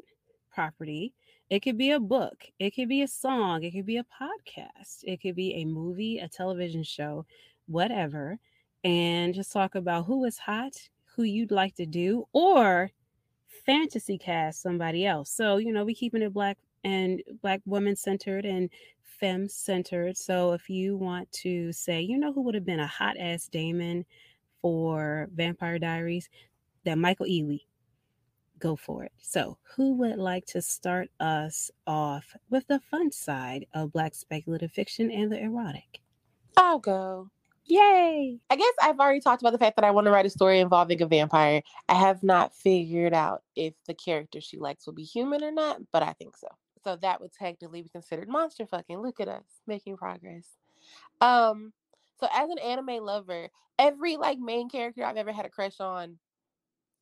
property. 0.53 1.13
It 1.49 1.61
could 1.61 1.77
be 1.77 1.91
a 1.91 1.99
book, 1.99 2.45
it 2.59 2.71
could 2.71 2.89
be 2.89 3.03
a 3.03 3.07
song, 3.07 3.63
it 3.63 3.71
could 3.71 3.85
be 3.85 3.97
a 3.97 4.05
podcast, 4.05 5.03
it 5.03 5.21
could 5.21 5.35
be 5.35 5.55
a 5.55 5.65
movie, 5.65 6.19
a 6.19 6.27
television 6.27 6.83
show, 6.83 7.25
whatever. 7.67 8.39
And 8.83 9.33
just 9.33 9.51
talk 9.51 9.75
about 9.75 10.05
who 10.05 10.25
is 10.25 10.37
hot, 10.37 10.73
who 11.15 11.23
you'd 11.23 11.51
like 11.51 11.75
to 11.75 11.85
do, 11.85 12.27
or 12.33 12.91
fantasy 13.65 14.17
cast 14.17 14.61
somebody 14.61 15.05
else. 15.05 15.29
So, 15.31 15.57
you 15.57 15.71
know, 15.71 15.85
we 15.85 15.95
keeping 15.95 16.21
it 16.21 16.33
black 16.33 16.57
and 16.83 17.21
black 17.41 17.61
women 17.65 17.95
centered 17.95 18.45
and 18.45 18.69
femme 19.19 19.47
centered. 19.47 20.17
So 20.17 20.53
if 20.53 20.69
you 20.69 20.97
want 20.97 21.31
to 21.33 21.71
say, 21.71 22.01
you 22.01 22.17
know, 22.17 22.33
who 22.33 22.41
would 22.43 22.55
have 22.55 22.65
been 22.65 22.79
a 22.79 22.87
hot 22.87 23.17
ass 23.17 23.47
Damon 23.47 24.05
for 24.61 25.29
Vampire 25.33 25.79
Diaries, 25.79 26.29
that 26.85 26.97
Michael 26.97 27.25
Ealy. 27.25 27.61
Go 28.57 28.77
for 28.77 29.03
it. 29.03 29.11
So, 29.17 29.57
who 29.75 29.95
would 29.95 30.17
like 30.17 30.45
to 30.47 30.61
start 30.61 31.09
us 31.19 31.69
off 31.85 32.35
with 32.49 32.65
the 32.67 32.79
fun 32.79 33.11
side 33.11 33.65
of 33.73 33.91
Black 33.91 34.15
speculative 34.15 34.71
fiction 34.71 35.11
and 35.11 35.29
the 35.29 35.39
erotic? 35.39 35.99
I'll 36.55 36.79
go. 36.79 37.29
Yay! 37.67 38.39
I 38.49 38.55
guess 38.55 38.73
I've 38.81 38.99
already 38.99 39.21
talked 39.21 39.41
about 39.41 39.51
the 39.51 39.57
fact 39.57 39.75
that 39.77 39.85
I 39.85 39.91
want 39.91 40.05
to 40.05 40.11
write 40.11 40.25
a 40.25 40.29
story 40.29 40.59
involving 40.59 41.01
a 41.01 41.07
vampire. 41.07 41.63
I 41.89 41.95
have 41.95 42.21
not 42.21 42.53
figured 42.53 43.13
out 43.13 43.41
if 43.55 43.73
the 43.87 43.95
character 43.95 44.39
she 44.39 44.57
likes 44.57 44.85
will 44.85 44.93
be 44.93 45.03
human 45.03 45.43
or 45.43 45.51
not, 45.51 45.79
but 45.91 46.03
I 46.03 46.13
think 46.13 46.37
so. 46.37 46.47
So 46.83 46.95
that 46.97 47.19
would 47.19 47.33
technically 47.33 47.81
be 47.81 47.89
considered 47.89 48.29
monster 48.29 48.67
fucking. 48.67 48.99
Look 48.99 49.19
at 49.19 49.27
us 49.27 49.45
making 49.65 49.97
progress. 49.97 50.47
Um, 51.21 51.73
so 52.19 52.27
as 52.31 52.49
an 52.51 52.59
anime 52.59 53.03
lover, 53.03 53.49
every 53.79 54.17
like 54.17 54.37
main 54.37 54.69
character 54.69 55.03
I've 55.03 55.17
ever 55.17 55.31
had 55.31 55.47
a 55.47 55.49
crush 55.49 55.79
on 55.79 56.17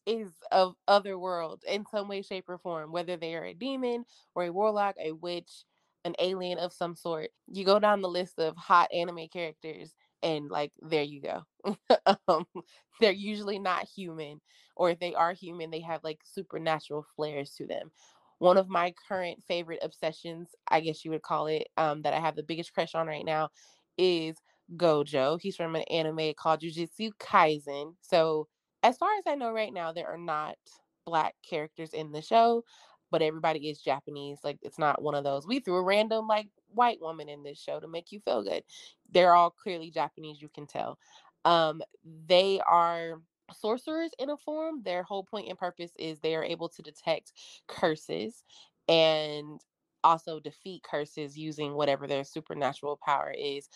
is 0.06 0.32
of 0.52 0.76
other 0.88 1.20
world 1.20 1.64
in 1.68 1.86
some 1.92 2.08
way, 2.08 2.22
shape, 2.22 2.48
or 2.48 2.58
form, 2.58 2.92
whether 2.92 3.18
they 3.18 3.36
are 3.36 3.46
a 3.46 3.54
demon 3.54 4.06
or 4.34 4.46
a 4.46 4.52
warlock, 4.52 4.96
a 5.00 5.12
witch, 5.12 5.66
an 6.06 6.16
alien 6.20 6.58
of 6.58 6.74
some 6.74 6.96
sort. 6.96 7.32
You 7.52 7.66
go 7.66 7.80
down 7.80 8.02
the 8.02 8.10
list 8.10 8.40
of 8.40 8.56
hot 8.56 8.90
anime 8.94 9.28
characters, 9.32 9.94
and 10.24 10.50
like 10.50 10.72
there 10.82 11.04
you 11.04 11.22
go. 11.22 11.76
um, 12.28 12.46
they're 13.00 13.12
usually 13.12 13.60
not 13.60 13.88
human, 13.88 14.42
or 14.76 14.90
if 14.90 15.00
they 15.00 15.14
are 15.14 15.34
human, 15.34 15.70
they 15.70 15.82
have 15.82 16.04
like 16.04 16.20
supernatural 16.26 17.06
flares 17.16 17.52
to 17.58 17.68
them. 17.68 17.92
One 18.40 18.58
of 18.58 18.70
my 18.70 18.94
current 19.08 19.44
favorite 19.48 19.80
obsessions, 19.84 20.50
I 20.70 20.82
guess 20.82 21.06
you 21.06 21.12
would 21.12 21.22
call 21.22 21.48
it, 21.48 21.68
um, 21.78 22.02
that 22.02 22.14
I 22.14 22.20
have 22.20 22.36
the 22.36 22.44
biggest 22.44 22.74
crush 22.74 22.96
on 22.96 23.08
right 23.08 23.26
now, 23.26 23.50
is 23.98 24.36
Gojo. 24.76 25.40
He's 25.40 25.56
from 25.56 25.76
an 25.76 25.84
anime 25.84 26.34
called 26.38 26.62
Jujutsu 26.62 27.12
Kaisen. 27.20 27.94
So 28.02 28.48
as 28.82 28.98
far 28.98 29.10
as 29.18 29.24
I 29.28 29.36
know 29.36 29.52
right 29.52 29.74
now, 29.74 29.92
there 29.94 30.08
are 30.08 30.18
not 30.18 30.56
black 31.06 31.36
characters 31.48 31.94
in 31.94 32.12
the 32.12 32.22
show, 32.22 32.64
but 33.14 33.22
everybody 33.22 33.70
is 33.70 33.80
Japanese. 33.80 34.40
Like 34.44 34.58
it's 34.64 34.80
not 34.80 35.00
one 35.00 35.14
of 35.14 35.24
those. 35.24 35.46
We 35.46 35.60
threw 35.60 35.76
a 35.76 35.84
random 35.84 36.28
like 36.28 36.48
white 36.74 37.00
woman 37.00 37.30
in 37.30 37.44
this 37.44 37.62
show 37.62 37.80
to 37.80 37.88
make 37.88 38.12
you 38.12 38.20
feel 38.20 38.44
good. 38.44 38.64
They're 39.12 39.36
all 39.36 39.52
clearly 39.52 39.92
Japanese, 39.92 40.42
you 40.42 40.50
can 40.50 40.66
tell. 40.66 40.98
Um, 41.46 41.84
they 42.26 42.60
are 42.68 43.22
sorcerers 43.54 44.10
in 44.18 44.32
a 44.32 44.38
form. 44.38 44.82
Their 44.82 45.04
whole 45.04 45.24
point 45.24 45.48
and 45.48 45.60
purpose 45.60 45.92
is 46.00 46.20
they 46.20 46.34
are 46.36 46.44
able 46.44 46.70
to 46.70 46.82
detect 46.82 47.34
curses 47.68 48.44
and 48.88 49.62
also 50.04 50.40
defeat 50.40 50.84
curses 50.84 51.38
using 51.38 51.74
whatever 51.74 52.08
their 52.08 52.24
supernatural 52.24 53.00
power 53.04 53.34
is. 53.38 53.70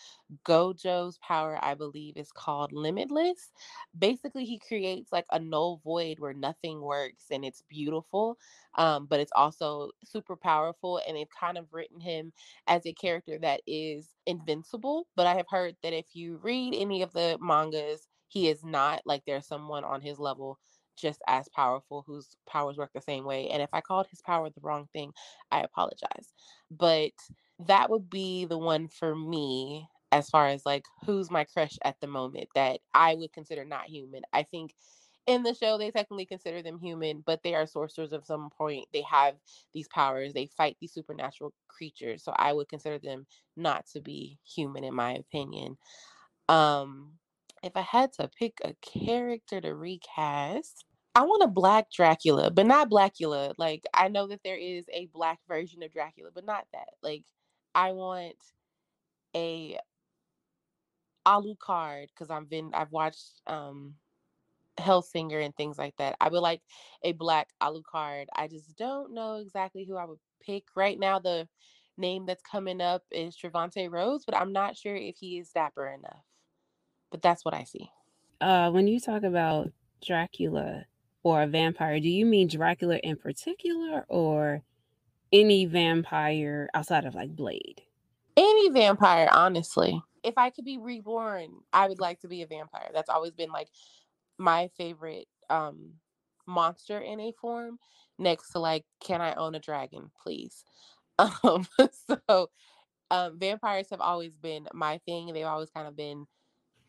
Gojo's 0.44 1.18
power, 1.18 1.58
I 1.62 1.74
believe, 1.74 2.16
is 2.16 2.32
called 2.32 2.72
Limitless. 2.72 3.50
Basically, 3.98 4.44
he 4.44 4.58
creates 4.58 5.12
like 5.12 5.26
a 5.30 5.38
null 5.38 5.80
void 5.84 6.18
where 6.20 6.34
nothing 6.34 6.80
works 6.80 7.24
and 7.30 7.44
it's 7.44 7.62
beautiful, 7.68 8.38
um, 8.76 9.06
but 9.06 9.20
it's 9.20 9.32
also 9.34 9.90
super 10.04 10.36
powerful. 10.36 11.00
And 11.06 11.16
they've 11.16 11.26
kind 11.38 11.58
of 11.58 11.72
written 11.72 12.00
him 12.00 12.32
as 12.66 12.86
a 12.86 12.92
character 12.92 13.38
that 13.40 13.62
is 13.66 14.14
invincible. 14.26 15.06
But 15.16 15.26
I 15.26 15.34
have 15.34 15.46
heard 15.48 15.76
that 15.82 15.92
if 15.92 16.06
you 16.14 16.38
read 16.42 16.74
any 16.74 17.02
of 17.02 17.12
the 17.12 17.38
mangas, 17.40 18.08
he 18.28 18.48
is 18.48 18.62
not 18.64 19.02
like 19.06 19.22
there's 19.26 19.46
someone 19.46 19.84
on 19.84 20.02
his 20.02 20.18
level 20.18 20.58
just 20.98 21.22
as 21.26 21.48
powerful 21.48 22.04
whose 22.06 22.36
powers 22.46 22.76
work 22.76 22.90
the 22.94 23.00
same 23.00 23.24
way. 23.24 23.48
And 23.50 23.62
if 23.62 23.70
I 23.72 23.80
called 23.80 24.06
his 24.08 24.22
power 24.22 24.50
the 24.50 24.60
wrong 24.62 24.88
thing, 24.92 25.12
I 25.50 25.60
apologize. 25.62 26.32
But 26.70 27.12
that 27.60 27.90
would 27.90 28.10
be 28.10 28.44
the 28.44 28.58
one 28.58 28.88
for 28.88 29.14
me 29.14 29.88
as 30.12 30.30
far 30.30 30.48
as 30.48 30.64
like 30.64 30.84
who's 31.04 31.30
my 31.30 31.44
crush 31.44 31.76
at 31.84 32.00
the 32.00 32.06
moment 32.06 32.48
that 32.54 32.80
I 32.94 33.14
would 33.14 33.32
consider 33.32 33.64
not 33.64 33.86
human. 33.86 34.22
I 34.32 34.42
think 34.42 34.74
in 35.28 35.42
the 35.42 35.54
show 35.54 35.76
they 35.76 35.90
technically 35.90 36.24
consider 36.24 36.62
them 36.62 36.78
human 36.78 37.22
but 37.24 37.42
they 37.42 37.54
are 37.54 37.66
sorcerers 37.66 38.12
of 38.12 38.24
some 38.24 38.48
point 38.50 38.86
they 38.94 39.02
have 39.02 39.34
these 39.74 39.86
powers 39.88 40.32
they 40.32 40.46
fight 40.46 40.76
these 40.80 40.92
supernatural 40.92 41.52
creatures 41.68 42.24
so 42.24 42.32
i 42.36 42.52
would 42.52 42.68
consider 42.68 42.98
them 42.98 43.26
not 43.54 43.86
to 43.86 44.00
be 44.00 44.38
human 44.42 44.84
in 44.84 44.94
my 44.94 45.12
opinion 45.12 45.76
um 46.48 47.12
if 47.62 47.76
i 47.76 47.82
had 47.82 48.12
to 48.12 48.28
pick 48.38 48.58
a 48.64 48.74
character 48.80 49.60
to 49.60 49.74
recast 49.74 50.84
i 51.18 51.22
want 51.22 51.42
a 51.42 51.48
black 51.48 51.90
dracula 51.90 52.50
but 52.50 52.66
not 52.66 52.90
blackula 52.90 53.52
like 53.58 53.84
i 53.94 54.08
know 54.08 54.26
that 54.26 54.40
there 54.44 54.56
is 54.58 54.84
a 54.92 55.06
black 55.12 55.38
version 55.48 55.82
of 55.82 55.92
dracula 55.92 56.30
but 56.34 56.44
not 56.44 56.64
that 56.72 56.88
like 57.02 57.24
i 57.74 57.92
want 57.92 58.36
a 59.34 59.78
alucard 61.26 62.06
because 62.08 62.30
i've 62.30 62.48
been 62.48 62.70
i've 62.74 62.92
watched 62.92 63.40
um 63.46 63.94
Hellsing 64.78 65.32
and 65.32 65.54
things 65.56 65.78
like 65.78 65.96
that. 65.96 66.16
I 66.20 66.28
would 66.28 66.40
like 66.40 66.62
a 67.02 67.12
black 67.12 67.48
Alucard. 67.60 68.26
I 68.34 68.46
just 68.46 68.76
don't 68.76 69.12
know 69.12 69.36
exactly 69.36 69.84
who 69.84 69.96
I 69.96 70.04
would 70.04 70.18
pick 70.40 70.64
right 70.76 70.98
now. 70.98 71.18
The 71.18 71.48
name 71.96 72.26
that's 72.26 72.42
coming 72.42 72.80
up 72.80 73.02
is 73.10 73.36
Trevante 73.36 73.90
Rhodes, 73.90 74.24
but 74.24 74.36
I'm 74.36 74.52
not 74.52 74.76
sure 74.76 74.94
if 74.94 75.16
he 75.16 75.38
is 75.38 75.50
dapper 75.50 75.88
enough. 75.88 76.22
But 77.10 77.22
that's 77.22 77.44
what 77.44 77.54
I 77.54 77.64
see. 77.64 77.90
Uh, 78.40 78.70
when 78.70 78.86
you 78.86 79.00
talk 79.00 79.24
about 79.24 79.72
Dracula 80.04 80.84
or 81.22 81.42
a 81.42 81.46
vampire, 81.46 82.00
do 82.00 82.08
you 82.08 82.26
mean 82.26 82.48
Dracula 82.48 82.96
in 82.98 83.16
particular 83.16 84.04
or 84.08 84.62
any 85.32 85.66
vampire 85.66 86.68
outside 86.74 87.04
of 87.04 87.14
like 87.14 87.34
Blade? 87.34 87.82
Any 88.36 88.70
vampire, 88.70 89.28
honestly. 89.32 90.00
If 90.22 90.34
I 90.36 90.50
could 90.50 90.64
be 90.64 90.78
reborn, 90.78 91.50
I 91.72 91.88
would 91.88 92.00
like 92.00 92.20
to 92.20 92.28
be 92.28 92.42
a 92.42 92.46
vampire. 92.46 92.90
That's 92.92 93.08
always 93.08 93.32
been 93.32 93.50
like 93.50 93.68
my 94.38 94.70
favorite 94.76 95.26
um 95.50 95.94
monster 96.46 96.98
in 96.98 97.20
a 97.20 97.32
form 97.32 97.78
next 98.18 98.52
to 98.52 98.58
like 98.58 98.84
can 99.00 99.20
i 99.20 99.34
own 99.34 99.54
a 99.54 99.60
dragon 99.60 100.10
please 100.22 100.64
um 101.18 101.66
so 102.28 102.48
um 103.10 103.38
vampires 103.38 103.88
have 103.90 104.00
always 104.00 104.36
been 104.36 104.66
my 104.72 104.98
thing 105.04 105.32
they've 105.32 105.44
always 105.44 105.70
kind 105.70 105.86
of 105.86 105.96
been 105.96 106.26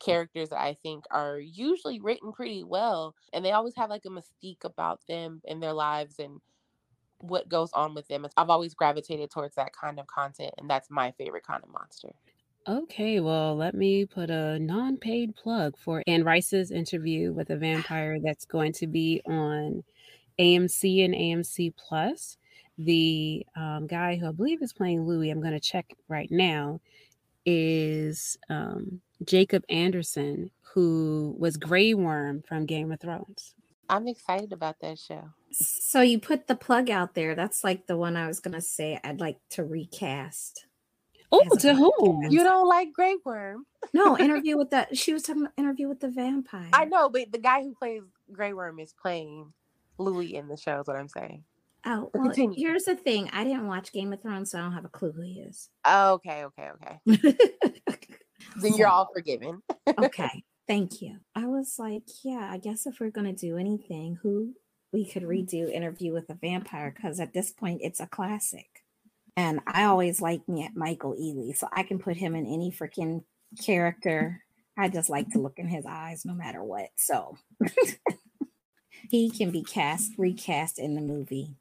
characters 0.00 0.48
that 0.48 0.60
i 0.60 0.74
think 0.82 1.04
are 1.10 1.38
usually 1.38 2.00
written 2.00 2.32
pretty 2.32 2.64
well 2.64 3.14
and 3.32 3.44
they 3.44 3.52
always 3.52 3.74
have 3.76 3.90
like 3.90 4.04
a 4.06 4.08
mystique 4.08 4.64
about 4.64 5.00
them 5.08 5.40
and 5.46 5.62
their 5.62 5.72
lives 5.72 6.18
and 6.18 6.40
what 7.18 7.48
goes 7.48 7.70
on 7.74 7.94
with 7.94 8.08
them 8.08 8.26
i've 8.36 8.50
always 8.50 8.74
gravitated 8.74 9.30
towards 9.30 9.54
that 9.54 9.72
kind 9.72 10.00
of 10.00 10.06
content 10.06 10.52
and 10.58 10.68
that's 10.70 10.90
my 10.90 11.10
favorite 11.12 11.46
kind 11.46 11.62
of 11.62 11.70
monster 11.70 12.10
Okay, 12.68 13.20
well, 13.20 13.56
let 13.56 13.74
me 13.74 14.04
put 14.04 14.28
a 14.30 14.58
non 14.58 14.98
paid 14.98 15.34
plug 15.34 15.78
for 15.78 16.02
Anne 16.06 16.24
Rice's 16.24 16.70
interview 16.70 17.32
with 17.32 17.48
a 17.48 17.56
vampire 17.56 18.18
that's 18.22 18.44
going 18.44 18.72
to 18.74 18.86
be 18.86 19.22
on 19.26 19.82
AMC 20.38 21.04
and 21.04 21.14
AMC 21.14 21.74
Plus. 21.76 22.36
The 22.76 23.46
um, 23.56 23.86
guy 23.86 24.16
who 24.16 24.28
I 24.28 24.32
believe 24.32 24.62
is 24.62 24.74
playing 24.74 25.06
Louis, 25.06 25.30
I'm 25.30 25.40
going 25.40 25.54
to 25.54 25.60
check 25.60 25.94
right 26.08 26.30
now, 26.30 26.80
is 27.46 28.38
um, 28.50 29.00
Jacob 29.24 29.64
Anderson, 29.68 30.50
who 30.74 31.34
was 31.38 31.56
Grey 31.56 31.94
Worm 31.94 32.42
from 32.46 32.66
Game 32.66 32.92
of 32.92 33.00
Thrones. 33.00 33.54
i'm 33.88 34.06
excited 34.08 34.52
about 34.52 34.78
that 34.80 34.98
show 34.98 35.24
So 35.52 36.00
you 36.00 36.18
put 36.20 36.46
the 36.46 36.54
plug 36.54 36.88
out 36.90 37.14
there. 37.14 37.34
That's 37.34 37.64
like 37.64 37.86
the 37.88 37.96
one 37.96 38.16
I 38.16 38.28
was 38.28 38.38
gonna 38.40 38.60
say 38.60 39.00
I'd 39.02 39.20
like 39.20 39.38
to 39.50 39.64
recast. 39.64 40.66
Oh, 41.32 41.44
to 41.58 41.74
whom? 41.74 41.92
podcast. 42.24 42.30
you 42.32 42.42
don't 42.44 42.68
like 42.68 42.92
Grey 42.92 43.16
Worm 43.24 43.64
No, 43.92 44.16
interview 44.26 44.56
with 44.56 44.70
that. 44.70 44.96
she 44.96 45.12
was 45.12 45.22
talking 45.24 45.42
about 45.42 45.52
interview 45.56 45.88
with 45.88 46.00
the 46.00 46.08
vampire. 46.08 46.68
I 46.72 46.84
know, 46.86 47.08
but 47.08 47.30
the 47.32 47.38
guy 47.38 47.62
who 47.62 47.74
plays 47.74 48.02
Grey 48.32 48.52
Worm 48.52 48.78
is 48.80 48.92
playing 49.00 49.52
Louis 49.98 50.34
in 50.34 50.46
the 50.48 50.56
show. 50.56 50.80
Is 50.80 50.86
what 50.86 50.96
I'm 50.96 51.08
saying. 51.08 51.42
Oh, 51.86 52.10
well, 52.12 52.24
continue. 52.24 52.56
here's 52.58 52.84
the 52.84 52.94
thing. 52.94 53.30
I 53.32 53.42
didn't 53.44 53.66
watch 53.66 53.92
Game 53.92 54.12
of 54.12 54.20
Thrones, 54.20 54.50
so 54.50 54.58
I 54.58 54.62
don't 54.62 54.72
have 54.74 54.84
a 54.84 54.88
clue 54.88 55.12
who 55.12 55.22
he 55.22 55.40
is. 55.40 55.68
Okay, 55.88 56.44
okay, 56.44 56.68
okay. 56.76 57.36
Then 58.56 58.74
you're 58.74 58.88
all 58.88 59.08
forgiven. 59.14 59.62
okay, 59.98 60.44
thank 60.66 61.02
you. 61.02 61.18
I 61.34 61.46
was 61.46 61.76
like, 61.78 62.04
yeah, 62.24 62.48
I 62.50 62.58
guess 62.58 62.86
if 62.86 63.00
we're 63.00 63.10
gonna 63.10 63.32
do 63.32 63.56
anything, 63.56 64.18
who 64.22 64.54
we 64.92 65.04
could 65.04 65.22
redo 65.22 65.70
Interview 65.70 66.12
with 66.12 66.28
a 66.30 66.34
Vampire 66.34 66.92
because 66.94 67.20
at 67.20 67.32
this 67.32 67.50
point 67.50 67.80
it's 67.82 68.00
a 68.00 68.06
classic. 68.06 68.66
And 69.36 69.60
I 69.66 69.84
always 69.84 70.20
like 70.20 70.48
me 70.48 70.64
at 70.64 70.76
Michael 70.76 71.14
Ealy, 71.14 71.56
so 71.56 71.68
I 71.72 71.82
can 71.84 71.98
put 71.98 72.16
him 72.16 72.34
in 72.34 72.46
any 72.46 72.70
freaking 72.72 73.24
character. 73.64 74.42
I 74.76 74.88
just 74.88 75.08
like 75.10 75.30
to 75.30 75.38
look 75.38 75.58
in 75.58 75.68
his 75.68 75.86
eyes 75.86 76.24
no 76.24 76.34
matter 76.34 76.62
what. 76.62 76.88
So 76.96 77.36
he 79.10 79.30
can 79.30 79.50
be 79.50 79.62
cast, 79.62 80.12
recast 80.18 80.78
in 80.78 80.94
the 80.94 81.00
movie. 81.00 81.56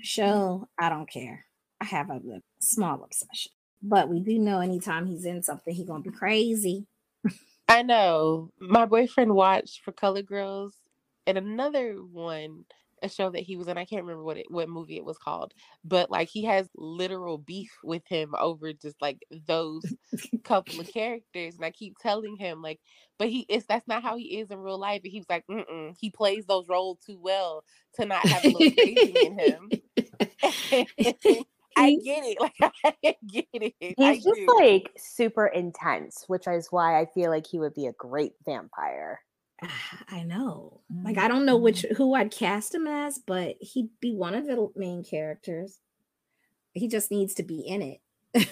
Show, 0.00 0.68
I 0.78 0.88
don't 0.88 1.08
care. 1.08 1.46
I 1.80 1.86
have 1.86 2.10
a 2.10 2.20
small 2.60 3.02
obsession. 3.02 3.52
But 3.84 4.08
we 4.08 4.20
do 4.20 4.38
know 4.38 4.60
anytime 4.60 5.06
he's 5.06 5.26
in 5.26 5.42
something, 5.42 5.74
he's 5.74 5.86
gonna 5.86 6.02
be 6.02 6.10
crazy. 6.10 6.86
I 7.68 7.82
know. 7.82 8.50
My 8.60 8.86
boyfriend 8.86 9.34
watched 9.34 9.82
for 9.82 9.92
Colored 9.92 10.26
Girls 10.26 10.76
and 11.26 11.38
another 11.38 11.94
one, 11.94 12.64
a 13.02 13.08
show 13.08 13.30
that 13.30 13.42
he 13.42 13.56
was 13.56 13.68
in. 13.68 13.78
I 13.78 13.84
can't 13.84 14.02
remember 14.02 14.24
what 14.24 14.38
it, 14.38 14.46
what 14.50 14.68
movie 14.68 14.96
it 14.96 15.04
was 15.04 15.18
called, 15.18 15.54
but 15.84 16.10
like 16.10 16.28
he 16.28 16.44
has 16.44 16.68
literal 16.76 17.38
beef 17.38 17.72
with 17.84 18.06
him 18.06 18.34
over 18.38 18.72
just 18.72 19.00
like 19.02 19.24
those 19.46 19.84
couple 20.44 20.80
of 20.80 20.92
characters. 20.92 21.56
And 21.56 21.64
I 21.64 21.70
keep 21.70 21.98
telling 21.98 22.36
him 22.36 22.62
like, 22.62 22.80
but 23.18 23.28
he 23.28 23.46
is 23.48 23.66
that's 23.66 23.88
not 23.88 24.02
how 24.02 24.16
he 24.16 24.38
is 24.38 24.50
in 24.50 24.58
real 24.58 24.78
life. 24.78 25.02
And 25.04 25.12
he 25.12 25.20
was 25.20 25.30
like, 25.30 25.44
Mm-mm, 25.50 25.96
he 25.98 26.10
plays 26.10 26.46
those 26.46 26.68
roles 26.68 26.98
too 27.06 27.18
well 27.20 27.64
to 27.94 28.06
not 28.06 28.28
have 28.28 28.44
a 28.44 28.48
little 28.48 28.68
crazy 28.68 29.22
in 29.22 29.38
him. 29.38 29.72
I 31.76 31.96
get 32.04 32.24
it. 32.24 32.38
Like 32.40 32.54
I 32.84 33.16
get 33.26 33.46
it. 33.52 33.74
I 34.00 34.14
He's 34.14 34.24
just 34.24 34.36
do. 34.36 34.54
like 34.58 34.90
super 34.96 35.46
intense, 35.46 36.24
which 36.26 36.46
is 36.46 36.68
why 36.70 37.00
I 37.00 37.06
feel 37.06 37.30
like 37.30 37.46
he 37.46 37.58
would 37.58 37.74
be 37.74 37.86
a 37.86 37.92
great 37.92 38.32
vampire. 38.44 39.20
Ah, 39.62 40.02
I 40.08 40.22
know. 40.24 40.80
Like 41.04 41.18
I 41.18 41.28
don't 41.28 41.46
know 41.46 41.56
which 41.56 41.82
Mm-hmm. 41.82 41.94
who 41.94 42.14
I'd 42.14 42.30
cast 42.30 42.74
him 42.74 42.86
as, 42.86 43.18
but 43.26 43.56
he'd 43.60 43.88
be 44.00 44.14
one 44.14 44.34
of 44.34 44.46
the 44.46 44.68
main 44.76 45.04
characters. 45.04 45.78
He 46.72 46.88
just 46.88 47.10
needs 47.10 47.34
to 47.34 47.42
be 47.42 47.60
in 47.60 47.82
it. 47.82 48.00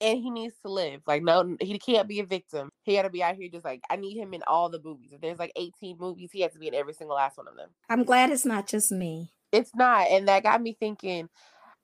and 0.00 0.18
he 0.18 0.30
needs 0.30 0.54
to 0.66 0.70
live. 0.72 1.02
Like, 1.06 1.22
no, 1.22 1.56
he 1.60 1.78
can't 1.78 2.08
be 2.08 2.18
a 2.20 2.26
victim. 2.26 2.70
He 2.82 2.96
got 2.96 3.02
to 3.02 3.10
be 3.10 3.22
out 3.22 3.36
here 3.36 3.48
just 3.48 3.64
like 3.64 3.82
I 3.88 3.96
need 3.96 4.16
him 4.18 4.34
in 4.34 4.42
all 4.48 4.68
the 4.68 4.80
movies. 4.82 5.12
If 5.12 5.20
there's 5.20 5.38
like 5.38 5.52
18 5.56 5.96
movies, 5.98 6.30
he 6.32 6.40
has 6.40 6.52
to 6.52 6.58
be 6.58 6.66
in 6.68 6.74
every 6.74 6.92
single 6.94 7.16
last 7.16 7.38
one 7.38 7.46
of 7.48 7.56
them. 7.56 7.70
I'm 7.88 8.02
glad 8.04 8.30
it's 8.30 8.44
not 8.44 8.66
just 8.66 8.90
me. 8.90 9.32
It's 9.52 9.70
not, 9.76 10.08
and 10.08 10.26
that 10.28 10.42
got 10.42 10.62
me 10.62 10.76
thinking. 10.80 11.28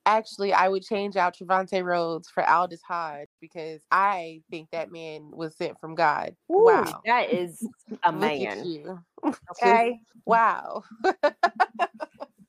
Actually, 0.08 0.54
I 0.54 0.68
would 0.68 0.82
change 0.82 1.16
out 1.16 1.36
Trevante 1.36 1.84
Rhodes 1.84 2.30
for 2.30 2.48
Aldis 2.48 2.80
Hodge 2.80 3.28
because 3.42 3.82
I 3.90 4.40
think 4.50 4.70
that 4.72 4.90
man 4.90 5.30
was 5.30 5.54
sent 5.54 5.78
from 5.78 5.94
God. 5.94 6.34
Ooh, 6.50 6.64
wow, 6.64 7.02
that 7.04 7.30
is 7.30 7.62
a 8.04 8.10
Look 8.10 8.22
at 8.22 8.38
man. 8.38 8.64
you. 8.64 8.98
Okay, 9.50 10.00
Wow. 10.24 10.82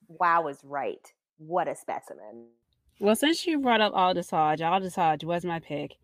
wow 0.07 0.47
is 0.47 0.60
right. 0.64 1.05
What 1.38 1.68
a 1.68 1.76
specimen. 1.76 2.45
Well, 3.01 3.16
since 3.16 3.45
you 3.45 3.60
brought 3.60 3.82
up 3.82 3.93
Aldis 3.93 4.30
Hodge, 4.30 4.62
Aldis 4.62 4.95
Hodge 4.95 5.24
was 5.26 5.43
my 5.43 5.60
pick. 5.60 5.95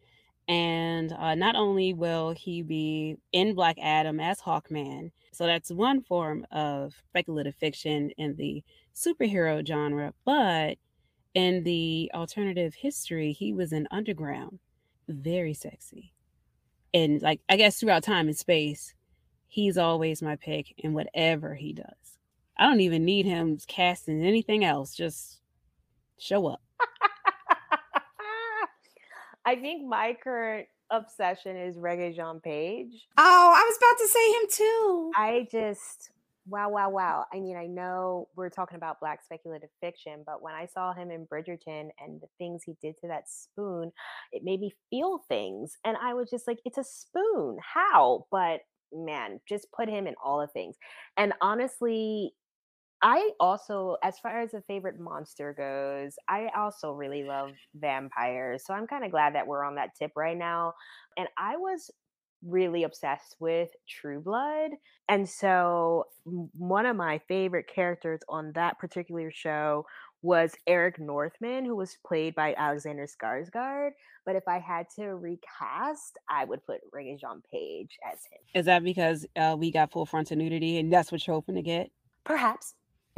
And 0.47 1.12
uh, 1.14 1.36
not 1.36 1.56
only 1.56 1.93
will 1.93 2.32
he 2.32 2.62
be 2.62 3.18
in 3.32 3.56
Black 3.56 3.78
Adam 3.82 4.20
as 4.20 4.39
Hawkman, 4.39 5.12
so 5.32 5.45
that's 5.45 5.72
one 5.72 6.01
form 6.01 6.45
of 6.51 6.93
speculative 7.10 7.56
fiction 7.56 8.12
in 8.18 8.36
the 8.36 8.64
superhero 8.95 9.66
genre, 9.66 10.14
but 10.24 10.78
in 11.36 11.63
the 11.63 12.09
alternative 12.15 12.73
history, 12.73 13.31
he 13.33 13.53
was 13.53 13.71
an 13.73 13.88
Underground, 13.91 14.57
very 15.07 15.53
sexy. 15.53 16.13
And 16.93 17.21
like, 17.21 17.41
I 17.49 17.57
guess 17.57 17.79
throughout 17.79 18.03
time 18.03 18.27
and 18.27 18.38
space, 18.38 18.93
he's 19.47 19.77
always 19.77 20.21
my 20.21 20.38
pick 20.38 20.73
in 20.77 20.93
whatever 20.93 21.53
he 21.53 21.73
does. 21.73 21.83
I 22.57 22.65
don't 22.65 22.79
even 22.79 23.03
need 23.03 23.25
him 23.25 23.59
cast 23.67 24.07
in 24.07 24.23
anything 24.23 24.63
else, 24.63 24.95
just 24.95 25.41
show 26.17 26.47
up. 26.47 26.61
I 29.45 29.57
think 29.57 29.86
my 29.86 30.15
current 30.23 30.69
obsession 30.89 31.57
is 31.57 31.75
Regé-Jean 31.75 32.39
Page. 32.39 33.09
Oh, 33.17 33.53
I 33.55 33.61
was 33.61 33.77
about 33.77 33.97
to 33.99 34.07
say 34.07 34.31
him 34.31 34.47
too. 34.49 35.11
I 35.15 35.47
just 35.51 36.11
wow, 36.47 36.69
wow, 36.69 36.89
wow. 36.89 37.25
I 37.33 37.39
mean, 37.39 37.57
I 37.57 37.65
know 37.67 38.27
we're 38.35 38.49
talking 38.49 38.75
about 38.77 38.99
black 38.99 39.23
speculative 39.23 39.69
fiction, 39.81 40.23
but 40.25 40.41
when 40.41 40.53
I 40.53 40.67
saw 40.67 40.93
him 40.93 41.11
in 41.11 41.25
Bridgerton 41.25 41.89
and 41.99 42.21
the 42.21 42.27
things 42.37 42.63
he 42.63 42.75
did 42.81 42.95
to 43.01 43.07
that 43.07 43.29
spoon, 43.29 43.91
it 44.31 44.43
made 44.43 44.59
me 44.59 44.73
feel 44.89 45.19
things. 45.27 45.73
And 45.83 45.97
I 45.97 46.13
was 46.13 46.29
just 46.29 46.47
like, 46.47 46.59
it's 46.65 46.77
a 46.77 46.83
spoon. 46.83 47.57
How? 47.61 48.25
But 48.31 48.61
man, 48.93 49.39
just 49.49 49.67
put 49.75 49.89
him 49.89 50.07
in 50.07 50.15
all 50.23 50.39
the 50.39 50.47
things. 50.47 50.75
And 51.17 51.33
honestly, 51.41 52.33
I 53.01 53.31
also, 53.39 53.97
as 54.03 54.17
far 54.19 54.41
as 54.41 54.53
a 54.53 54.61
favorite 54.61 54.99
monster 54.99 55.53
goes, 55.53 56.15
I 56.27 56.49
also 56.55 56.91
really 56.93 57.23
love 57.23 57.51
vampires. 57.75 58.63
So 58.65 58.73
I'm 58.73 58.87
kind 58.87 59.03
of 59.05 59.11
glad 59.11 59.35
that 59.35 59.45
we're 59.47 59.63
on 59.63 59.75
that 59.75 59.91
tip 59.99 60.11
right 60.15 60.37
now. 60.37 60.73
And 61.17 61.27
I 61.37 61.57
was 61.57 61.91
really 62.45 62.83
obsessed 62.83 63.35
with 63.39 63.69
True 63.87 64.21
Blood. 64.21 64.71
And 65.09 65.27
so, 65.27 66.05
one 66.23 66.85
of 66.85 66.95
my 66.95 67.19
favorite 67.27 67.67
characters 67.67 68.21
on 68.29 68.51
that 68.53 68.79
particular 68.79 69.31
show 69.31 69.85
was 70.21 70.55
Eric 70.65 70.99
Northman, 70.99 71.65
who 71.65 71.75
was 71.75 71.97
played 72.05 72.33
by 72.33 72.55
Alexander 72.57 73.05
Skarsgård. 73.05 73.91
But 74.25 74.35
if 74.35 74.47
I 74.47 74.57
had 74.57 74.87
to 74.95 75.09
recast, 75.09 76.17
I 76.27 76.45
would 76.45 76.65
put 76.65 76.81
Regé-Jean 76.93 77.43
Page 77.51 77.97
as 78.03 78.19
him. 78.31 78.39
Is 78.55 78.65
that 78.65 78.83
because 78.83 79.25
uh, 79.35 79.55
we 79.57 79.71
got 79.71 79.91
full 79.91 80.07
frontal 80.07 80.37
nudity 80.37 80.79
and 80.79 80.91
that's 80.91 81.11
what 81.11 81.25
you're 81.25 81.35
hoping 81.35 81.55
to 81.55 81.61
get? 81.61 81.91
Perhaps. 82.23 82.73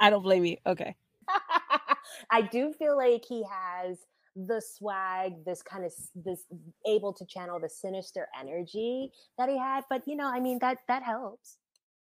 I 0.00 0.08
don't 0.08 0.22
blame 0.22 0.46
you. 0.46 0.56
Okay. 0.66 0.96
I 2.30 2.42
do 2.42 2.72
feel 2.72 2.96
like 2.96 3.24
he 3.28 3.44
has 3.44 3.98
the 4.34 4.60
swag, 4.60 5.44
this 5.44 5.62
kind 5.62 5.84
of 5.84 5.92
this 6.14 6.44
able 6.86 7.12
to 7.12 7.24
channel 7.26 7.58
the 7.60 7.68
sinister 7.68 8.28
energy 8.38 9.10
that 9.38 9.48
he 9.48 9.58
had. 9.58 9.84
But 9.88 10.06
you 10.06 10.16
know, 10.16 10.26
I 10.28 10.40
mean 10.40 10.58
that 10.60 10.78
that 10.88 11.02
helps. 11.02 11.58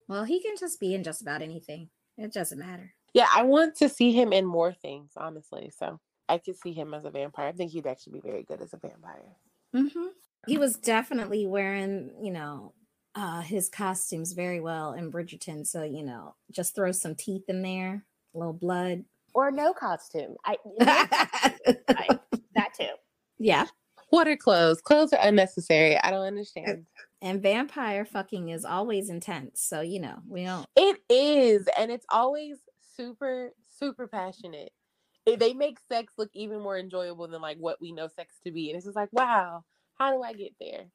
Well, 0.08 0.24
he 0.24 0.42
can 0.42 0.56
just 0.58 0.80
be 0.80 0.94
in 0.94 1.04
just 1.04 1.22
about 1.22 1.42
anything. 1.42 1.90
It 2.18 2.34
doesn't 2.34 2.60
matter. 2.60 2.94
Yeah, 3.14 3.28
I 3.34 3.44
want 3.44 3.76
to 3.78 3.90
see 3.90 4.12
him 4.12 4.34
in 4.34 4.46
more 4.46 4.74
things, 4.74 5.12
honestly. 5.18 5.72
So 5.78 6.00
I 6.30 6.38
could 6.38 6.58
see 6.58 6.74
him 6.74 6.94
as 6.94 7.06
a 7.06 7.12
vampire. 7.12 7.48
I 7.48 7.52
think 7.52 7.72
he'd 7.72 7.88
actually 7.88 8.14
be 8.14 8.30
very 8.30 8.44
good 8.44 8.62
as 8.62 8.74
a 8.74 8.78
vampire. 8.78 9.36
hmm 9.74 10.08
He 10.48 10.58
was 10.58 10.76
definitely 10.76 11.46
wearing, 11.46 12.12
you 12.22 12.32
know, 12.32 12.74
uh, 13.16 13.42
his 13.42 13.68
costumes 13.68 14.34
very 14.34 14.62
well 14.62 14.94
in 14.94 15.12
Bridgerton. 15.12 15.68
So 15.68 15.84
you 15.84 16.04
know, 16.04 16.36
just 16.52 16.76
throw 16.76 16.92
some 16.92 17.16
teeth 17.16 17.44
in 17.48 17.62
there, 17.62 18.06
a 18.34 18.38
little 18.38 18.54
blood. 18.54 19.06
Or 19.34 19.52
no 19.52 19.74
costume. 19.74 20.36
I, 20.46 20.58
I 20.82 22.20
that 22.56 22.74
too. 22.80 22.88
yeah. 23.40 23.66
What 24.10 24.28
are 24.28 24.36
clothes? 24.36 24.82
Clothes 24.82 25.14
are 25.14 25.20
unnecessary. 25.22 25.98
I 25.98 26.12
don't 26.12 26.26
understand. 26.26 26.86
And 27.22 27.42
vampire 27.42 28.04
fucking 28.04 28.50
is 28.50 28.66
always 28.66 29.10
intense. 29.10 29.62
So 29.62 29.82
you 29.82 30.00
know, 30.02 30.18
we 30.28 30.44
don't. 30.44 30.66
It 30.76 30.98
is, 31.10 31.68
and 31.78 31.92
it's 31.92 32.06
always 32.10 32.58
super, 32.98 33.52
super 33.80 34.08
passionate. 34.08 34.72
It- 35.26 35.40
they 35.40 35.54
make 35.54 35.78
sex 35.88 36.14
look 36.18 36.30
even 36.34 36.60
more 36.62 36.78
enjoyable 36.78 37.28
than 37.28 37.42
like 37.42 37.58
what 37.58 37.80
we 37.80 37.92
know 37.94 38.08
sex 38.08 38.36
to 38.46 38.52
be, 38.52 38.70
and 38.70 38.76
it's 38.78 38.86
just 38.86 38.96
like, 38.98 39.10
wow, 39.14 39.64
how 39.98 40.12
do 40.12 40.22
I 40.24 40.34
get 40.34 40.54
there? 40.60 40.86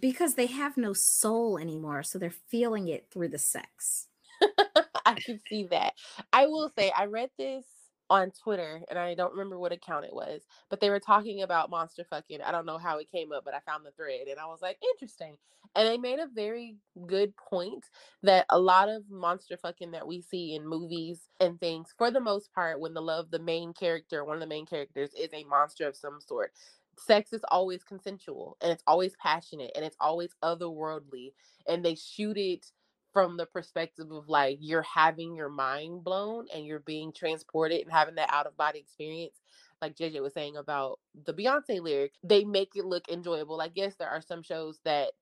because 0.00 0.34
they 0.36 0.46
have 0.46 0.76
no 0.76 0.92
soul 0.92 1.58
anymore 1.58 2.00
so 2.04 2.16
they're 2.16 2.30
feeling 2.30 2.86
it 2.86 3.08
through 3.10 3.26
the 3.26 3.38
sex 3.38 4.06
I 5.04 5.14
can 5.14 5.40
see 5.48 5.64
that. 5.72 5.94
I 6.32 6.46
will 6.46 6.70
say, 6.78 6.92
I 6.96 7.06
read 7.06 7.30
this 7.36 7.64
on 8.10 8.32
Twitter, 8.32 8.82
and 8.90 8.98
I 8.98 9.14
don't 9.14 9.32
remember 9.32 9.58
what 9.58 9.72
account 9.72 10.04
it 10.04 10.14
was, 10.14 10.42
but 10.68 10.80
they 10.80 10.90
were 10.90 11.00
talking 11.00 11.42
about 11.42 11.70
monster 11.70 12.04
fucking. 12.10 12.42
I 12.42 12.52
don't 12.52 12.66
know 12.66 12.78
how 12.78 12.98
it 12.98 13.10
came 13.10 13.32
up, 13.32 13.44
but 13.46 13.54
I 13.54 13.60
found 13.60 13.86
the 13.86 13.92
thread, 13.92 14.28
and 14.28 14.40
I 14.40 14.46
was 14.46 14.60
like, 14.62 14.78
interesting. 14.94 15.36
And 15.76 15.88
they 15.88 15.98
made 15.98 16.18
a 16.18 16.28
very 16.34 16.76
good 17.06 17.34
point 17.36 17.84
that 18.24 18.46
a 18.50 18.58
lot 18.58 18.88
of 18.88 19.08
monster 19.10 19.56
fucking 19.56 19.92
that 19.92 20.08
we 20.08 20.20
see 20.20 20.54
in 20.56 20.68
movies 20.68 21.28
and 21.40 21.60
things, 21.60 21.94
for 21.96 22.10
the 22.10 22.20
most 22.20 22.52
part, 22.52 22.80
when 22.80 22.94
the 22.94 23.02
love, 23.02 23.30
the 23.30 23.38
main 23.38 23.72
character, 23.72 24.24
one 24.24 24.36
of 24.36 24.40
the 24.40 24.46
main 24.48 24.66
characters, 24.66 25.10
is 25.14 25.30
a 25.32 25.44
monster 25.44 25.86
of 25.86 25.96
some 25.96 26.20
sort. 26.20 26.52
Sex 26.98 27.32
is 27.32 27.42
always 27.50 27.84
consensual 27.84 28.58
and 28.60 28.72
it's 28.72 28.82
always 28.86 29.14
passionate 29.22 29.70
and 29.76 29.84
it's 29.84 29.96
always 30.00 30.34
otherworldly. 30.42 31.32
And 31.68 31.84
they 31.84 31.94
shoot 31.94 32.36
it 32.36 32.66
from 33.12 33.36
the 33.36 33.46
perspective 33.46 34.10
of 34.10 34.28
like 34.28 34.58
you're 34.60 34.82
having 34.82 35.34
your 35.34 35.48
mind 35.48 36.04
blown 36.04 36.46
and 36.54 36.64
you're 36.64 36.80
being 36.80 37.12
transported 37.12 37.80
and 37.82 37.92
having 37.92 38.16
that 38.16 38.32
out 38.32 38.46
of 38.46 38.56
body 38.56 38.78
experience 38.78 39.40
like 39.80 39.96
JJ 39.96 40.20
was 40.22 40.34
saying 40.34 40.56
about 40.56 40.98
the 41.24 41.32
Beyonce 41.32 41.80
lyric, 41.80 42.12
they 42.22 42.44
make 42.44 42.72
it 42.76 42.84
look 42.84 43.08
enjoyable. 43.08 43.60
I 43.60 43.68
guess 43.68 43.94
there 43.96 44.08
are 44.08 44.20
some 44.20 44.42
shows 44.42 44.78
that 44.84 45.12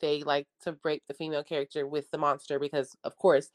they 0.00 0.22
like 0.22 0.46
to 0.62 0.72
break 0.72 1.02
the 1.06 1.14
female 1.14 1.44
character 1.44 1.86
with 1.86 2.10
the 2.10 2.18
monster 2.18 2.58
because, 2.58 2.96
of 3.04 3.16
course, 3.16 3.50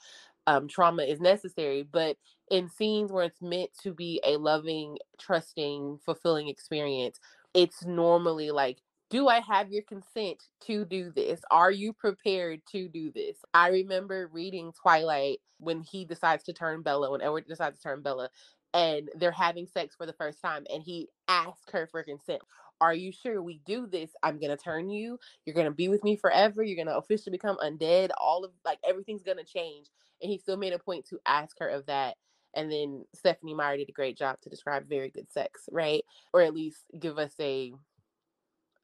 um, 0.47 0.67
trauma 0.67 1.03
is 1.03 1.19
necessary. 1.19 1.83
But 1.83 2.17
in 2.51 2.69
scenes 2.69 3.11
where 3.11 3.25
it's 3.25 3.41
meant 3.41 3.71
to 3.83 3.93
be 3.93 4.21
a 4.25 4.37
loving, 4.37 4.97
trusting, 5.19 5.99
fulfilling 6.05 6.47
experience, 6.47 7.19
it's 7.53 7.85
normally 7.85 8.51
like, 8.51 8.79
do 9.13 9.27
I 9.27 9.41
have 9.41 9.71
your 9.71 9.83
consent 9.83 10.41
to 10.61 10.85
do 10.85 11.11
this? 11.11 11.39
Are 11.51 11.69
you 11.69 11.93
prepared 11.93 12.61
to 12.71 12.89
do 12.89 13.11
this? 13.11 13.37
I 13.53 13.67
remember 13.67 14.27
reading 14.33 14.73
Twilight 14.81 15.37
when 15.59 15.83
he 15.83 16.03
decides 16.03 16.43
to 16.45 16.53
turn 16.53 16.81
Bella, 16.81 17.11
when 17.11 17.21
Edward 17.21 17.45
decides 17.47 17.77
to 17.77 17.83
turn 17.83 18.01
Bella, 18.01 18.29
and 18.73 19.09
they're 19.13 19.31
having 19.31 19.67
sex 19.67 19.93
for 19.95 20.07
the 20.07 20.13
first 20.13 20.41
time, 20.41 20.65
and 20.73 20.81
he 20.81 21.09
asks 21.27 21.71
her 21.73 21.87
for 21.91 22.01
consent. 22.01 22.41
Are 22.81 22.95
you 22.95 23.11
sure 23.11 23.43
we 23.43 23.61
do 23.67 23.85
this? 23.85 24.09
I'm 24.23 24.39
gonna 24.39 24.57
turn 24.57 24.89
you. 24.89 25.19
You're 25.45 25.55
gonna 25.55 25.69
be 25.69 25.89
with 25.89 26.03
me 26.03 26.15
forever. 26.15 26.63
You're 26.63 26.83
gonna 26.83 26.97
officially 26.97 27.37
become 27.37 27.57
undead. 27.57 28.09
All 28.17 28.43
of 28.43 28.49
like 28.65 28.79
everything's 28.83 29.21
gonna 29.21 29.43
change. 29.43 29.91
And 30.23 30.31
he 30.31 30.39
still 30.39 30.57
made 30.57 30.73
a 30.73 30.79
point 30.79 31.05
to 31.09 31.19
ask 31.27 31.59
her 31.59 31.69
of 31.69 31.85
that. 31.85 32.15
And 32.55 32.71
then 32.71 33.05
Stephenie 33.13 33.53
Meyer 33.53 33.77
did 33.77 33.89
a 33.89 33.93
great 33.93 34.17
job 34.17 34.37
to 34.41 34.49
describe 34.49 34.89
very 34.89 35.11
good 35.11 35.31
sex, 35.31 35.69
right? 35.71 36.03
Or 36.33 36.41
at 36.41 36.55
least 36.55 36.85
give 36.99 37.19
us 37.19 37.35
a 37.39 37.73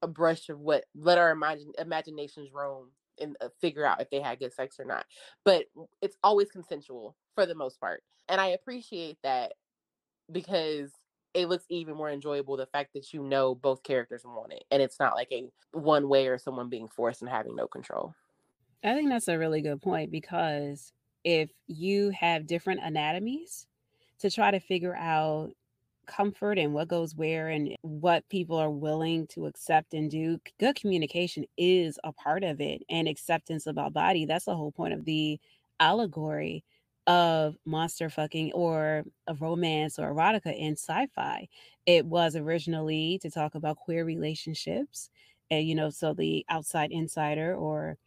a 0.01 0.07
brush 0.07 0.49
of 0.49 0.59
what 0.59 0.85
let 0.95 1.17
our 1.17 1.31
imagine 1.31 1.71
imaginations 1.77 2.49
roam 2.53 2.91
and 3.19 3.35
uh, 3.41 3.49
figure 3.59 3.85
out 3.85 4.01
if 4.01 4.09
they 4.09 4.21
had 4.21 4.39
good 4.39 4.53
sex 4.53 4.79
or 4.79 4.85
not. 4.85 5.05
But 5.43 5.65
it's 6.01 6.17
always 6.23 6.51
consensual 6.51 7.15
for 7.35 7.45
the 7.45 7.55
most 7.55 7.79
part, 7.79 8.03
and 8.27 8.39
I 8.39 8.47
appreciate 8.47 9.17
that 9.23 9.53
because 10.31 10.91
it 11.33 11.47
looks 11.47 11.65
even 11.69 11.95
more 11.95 12.09
enjoyable 12.09 12.57
the 12.57 12.65
fact 12.65 12.93
that 12.93 13.13
you 13.13 13.21
know 13.21 13.53
both 13.55 13.83
characters 13.83 14.23
want 14.25 14.53
it, 14.53 14.63
and 14.71 14.81
it's 14.81 14.99
not 14.99 15.15
like 15.15 15.31
a 15.31 15.49
one 15.71 16.09
way 16.09 16.27
or 16.27 16.37
someone 16.37 16.69
being 16.69 16.87
forced 16.87 17.21
and 17.21 17.29
having 17.29 17.55
no 17.55 17.67
control. 17.67 18.13
I 18.83 18.93
think 18.93 19.09
that's 19.09 19.27
a 19.27 19.37
really 19.37 19.61
good 19.61 19.81
point 19.81 20.11
because 20.11 20.93
if 21.23 21.51
you 21.67 22.11
have 22.11 22.47
different 22.47 22.81
anatomies 22.81 23.67
to 24.19 24.31
try 24.31 24.51
to 24.51 24.59
figure 24.59 24.95
out 24.95 25.51
comfort 26.09 26.57
and 26.59 26.73
what 26.73 26.89
goes 26.89 27.15
where 27.15 27.49
and 27.49 27.75
what 27.83 28.27
people 28.29 28.57
are 28.57 28.71
willing 28.71 29.27
to 29.27 29.45
accept 29.45 29.93
and 29.93 30.11
do, 30.11 30.39
good 30.59 30.75
communication 30.75 31.45
is 31.57 31.99
a 32.03 32.11
part 32.13 32.43
of 32.43 32.61
it 32.61 32.83
and 32.89 33.07
acceptance 33.07 33.67
about 33.67 33.93
body. 33.93 34.25
That's 34.25 34.45
the 34.45 34.55
whole 34.55 34.73
point 34.73 34.93
of 34.93 35.05
the 35.05 35.39
allegory 35.79 36.65
of 37.07 37.55
monster 37.65 38.09
fucking 38.09 38.51
or 38.53 39.03
a 39.27 39.33
romance 39.35 39.97
or 39.99 40.13
erotica 40.13 40.55
in 40.57 40.73
sci-fi. 40.73 41.47
It 41.85 42.05
was 42.05 42.35
originally 42.35 43.19
to 43.21 43.31
talk 43.31 43.55
about 43.55 43.77
queer 43.77 44.05
relationships 44.05 45.09
and 45.51 45.67
you 45.67 45.75
know, 45.75 45.89
so 45.89 46.13
the 46.13 46.45
outside 46.49 46.91
insider 46.91 47.55
or 47.55 47.97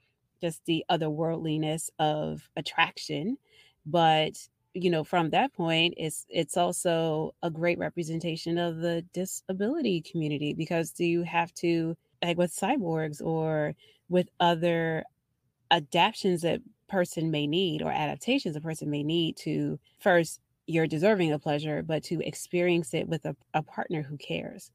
just 0.40 0.64
the 0.66 0.84
otherworldliness 0.90 1.90
of 1.98 2.48
attraction. 2.56 3.38
But 3.86 4.48
you 4.74 4.90
know, 4.90 5.04
from 5.04 5.30
that 5.30 5.52
point, 5.52 5.94
it's 5.96 6.26
it's 6.28 6.56
also 6.56 7.34
a 7.42 7.50
great 7.50 7.78
representation 7.78 8.58
of 8.58 8.78
the 8.78 9.04
disability 9.12 10.00
community 10.00 10.54
because 10.54 10.92
do 10.92 11.04
you 11.04 11.22
have 11.22 11.52
to 11.54 11.96
like 12.22 12.38
with 12.38 12.54
cyborgs 12.54 13.20
or 13.22 13.74
with 14.08 14.28
other 14.40 15.04
adaptations 15.70 16.42
that 16.42 16.60
person 16.88 17.30
may 17.30 17.46
need 17.46 17.82
or 17.82 17.90
adaptations 17.90 18.54
a 18.54 18.60
person 18.60 18.90
may 18.90 19.02
need 19.02 19.34
to 19.38 19.78
first 19.98 20.40
you're 20.66 20.86
deserving 20.86 21.32
of 21.32 21.42
pleasure, 21.42 21.82
but 21.82 22.02
to 22.04 22.20
experience 22.26 22.94
it 22.94 23.08
with 23.08 23.24
a, 23.24 23.36
a 23.54 23.62
partner 23.62 24.02
who 24.02 24.16
cares. 24.16 24.70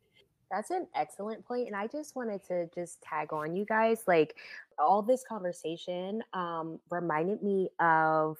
That's 0.51 0.71
an 0.71 0.87
excellent 0.95 1.45
point, 1.45 1.67
and 1.67 1.75
I 1.75 1.87
just 1.87 2.15
wanted 2.15 2.41
to 2.47 2.69
just 2.73 3.01
tag 3.01 3.33
on 3.33 3.55
you 3.55 3.65
guys. 3.65 4.03
Like 4.07 4.35
all 4.79 5.01
this 5.01 5.23
conversation 5.27 6.23
um, 6.33 6.79
reminded 6.89 7.43
me 7.43 7.69
of 7.79 8.37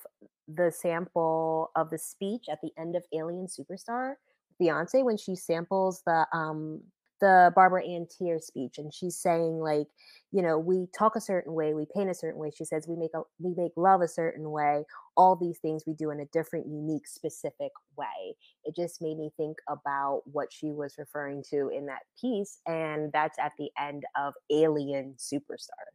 the 0.47 0.71
sample 0.71 1.71
of 1.75 1.89
the 1.89 1.97
speech 1.97 2.45
at 2.49 2.59
the 2.61 2.71
end 2.77 2.95
of 2.95 3.03
Alien 3.13 3.47
Superstar, 3.47 4.13
Beyonce, 4.61 5.03
when 5.03 5.17
she 5.17 5.35
samples 5.35 6.01
the 6.05 6.25
um, 6.33 6.81
the 7.19 7.51
Barbara 7.55 7.83
Ann 7.85 8.07
Teer 8.07 8.39
speech, 8.39 8.77
and 8.77 8.93
she's 8.93 9.17
saying 9.17 9.59
like, 9.59 9.87
you 10.31 10.41
know, 10.41 10.59
we 10.59 10.87
talk 10.97 11.15
a 11.15 11.21
certain 11.21 11.53
way, 11.53 11.73
we 11.73 11.85
paint 11.95 12.09
a 12.09 12.13
certain 12.13 12.39
way. 12.39 12.51
She 12.55 12.65
says 12.65 12.87
we 12.87 12.95
make 12.95 13.11
a 13.15 13.21
we 13.39 13.53
make 13.55 13.71
love 13.75 14.01
a 14.01 14.07
certain 14.07 14.51
way. 14.51 14.83
All 15.15 15.35
these 15.35 15.57
things 15.59 15.83
we 15.87 15.93
do 15.93 16.11
in 16.11 16.19
a 16.19 16.25
different, 16.25 16.67
unique, 16.67 17.07
specific 17.07 17.71
way. 17.97 18.35
It 18.65 18.75
just 18.75 19.01
made 19.01 19.17
me 19.17 19.31
think 19.35 19.57
about 19.67 20.21
what 20.25 20.51
she 20.51 20.71
was 20.71 20.95
referring 20.97 21.43
to 21.49 21.69
in 21.69 21.87
that 21.87 22.03
piece, 22.19 22.59
and 22.67 23.11
that's 23.11 23.39
at 23.39 23.53
the 23.57 23.69
end 23.79 24.03
of 24.15 24.33
Alien 24.51 25.15
Superstar. 25.17 25.87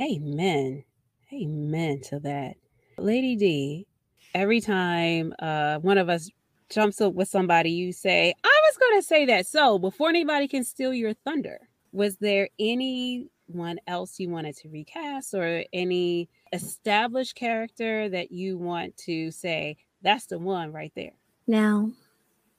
Amen. 0.00 0.84
Amen 1.32 2.00
to 2.02 2.18
that. 2.20 2.54
Lady 2.98 3.36
D, 3.36 3.86
every 4.34 4.60
time 4.60 5.34
uh, 5.38 5.78
one 5.78 5.98
of 5.98 6.08
us 6.08 6.30
jumps 6.70 7.00
up 7.00 7.14
with 7.14 7.28
somebody, 7.28 7.70
you 7.70 7.92
say, 7.92 8.34
I 8.44 8.60
was 8.64 8.76
going 8.78 9.00
to 9.00 9.06
say 9.06 9.26
that. 9.26 9.46
So 9.46 9.78
before 9.78 10.08
anybody 10.08 10.48
can 10.48 10.64
steal 10.64 10.94
your 10.94 11.14
thunder, 11.14 11.58
was 11.92 12.16
there 12.16 12.48
anyone 12.58 13.78
else 13.86 14.20
you 14.20 14.30
wanted 14.30 14.56
to 14.58 14.68
recast 14.68 15.34
or 15.34 15.64
any 15.72 16.28
established 16.52 17.34
character 17.34 18.08
that 18.08 18.30
you 18.30 18.56
want 18.56 18.96
to 18.98 19.30
say, 19.30 19.76
that's 20.02 20.26
the 20.26 20.38
one 20.38 20.72
right 20.72 20.92
there? 20.94 21.12
Now, 21.46 21.90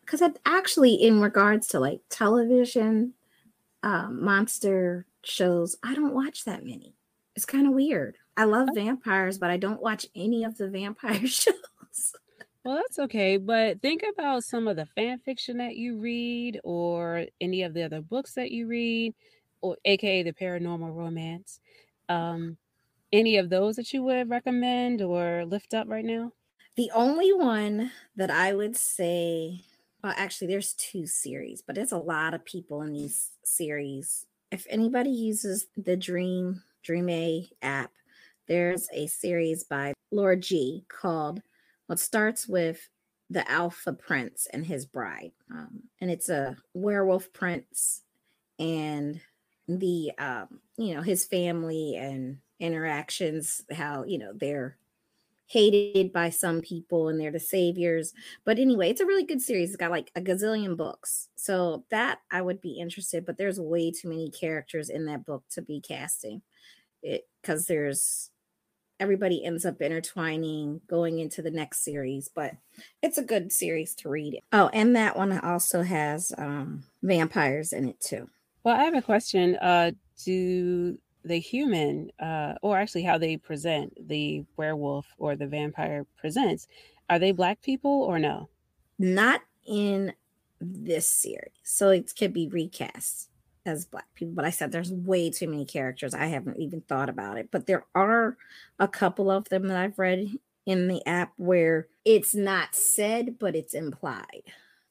because 0.02 0.22
actually, 0.46 0.96
in 0.96 1.22
regards 1.22 1.68
to 1.68 1.80
like 1.80 2.02
television, 2.10 3.14
um, 3.84 4.24
monster 4.24 5.06
shows, 5.24 5.78
I 5.84 5.96
don't 5.96 6.14
watch 6.14 6.44
that 6.44 6.66
many. 6.66 6.96
It's 7.36 7.46
kind 7.46 7.68
of 7.68 7.74
weird. 7.74 8.18
I 8.36 8.46
love 8.46 8.70
vampires, 8.74 9.38
but 9.38 9.50
I 9.50 9.58
don't 9.58 9.82
watch 9.82 10.06
any 10.16 10.44
of 10.44 10.58
the 10.58 10.70
vampire 10.70 11.26
shows. 11.28 12.14
Well, 12.64 12.76
that's 12.76 13.00
okay, 13.00 13.38
but 13.38 13.82
think 13.82 14.04
about 14.14 14.44
some 14.44 14.68
of 14.68 14.76
the 14.76 14.86
fan 14.86 15.20
fiction 15.20 15.58
that 15.58 15.76
you 15.76 15.98
read 15.98 16.60
or 16.64 17.26
any 17.40 17.64
of 17.64 17.74
the 17.74 17.84
other 17.84 18.02
books 18.02 18.34
that 18.36 18.52
you 18.52 18.68
read, 18.68 19.16
or 19.62 19.78
aka 19.86 20.22
the 20.24 20.34
paranormal 20.34 20.96
romance. 20.96 21.60
Um, 22.08 22.58
any 23.12 23.38
of 23.38 23.50
those 23.50 23.76
that 23.78 23.92
you 23.94 24.04
would 24.04 24.30
recommend 24.30 25.02
or 25.02 25.46
lift 25.46 25.74
up 25.74 25.88
right 25.90 26.06
now? 26.06 26.34
The 26.76 26.92
only 26.94 27.34
one 27.34 27.92
that 28.16 28.32
I 28.32 28.54
would 28.54 28.78
say, 28.78 29.62
well, 30.04 30.14
actually, 30.16 30.48
there's 30.48 30.74
two 30.74 31.06
series, 31.06 31.62
but 31.62 31.76
there's 31.76 31.92
a 31.92 31.98
lot 31.98 32.34
of 32.34 32.46
people 32.46 32.82
in 32.82 32.94
these 32.94 33.32
series. 33.44 34.26
If 34.52 34.66
anybody 34.70 35.10
uses 35.10 35.68
the 35.76 35.98
Dream 35.98 36.64
Dreame 36.88 37.50
app, 37.62 37.92
there's 38.48 38.88
a 38.94 39.08
series 39.08 39.64
by 39.64 39.94
Lord 40.12 40.42
G 40.42 40.86
called 40.88 41.42
What 41.88 42.00
Starts 42.00 42.48
with 42.48 42.90
the 43.30 43.50
Alpha 43.50 43.94
Prince 43.94 44.48
and 44.52 44.66
His 44.66 44.86
Bride. 44.86 45.32
Um, 45.50 45.84
and 46.02 46.12
it's 46.12 46.30
a 46.30 46.58
werewolf 46.74 47.32
prince 47.34 48.02
and 48.60 49.22
the 49.68 50.12
um, 50.18 50.60
you 50.78 50.94
know, 50.94 51.02
his 51.02 51.26
family 51.26 51.96
and 51.96 52.38
interactions, 52.60 53.64
how 53.72 54.04
you 54.04 54.18
know 54.18 54.34
they're 54.34 54.78
hated 55.52 56.14
by 56.14 56.30
some 56.30 56.62
people 56.62 57.10
and 57.10 57.20
they're 57.20 57.32
the 57.32 57.40
saviors. 57.40 58.14
But 58.46 58.58
anyway, 58.58 58.90
it's 58.90 59.02
a 59.02 59.06
really 59.06 59.26
good 59.26 59.42
series. 59.42 59.70
It's 59.70 59.78
got 59.78 59.92
like 59.92 60.12
a 60.16 60.22
gazillion 60.22 60.78
books. 60.78 61.28
So 61.36 61.84
that 61.90 62.20
I 62.32 62.42
would 62.42 62.62
be 62.62 62.80
interested, 62.80 63.26
but 63.26 63.38
there's 63.38 63.60
way 63.60 63.92
too 63.92 64.08
many 64.10 64.32
characters 64.32 64.90
in 64.90 65.06
that 65.06 65.26
book 65.26 65.44
to 65.52 65.62
be 65.62 65.82
casting 65.82 66.42
it 67.04 67.28
because 67.42 67.66
there's 67.66 68.30
everybody 69.00 69.44
ends 69.44 69.66
up 69.66 69.82
intertwining 69.82 70.80
going 70.88 71.18
into 71.20 71.42
the 71.42 71.50
next 71.50 71.84
series 71.84 72.30
but 72.30 72.54
it's 73.02 73.18
a 73.18 73.24
good 73.24 73.52
series 73.52 73.96
to 73.96 74.10
read 74.10 74.40
oh 74.52 74.70
and 74.74 74.96
that 74.96 75.18
one 75.18 75.38
also 75.40 75.82
has 75.82 76.32
um 76.38 76.84
vampires 77.02 77.74
in 77.74 77.90
it 77.90 78.00
too 78.00 78.30
well 78.64 78.80
i 78.80 78.84
have 78.84 78.94
a 78.94 79.02
question 79.02 79.56
uh 79.56 79.92
do 80.24 80.98
the 81.24 81.40
human 81.40 82.12
uh 82.20 82.54
or 82.62 82.78
actually 82.78 83.04
how 83.04 83.18
they 83.18 83.38
present 83.38 83.94
the 84.08 84.44
werewolf 84.58 85.06
or 85.18 85.36
the 85.36 85.48
vampire 85.48 86.06
presents 86.18 86.68
are 87.10 87.20
they 87.20 87.32
black 87.32 87.62
people 87.62 88.04
or 88.04 88.20
no? 88.20 88.50
Not 88.98 89.42
in 89.68 90.14
this 90.60 91.08
series. 91.08 91.52
So 91.64 91.90
it 91.90 92.14
could 92.18 92.34
be 92.34 92.48
recast 92.48 93.30
as 93.66 93.86
black 93.86 94.08
people 94.16 94.34
but 94.34 94.44
i 94.44 94.50
said 94.50 94.72
there's 94.72 94.92
way 94.92 95.30
too 95.30 95.48
many 95.48 95.66
characters. 95.66 96.16
I 96.16 96.26
haven't 96.26 96.60
even 96.60 96.82
thought 96.82 97.10
about 97.10 97.38
it 97.38 97.50
but 97.52 97.68
there 97.68 97.86
are 97.94 98.36
a 98.80 98.88
couple 98.88 99.30
of 99.30 99.50
them 99.50 99.68
that 99.68 99.78
i've 99.78 100.00
read 100.00 100.32
in 100.66 100.88
the 100.88 101.06
app 101.08 101.34
where 101.38 101.88
it's 102.04 102.34
not 102.34 102.74
said 102.74 103.38
but 103.38 103.56
it's 103.56 103.76
implied 103.76 104.42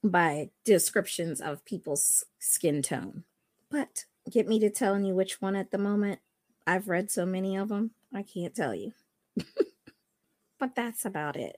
by 0.02 0.50
descriptions 0.64 1.40
of 1.40 1.64
people's 1.64 2.24
skin 2.38 2.82
tone. 2.82 3.24
But 3.70 4.04
get 4.30 4.48
me 4.48 4.58
to 4.60 4.70
telling 4.70 5.04
you 5.04 5.14
which 5.14 5.40
one 5.40 5.56
at 5.56 5.70
the 5.70 5.78
moment. 5.78 6.20
I've 6.66 6.88
read 6.88 7.10
so 7.10 7.26
many 7.26 7.56
of 7.56 7.68
them, 7.68 7.92
I 8.14 8.22
can't 8.22 8.54
tell 8.54 8.74
you. 8.74 8.92
but 10.58 10.74
that's 10.74 11.04
about 11.04 11.36
it. 11.36 11.56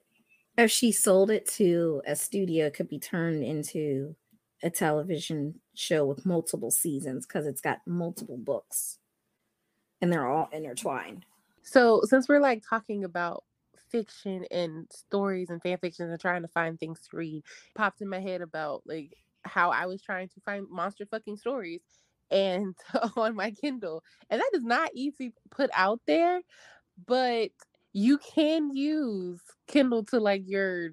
If 0.57 0.71
she 0.71 0.91
sold 0.91 1.31
it 1.31 1.47
to 1.53 2.01
a 2.05 2.15
studio, 2.15 2.67
it 2.67 2.73
could 2.73 2.87
be 2.87 2.99
turned 2.99 3.43
into 3.43 4.15
a 4.61 4.69
television 4.69 5.59
show 5.73 6.05
with 6.05 6.25
multiple 6.25 6.71
seasons 6.71 7.25
because 7.25 7.45
it's 7.45 7.61
got 7.61 7.79
multiple 7.85 8.37
books 8.37 8.99
and 10.01 10.11
they're 10.11 10.27
all 10.27 10.49
intertwined. 10.51 11.25
So, 11.63 12.01
since 12.03 12.27
we're 12.27 12.39
like 12.39 12.63
talking 12.67 13.03
about 13.03 13.43
fiction 13.89 14.45
and 14.51 14.85
stories 14.91 15.49
and 15.49 15.61
fan 15.61 15.77
fiction 15.77 16.09
and 16.09 16.19
trying 16.19 16.41
to 16.41 16.47
find 16.47 16.79
things 16.79 16.99
to 17.01 17.17
read, 17.17 17.43
popped 17.75 18.01
in 18.01 18.09
my 18.09 18.19
head 18.19 18.41
about 18.41 18.83
like 18.85 19.15
how 19.43 19.71
I 19.71 19.85
was 19.85 20.01
trying 20.01 20.29
to 20.29 20.41
find 20.41 20.67
monster 20.69 21.05
fucking 21.05 21.37
stories 21.37 21.81
and 22.33 22.75
on 23.15 23.35
my 23.35 23.51
Kindle. 23.51 24.03
And 24.29 24.41
that 24.41 24.51
is 24.53 24.63
not 24.63 24.89
easy 24.93 25.33
put 25.51 25.69
out 25.73 26.01
there, 26.07 26.41
but 27.07 27.49
you 27.93 28.17
can 28.17 28.75
use 28.75 29.39
Kindle 29.67 30.03
to 30.05 30.19
like 30.19 30.43
your 30.45 30.91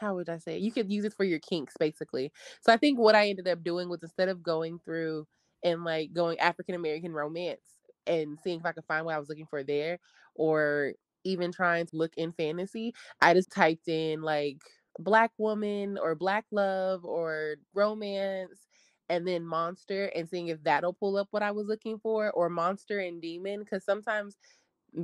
how 0.00 0.16
would 0.16 0.28
I 0.28 0.38
say? 0.38 0.56
It? 0.56 0.62
You 0.62 0.72
could 0.72 0.90
use 0.90 1.04
it 1.04 1.14
for 1.14 1.24
your 1.24 1.38
kinks 1.38 1.74
basically. 1.78 2.32
So 2.60 2.72
I 2.72 2.76
think 2.76 2.98
what 2.98 3.14
I 3.14 3.28
ended 3.28 3.48
up 3.48 3.62
doing 3.62 3.88
was 3.88 4.02
instead 4.02 4.28
of 4.28 4.42
going 4.42 4.80
through 4.84 5.26
and 5.64 5.84
like 5.84 6.12
going 6.12 6.38
African 6.40 6.74
American 6.74 7.12
romance 7.12 7.60
and 8.06 8.38
seeing 8.42 8.60
if 8.60 8.66
I 8.66 8.72
could 8.72 8.84
find 8.84 9.06
what 9.06 9.14
I 9.14 9.18
was 9.18 9.28
looking 9.28 9.46
for 9.46 9.62
there 9.62 9.98
or 10.34 10.92
even 11.24 11.52
trying 11.52 11.86
to 11.86 11.96
look 11.96 12.12
in 12.16 12.32
fantasy, 12.32 12.94
I 13.20 13.34
just 13.34 13.50
typed 13.50 13.88
in 13.88 14.22
like 14.22 14.58
black 14.98 15.30
woman 15.38 15.98
or 15.98 16.14
black 16.14 16.44
love 16.50 17.04
or 17.04 17.56
romance 17.74 18.66
and 19.08 19.26
then 19.26 19.46
monster 19.46 20.06
and 20.14 20.28
seeing 20.28 20.48
if 20.48 20.62
that'll 20.64 20.92
pull 20.92 21.16
up 21.16 21.28
what 21.30 21.42
I 21.42 21.50
was 21.50 21.66
looking 21.66 21.98
for 21.98 22.30
or 22.32 22.48
monster 22.48 22.98
and 22.98 23.20
demon 23.20 23.60
because 23.60 23.84
sometimes 23.84 24.36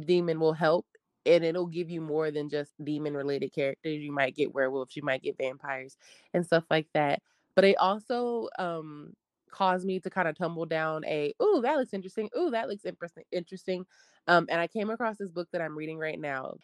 demon 0.07 0.41
will 0.41 0.53
help 0.53 0.87
and 1.25 1.45
it'll 1.45 1.67
give 1.67 1.89
you 1.91 2.01
more 2.01 2.31
than 2.31 2.49
just 2.49 2.73
demon 2.83 3.15
related 3.15 3.53
characters. 3.53 4.01
You 4.01 4.13
might 4.13 4.35
get 4.35 4.55
werewolves, 4.55 4.97
you 4.97 5.03
might 5.03 5.23
get 5.23 5.39
vampires 5.39 5.97
and 6.35 6.45
stuff 6.45 6.65
like 6.71 6.89
that. 6.95 7.23
But 7.55 7.65
it 7.65 7.77
also 7.79 8.49
um 8.59 9.15
caused 9.51 9.85
me 9.85 10.01
to 10.01 10.09
kind 10.09 10.27
of 10.27 10.37
tumble 10.37 10.65
down 10.65 11.05
a 11.05 11.35
oh 11.39 11.61
that 11.63 11.77
looks 11.77 11.93
interesting. 11.95 12.29
Oh, 12.35 12.51
that 12.51 12.69
looks 12.69 12.85
interesting 12.85 13.25
interesting. 13.31 13.85
Um 14.27 14.47
and 14.51 14.61
I 14.61 14.67
came 14.67 14.91
across 14.91 15.19
this 15.19 15.31
book 15.31 15.49
that 15.53 15.61
I'm 15.61 15.77
reading 15.77 15.99
right 15.99 16.19
now. 16.19 16.55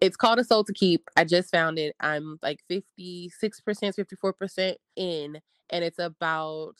It's 0.00 0.16
called 0.16 0.38
A 0.38 0.44
Soul 0.44 0.64
to 0.64 0.72
Keep. 0.72 1.08
I 1.16 1.24
just 1.24 1.50
found 1.50 1.78
it. 1.78 1.94
I'm 2.00 2.38
like 2.42 2.60
56%, 2.70 3.30
54% 3.40 4.74
in 4.96 5.40
and 5.70 5.84
it's 5.84 5.98
about 5.98 6.74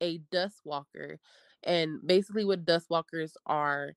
a 0.00 0.18
Duskwalker. 0.32 1.18
And 1.64 2.00
basically, 2.04 2.44
what 2.44 2.64
Duskwalkers 2.64 3.32
are 3.46 3.94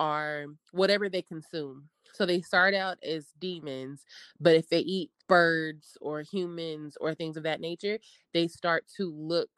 are 0.00 0.46
whatever 0.72 1.08
they 1.08 1.22
consume. 1.22 1.88
So 2.12 2.26
they 2.26 2.40
start 2.42 2.74
out 2.74 2.98
as 3.02 3.32
demons, 3.40 4.04
but 4.40 4.54
if 4.54 4.68
they 4.68 4.80
eat 4.80 5.10
birds 5.28 5.96
or 6.00 6.22
humans 6.22 6.96
or 7.00 7.14
things 7.14 7.36
of 7.36 7.42
that 7.44 7.60
nature, 7.60 7.98
they 8.32 8.46
start 8.46 8.84
to 8.96 9.10
look 9.10 9.50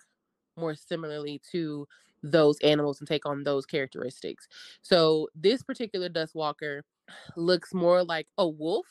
more 0.56 0.74
similarly 0.74 1.40
to 1.52 1.86
those 2.22 2.58
animals 2.60 3.00
and 3.00 3.08
take 3.08 3.26
on 3.26 3.44
those 3.44 3.66
characteristics. 3.66 4.48
So 4.82 5.28
this 5.34 5.62
particular 5.62 6.08
Duskwalker 6.08 6.82
looks 7.36 7.74
more 7.74 8.02
like 8.02 8.28
a 8.38 8.48
wolf, 8.48 8.86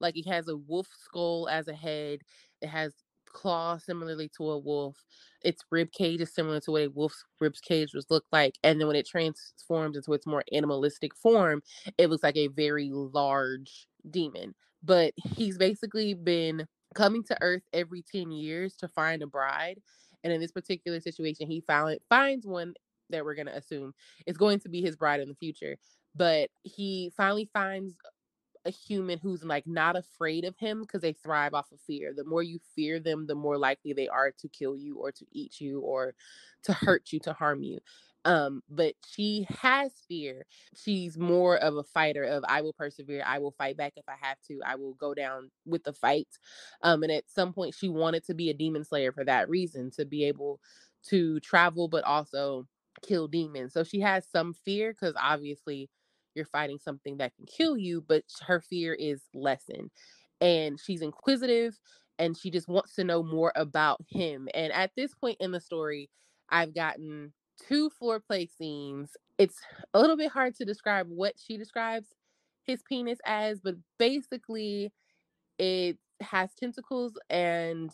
like 0.00 0.14
he 0.14 0.28
has 0.30 0.48
a 0.48 0.56
wolf 0.56 0.88
skull 0.98 1.48
as 1.50 1.68
a 1.68 1.74
head. 1.74 2.20
It 2.62 2.68
has 2.68 2.94
claw 3.34 3.76
similarly 3.76 4.30
to 4.38 4.50
a 4.50 4.58
wolf. 4.58 4.96
Its 5.42 5.62
rib 5.70 5.92
cage 5.92 6.22
is 6.22 6.34
similar 6.34 6.60
to 6.60 6.70
what 6.70 6.82
a 6.82 6.88
wolf's 6.88 7.22
rib 7.40 7.54
cage 7.62 7.92
was 7.94 8.06
look 8.08 8.24
like. 8.32 8.54
And 8.62 8.80
then 8.80 8.86
when 8.86 8.96
it 8.96 9.06
transforms 9.06 9.96
into 9.96 10.12
its 10.14 10.26
more 10.26 10.44
animalistic 10.52 11.14
form, 11.14 11.62
it 11.98 12.08
looks 12.08 12.22
like 12.22 12.36
a 12.36 12.48
very 12.48 12.90
large 12.92 13.86
demon. 14.10 14.54
But 14.82 15.12
he's 15.36 15.58
basically 15.58 16.14
been 16.14 16.66
coming 16.94 17.22
to 17.24 17.36
Earth 17.42 17.62
every 17.72 18.02
10 18.10 18.30
years 18.30 18.74
to 18.76 18.88
find 18.88 19.22
a 19.22 19.26
bride. 19.26 19.80
And 20.22 20.32
in 20.32 20.40
this 20.40 20.52
particular 20.52 21.00
situation, 21.00 21.46
he 21.46 21.60
found 21.66 21.98
finds 22.08 22.46
one 22.46 22.72
that 23.10 23.24
we're 23.24 23.34
gonna 23.34 23.52
assume 23.52 23.92
is 24.26 24.38
going 24.38 24.60
to 24.60 24.68
be 24.70 24.80
his 24.80 24.96
bride 24.96 25.20
in 25.20 25.28
the 25.28 25.34
future. 25.34 25.76
But 26.14 26.48
he 26.62 27.12
finally 27.16 27.50
finds 27.52 27.94
a 28.64 28.70
human 28.70 29.18
who's 29.18 29.44
like 29.44 29.66
not 29.66 29.96
afraid 29.96 30.44
of 30.44 30.56
him 30.56 30.80
because 30.80 31.02
they 31.02 31.12
thrive 31.12 31.54
off 31.54 31.70
of 31.72 31.80
fear. 31.80 32.12
The 32.16 32.24
more 32.24 32.42
you 32.42 32.58
fear 32.74 32.98
them, 33.00 33.26
the 33.26 33.34
more 33.34 33.58
likely 33.58 33.92
they 33.92 34.08
are 34.08 34.32
to 34.38 34.48
kill 34.48 34.76
you 34.76 34.96
or 34.96 35.12
to 35.12 35.26
eat 35.32 35.60
you 35.60 35.80
or 35.80 36.14
to 36.64 36.72
hurt 36.72 37.12
you, 37.12 37.20
to 37.20 37.32
harm 37.32 37.62
you. 37.62 37.80
Um, 38.26 38.62
but 38.70 38.94
she 39.06 39.46
has 39.60 39.92
fear. 40.08 40.46
She's 40.74 41.18
more 41.18 41.58
of 41.58 41.76
a 41.76 41.82
fighter 41.82 42.24
of 42.24 42.42
I 42.48 42.62
will 42.62 42.72
persevere, 42.72 43.22
I 43.26 43.38
will 43.38 43.52
fight 43.52 43.76
back 43.76 43.94
if 43.96 44.04
I 44.08 44.14
have 44.26 44.38
to, 44.48 44.60
I 44.66 44.76
will 44.76 44.94
go 44.94 45.12
down 45.12 45.50
with 45.66 45.84
the 45.84 45.92
fight. 45.92 46.28
Um, 46.82 47.02
and 47.02 47.12
at 47.12 47.28
some 47.28 47.52
point 47.52 47.74
she 47.74 47.90
wanted 47.90 48.24
to 48.26 48.34
be 48.34 48.48
a 48.48 48.54
demon 48.54 48.84
slayer 48.84 49.12
for 49.12 49.24
that 49.24 49.50
reason, 49.50 49.90
to 49.92 50.06
be 50.06 50.24
able 50.24 50.60
to 51.10 51.38
travel 51.40 51.88
but 51.88 52.04
also 52.04 52.66
kill 53.02 53.28
demons. 53.28 53.74
So 53.74 53.84
she 53.84 54.00
has 54.00 54.26
some 54.26 54.54
fear 54.54 54.92
because 54.92 55.14
obviously 55.20 55.90
you're 56.34 56.46
fighting 56.46 56.78
something 56.78 57.18
that 57.18 57.34
can 57.36 57.46
kill 57.46 57.76
you, 57.76 58.04
but 58.06 58.24
her 58.46 58.60
fear 58.60 58.94
is 58.94 59.22
lessened. 59.34 59.90
And 60.40 60.78
she's 60.80 61.02
inquisitive 61.02 61.78
and 62.18 62.36
she 62.36 62.50
just 62.50 62.68
wants 62.68 62.94
to 62.94 63.04
know 63.04 63.22
more 63.22 63.52
about 63.56 64.00
him. 64.08 64.48
And 64.54 64.72
at 64.72 64.90
this 64.96 65.14
point 65.14 65.38
in 65.40 65.52
the 65.52 65.60
story, 65.60 66.10
I've 66.50 66.74
gotten 66.74 67.32
two 67.68 67.90
foreplay 68.00 68.48
scenes. 68.48 69.10
It's 69.38 69.58
a 69.92 70.00
little 70.00 70.16
bit 70.16 70.30
hard 70.30 70.54
to 70.56 70.64
describe 70.64 71.06
what 71.08 71.34
she 71.38 71.56
describes 71.56 72.08
his 72.64 72.82
penis 72.88 73.18
as, 73.24 73.60
but 73.60 73.74
basically, 73.98 74.92
it 75.58 75.98
has 76.20 76.54
tentacles 76.54 77.14
and 77.30 77.90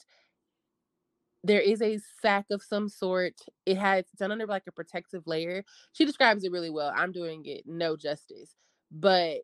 there 1.43 1.61
is 1.61 1.81
a 1.81 1.99
sack 2.21 2.47
of 2.51 2.63
some 2.63 2.89
sort. 2.89 3.35
It 3.67 3.79
has 3.79 4.05
done 4.19 4.33
under 4.33 4.47
like 4.47 4.65
a 4.69 4.73
protective 4.73 5.27
layer. 5.27 5.65
She 5.93 6.05
describes 6.05 6.45
it 6.45 6.53
really 6.53 6.71
well. 6.71 6.93
I'm 6.95 7.13
doing 7.13 7.43
it 7.47 7.63
no 7.67 7.97
justice. 7.97 8.55
But 8.91 9.39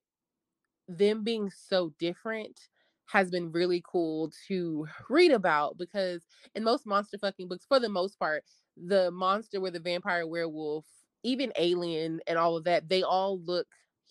them 0.89 1.25
being 1.25 1.51
so 1.51 1.93
different 1.99 2.61
has 3.07 3.31
been 3.31 3.53
really 3.53 3.83
cool 3.87 4.33
to 4.49 4.87
read 5.09 5.31
about 5.33 5.79
because 5.79 6.25
in 6.55 6.65
most 6.65 6.87
monster 6.87 7.19
fucking 7.19 7.49
books, 7.49 7.67
for 7.69 7.81
the 7.81 7.89
most 7.89 8.19
part, 8.19 8.45
the 8.77 9.11
monster 9.11 9.61
with 9.61 9.73
the 9.73 9.81
vampire 9.81 10.27
werewolf, 10.27 10.85
even 11.23 11.53
alien 11.57 12.21
and 12.27 12.39
all 12.39 12.57
of 12.57 12.65
that, 12.65 12.89
they 12.89 13.03
all 13.03 13.41
look 13.41 13.67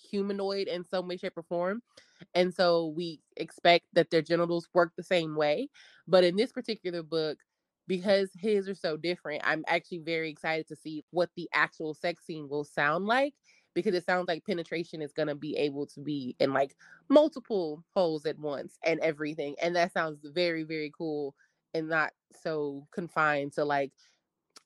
humanoid 0.09 0.67
in 0.67 0.83
some 0.83 1.07
way, 1.07 1.17
shape, 1.17 1.37
or 1.37 1.43
form. 1.43 1.81
And 2.33 2.53
so 2.53 2.87
we 2.95 3.19
expect 3.37 3.85
that 3.93 4.09
their 4.09 4.21
genitals 4.21 4.67
work 4.73 4.93
the 4.95 5.03
same 5.03 5.35
way. 5.35 5.69
But 6.07 6.23
in 6.23 6.35
this 6.35 6.51
particular 6.51 7.03
book, 7.03 7.37
because 7.87 8.29
his 8.37 8.67
are 8.67 8.75
so 8.75 8.97
different, 8.97 9.41
I'm 9.45 9.63
actually 9.67 9.99
very 9.99 10.29
excited 10.29 10.67
to 10.67 10.75
see 10.75 11.03
what 11.11 11.29
the 11.35 11.49
actual 11.53 11.93
sex 11.93 12.25
scene 12.25 12.49
will 12.49 12.63
sound 12.63 13.05
like 13.05 13.33
because 13.73 13.93
it 13.93 14.05
sounds 14.05 14.27
like 14.27 14.45
penetration 14.45 15.01
is 15.01 15.11
going 15.11 15.27
to 15.27 15.35
be 15.35 15.55
able 15.57 15.85
to 15.85 15.99
be 15.99 16.35
in 16.39 16.53
like 16.53 16.75
multiple 17.09 17.83
holes 17.93 18.25
at 18.25 18.39
once 18.39 18.77
and 18.83 18.99
everything. 19.01 19.55
And 19.61 19.75
that 19.75 19.91
sounds 19.91 20.19
very, 20.23 20.63
very 20.63 20.91
cool 20.97 21.35
and 21.73 21.89
not 21.89 22.11
so 22.41 22.87
confined 22.91 23.53
to 23.53 23.65
like 23.65 23.91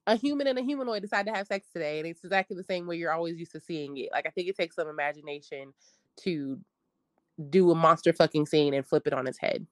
a 0.08 0.16
human 0.16 0.48
and 0.48 0.60
a 0.60 0.64
humanoid 0.64 1.02
decide 1.02 1.26
to 1.26 1.34
have 1.34 1.48
sex 1.48 1.68
today. 1.74 2.00
And 2.00 2.08
it's 2.08 2.24
exactly 2.24 2.56
the 2.56 2.64
same 2.64 2.88
way 2.88 2.98
you're 2.98 3.12
always 3.12 3.38
used 3.38 3.52
to 3.54 3.60
seeing 3.60 3.98
it. 3.98 4.10
Like, 4.12 4.28
I 4.28 4.30
think 4.30 4.48
it 4.48 4.56
takes 4.56 4.76
some 4.76 4.88
imagination 4.88 5.74
to 6.22 6.60
do 7.50 7.72
a 7.72 7.76
monster 7.76 8.14
fucking 8.14 8.46
scene 8.46 8.74
and 8.74 8.86
flip 8.86 9.08
it 9.08 9.14
on 9.14 9.28
its 9.28 9.40
head. 9.40 9.66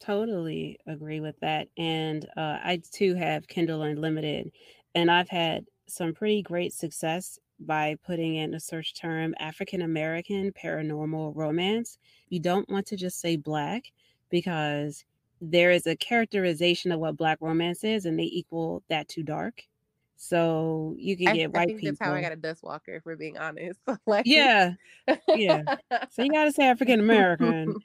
Totally 0.00 0.78
agree 0.86 1.20
with 1.20 1.38
that. 1.40 1.68
And 1.76 2.24
uh, 2.36 2.58
I 2.62 2.82
too 2.90 3.14
have 3.14 3.48
Kindle 3.48 3.82
Unlimited, 3.82 4.50
and 4.94 5.10
I've 5.10 5.28
had 5.28 5.66
some 5.86 6.14
pretty 6.14 6.42
great 6.42 6.72
success 6.72 7.38
by 7.60 7.96
putting 8.06 8.36
in 8.36 8.54
a 8.54 8.60
search 8.60 8.94
term 8.94 9.34
African 9.38 9.82
American 9.82 10.52
paranormal 10.52 11.32
romance. 11.34 11.98
You 12.30 12.40
don't 12.40 12.68
want 12.70 12.86
to 12.86 12.96
just 12.96 13.20
say 13.20 13.36
black 13.36 13.92
because 14.30 15.04
there 15.42 15.70
is 15.70 15.86
a 15.86 15.96
characterization 15.96 16.92
of 16.92 17.00
what 17.00 17.16
black 17.16 17.38
romance 17.40 17.84
is, 17.84 18.06
and 18.06 18.18
they 18.18 18.24
equal 18.24 18.82
that 18.88 19.08
to 19.08 19.22
dark. 19.22 19.64
So 20.16 20.94
you 20.98 21.16
can 21.16 21.34
get 21.34 21.50
I 21.50 21.58
white 21.58 21.68
think 21.68 21.80
people. 21.80 21.96
that's 21.96 22.10
how 22.10 22.14
I 22.14 22.20
got 22.20 22.32
a 22.32 22.36
Duskwalker, 22.36 22.96
if 22.96 23.06
we're 23.06 23.16
being 23.16 23.38
honest. 23.38 23.80
like, 24.06 24.26
Yeah, 24.26 24.74
yeah. 25.28 25.62
So 26.10 26.22
you 26.22 26.30
got 26.30 26.44
to 26.44 26.52
say 26.52 26.64
African 26.68 27.00
American, 27.00 27.76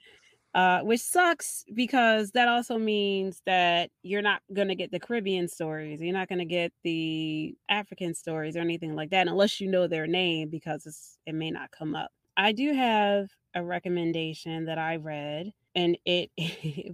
uh, 0.56 0.80
which 0.80 1.02
sucks 1.02 1.66
because 1.74 2.30
that 2.30 2.48
also 2.48 2.78
means 2.78 3.42
that 3.44 3.90
you're 4.02 4.22
not 4.22 4.40
going 4.54 4.68
to 4.68 4.74
get 4.74 4.90
the 4.90 4.98
Caribbean 4.98 5.48
stories. 5.48 6.00
You're 6.00 6.14
not 6.14 6.30
going 6.30 6.38
to 6.38 6.46
get 6.46 6.72
the 6.82 7.54
African 7.68 8.14
stories 8.14 8.56
or 8.56 8.60
anything 8.60 8.96
like 8.96 9.10
that 9.10 9.28
unless 9.28 9.60
you 9.60 9.68
know 9.68 9.86
their 9.86 10.06
name 10.06 10.48
because 10.48 11.18
it 11.26 11.34
may 11.34 11.50
not 11.50 11.72
come 11.72 11.94
up. 11.94 12.10
I 12.38 12.52
do 12.52 12.72
have 12.72 13.28
a 13.54 13.62
recommendation 13.62 14.64
that 14.64 14.78
I 14.78 14.96
read, 14.96 15.52
and 15.74 15.98
it 16.06 16.30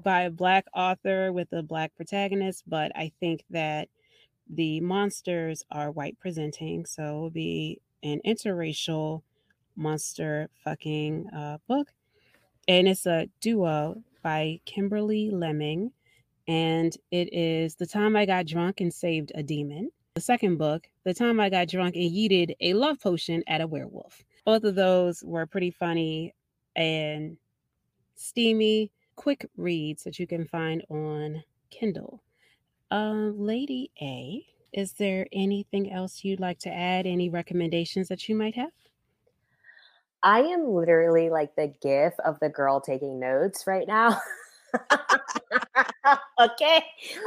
by 0.02 0.22
a 0.22 0.30
black 0.30 0.66
author 0.74 1.32
with 1.32 1.52
a 1.52 1.62
black 1.62 1.94
protagonist, 1.94 2.64
but 2.66 2.90
I 2.96 3.12
think 3.20 3.44
that 3.50 3.88
the 4.50 4.80
monsters 4.80 5.62
are 5.70 5.92
white 5.92 6.18
presenting, 6.18 6.84
so 6.84 7.02
it 7.04 7.20
will 7.20 7.30
be 7.30 7.80
an 8.02 8.20
interracial 8.26 9.22
monster 9.76 10.50
fucking 10.64 11.28
uh, 11.30 11.58
book 11.68 11.92
and 12.68 12.88
it's 12.88 13.06
a 13.06 13.28
duo 13.40 14.02
by 14.22 14.60
Kimberly 14.64 15.30
Lemming, 15.30 15.92
and 16.46 16.96
it 17.10 17.32
is 17.32 17.74
The 17.74 17.86
Time 17.86 18.16
I 18.16 18.26
Got 18.26 18.46
Drunk 18.46 18.80
and 18.80 18.92
Saved 18.92 19.32
a 19.34 19.42
Demon. 19.42 19.90
The 20.14 20.20
second 20.20 20.58
book, 20.58 20.88
The 21.04 21.14
Time 21.14 21.40
I 21.40 21.48
Got 21.48 21.68
Drunk 21.68 21.96
and 21.96 22.10
Yeeted 22.10 22.54
a 22.60 22.74
Love 22.74 23.00
Potion 23.00 23.42
at 23.46 23.60
a 23.60 23.66
Werewolf. 23.66 24.22
Both 24.44 24.64
of 24.64 24.74
those 24.74 25.22
were 25.24 25.46
pretty 25.46 25.70
funny 25.70 26.34
and 26.76 27.36
steamy, 28.14 28.90
quick 29.16 29.48
reads 29.56 30.04
that 30.04 30.18
you 30.18 30.26
can 30.26 30.46
find 30.46 30.84
on 30.88 31.42
Kindle. 31.70 32.22
Uh, 32.90 33.30
Lady 33.34 33.90
A, 34.00 34.44
is 34.72 34.92
there 34.92 35.26
anything 35.32 35.92
else 35.92 36.24
you'd 36.24 36.40
like 36.40 36.58
to 36.60 36.70
add? 36.72 37.06
Any 37.06 37.28
recommendations 37.28 38.08
that 38.08 38.28
you 38.28 38.34
might 38.34 38.54
have? 38.54 38.70
I 40.22 40.40
am 40.40 40.68
literally 40.68 41.30
like 41.30 41.56
the 41.56 41.72
gif 41.82 42.14
of 42.24 42.38
the 42.40 42.48
girl 42.48 42.80
taking 42.80 43.18
notes 43.18 43.66
right 43.66 43.86
now. 43.86 44.20
okay. 46.40 46.84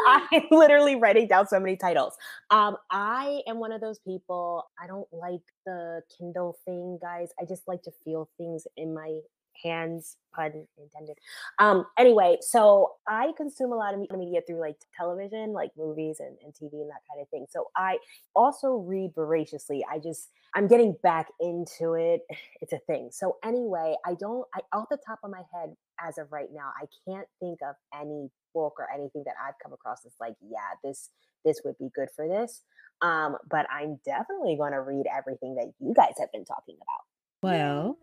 I'm 0.08 0.44
literally 0.52 0.96
writing 0.96 1.28
down 1.28 1.48
so 1.48 1.60
many 1.60 1.76
titles. 1.76 2.16
Um, 2.52 2.78
I 2.92 3.42
am 3.48 3.60
one 3.60 3.72
of 3.72 3.82
those 3.82 4.00
people, 4.00 4.64
I 4.82 4.88
don't 4.88 5.08
like 5.12 5.42
the 5.66 6.02
Kindle 6.18 6.58
thing, 6.66 7.00
guys. 7.02 7.30
I 7.40 7.46
just 7.46 7.68
like 7.68 7.84
to 7.84 7.92
feel 8.04 8.30
things 8.38 8.66
in 8.78 8.94
my 8.94 9.20
hands, 9.62 10.18
pun 10.34 10.68
intended. 10.78 11.18
Um, 11.60 11.86
anyway, 11.98 12.38
so 12.42 12.94
I 13.08 13.32
consume 13.38 13.72
a 13.72 13.76
lot 13.76 13.94
of 13.94 14.00
media 14.18 14.42
through 14.46 14.60
like 14.60 14.78
television, 14.96 15.54
like 15.54 15.72
movies 15.78 16.20
and, 16.20 16.38
and 16.44 16.54
TV 16.54 16.82
and 16.82 16.90
that 16.90 17.02
kind 17.10 17.22
of 17.22 17.30
thing. 17.30 17.46
So 17.50 17.68
I 17.76 17.98
also 18.36 18.76
read 18.76 19.12
voraciously. 19.16 19.86
I 19.92 20.00
just 20.00 20.30
I'm 20.56 20.68
getting 20.68 20.96
back 21.04 21.28
into 21.40 21.94
it. 21.94 22.22
It's 22.62 22.74
a 22.74 22.80
thing. 22.88 23.10
So 23.12 23.38
anyway, 23.44 23.96
I 24.06 24.16
don't 24.16 24.48
I 24.56 24.62
off 24.74 24.88
the 24.90 24.98
top 25.06 25.20
of 25.24 25.30
my 25.30 25.44
head 25.54 25.76
as 26.04 26.18
of 26.18 26.32
right 26.32 26.50
now, 26.52 26.72
I 26.82 26.86
can't 27.08 27.28
think 27.40 27.60
of 27.62 27.76
any 27.94 28.30
book 28.54 28.76
or 28.80 28.88
anything 28.94 29.24
that 29.26 29.36
I've 29.46 29.56
come 29.62 29.74
across 29.74 30.02
that's 30.02 30.20
like, 30.20 30.36
yeah, 30.42 30.76
this 30.84 31.10
this 31.44 31.62
would 31.64 31.78
be 31.78 31.90
good 31.94 32.10
for 32.16 32.28
this. 32.28 32.64
Um, 33.02 33.38
but 33.50 33.68
I'm 33.70 34.00
definitely 34.06 34.56
going 34.58 34.72
to 34.72 34.82
read 34.82 35.06
everything 35.16 35.56
that 35.56 35.72
you 35.80 35.94
guys 35.94 36.14
have 36.18 36.32
been 36.32 36.46
talking 36.46 36.76
about. 36.76 37.15
Well, 37.46 37.98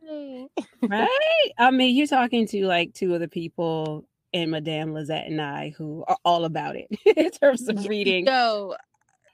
right? 0.83 1.51
I 1.59 1.71
mean, 1.71 1.97
you're 1.97 2.07
talking 2.07 2.47
to 2.49 2.67
like 2.67 2.95
two 2.95 3.15
of 3.15 3.21
the 3.21 3.29
people 3.29 4.07
and 4.33 4.51
Madame 4.51 4.95
Lizette 4.95 5.27
and 5.27 5.41
I 5.41 5.75
who 5.77 6.05
are 6.09 6.17
all 6.25 6.45
about 6.45 6.77
it 6.77 6.89
in 7.17 7.31
terms 7.31 7.69
of 7.69 7.87
reading. 7.87 8.27
So, 8.27 8.77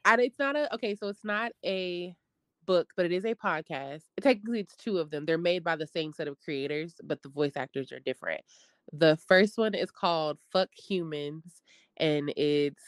and 0.04 0.20
it's 0.20 0.38
not 0.38 0.56
a 0.56 0.72
okay. 0.74 0.94
So 0.94 1.08
it's 1.08 1.24
not 1.24 1.52
a 1.64 2.14
book, 2.64 2.88
but 2.96 3.06
it 3.06 3.12
is 3.12 3.24
a 3.24 3.34
podcast. 3.34 4.02
Technically, 4.20 4.60
it's 4.60 4.76
two 4.76 4.98
of 4.98 5.10
them. 5.10 5.24
They're 5.26 5.38
made 5.38 5.64
by 5.64 5.76
the 5.76 5.86
same 5.86 6.12
set 6.12 6.28
of 6.28 6.38
creators, 6.40 6.94
but 7.04 7.22
the 7.22 7.28
voice 7.28 7.56
actors 7.56 7.92
are 7.92 8.00
different. 8.00 8.42
The 8.92 9.18
first 9.28 9.58
one 9.58 9.74
is 9.74 9.90
called 9.90 10.38
"Fuck 10.52 10.70
Humans," 10.74 11.62
and 11.96 12.32
it's 12.36 12.82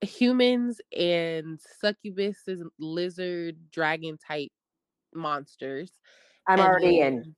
humans 0.00 0.80
and 0.96 1.58
succubuses, 1.82 2.62
lizard, 2.78 3.56
dragon 3.70 4.18
type 4.18 4.52
monsters. 5.16 5.90
I'm 6.46 6.58
And 6.58 6.68
already 6.68 7.00
in. 7.00 7.34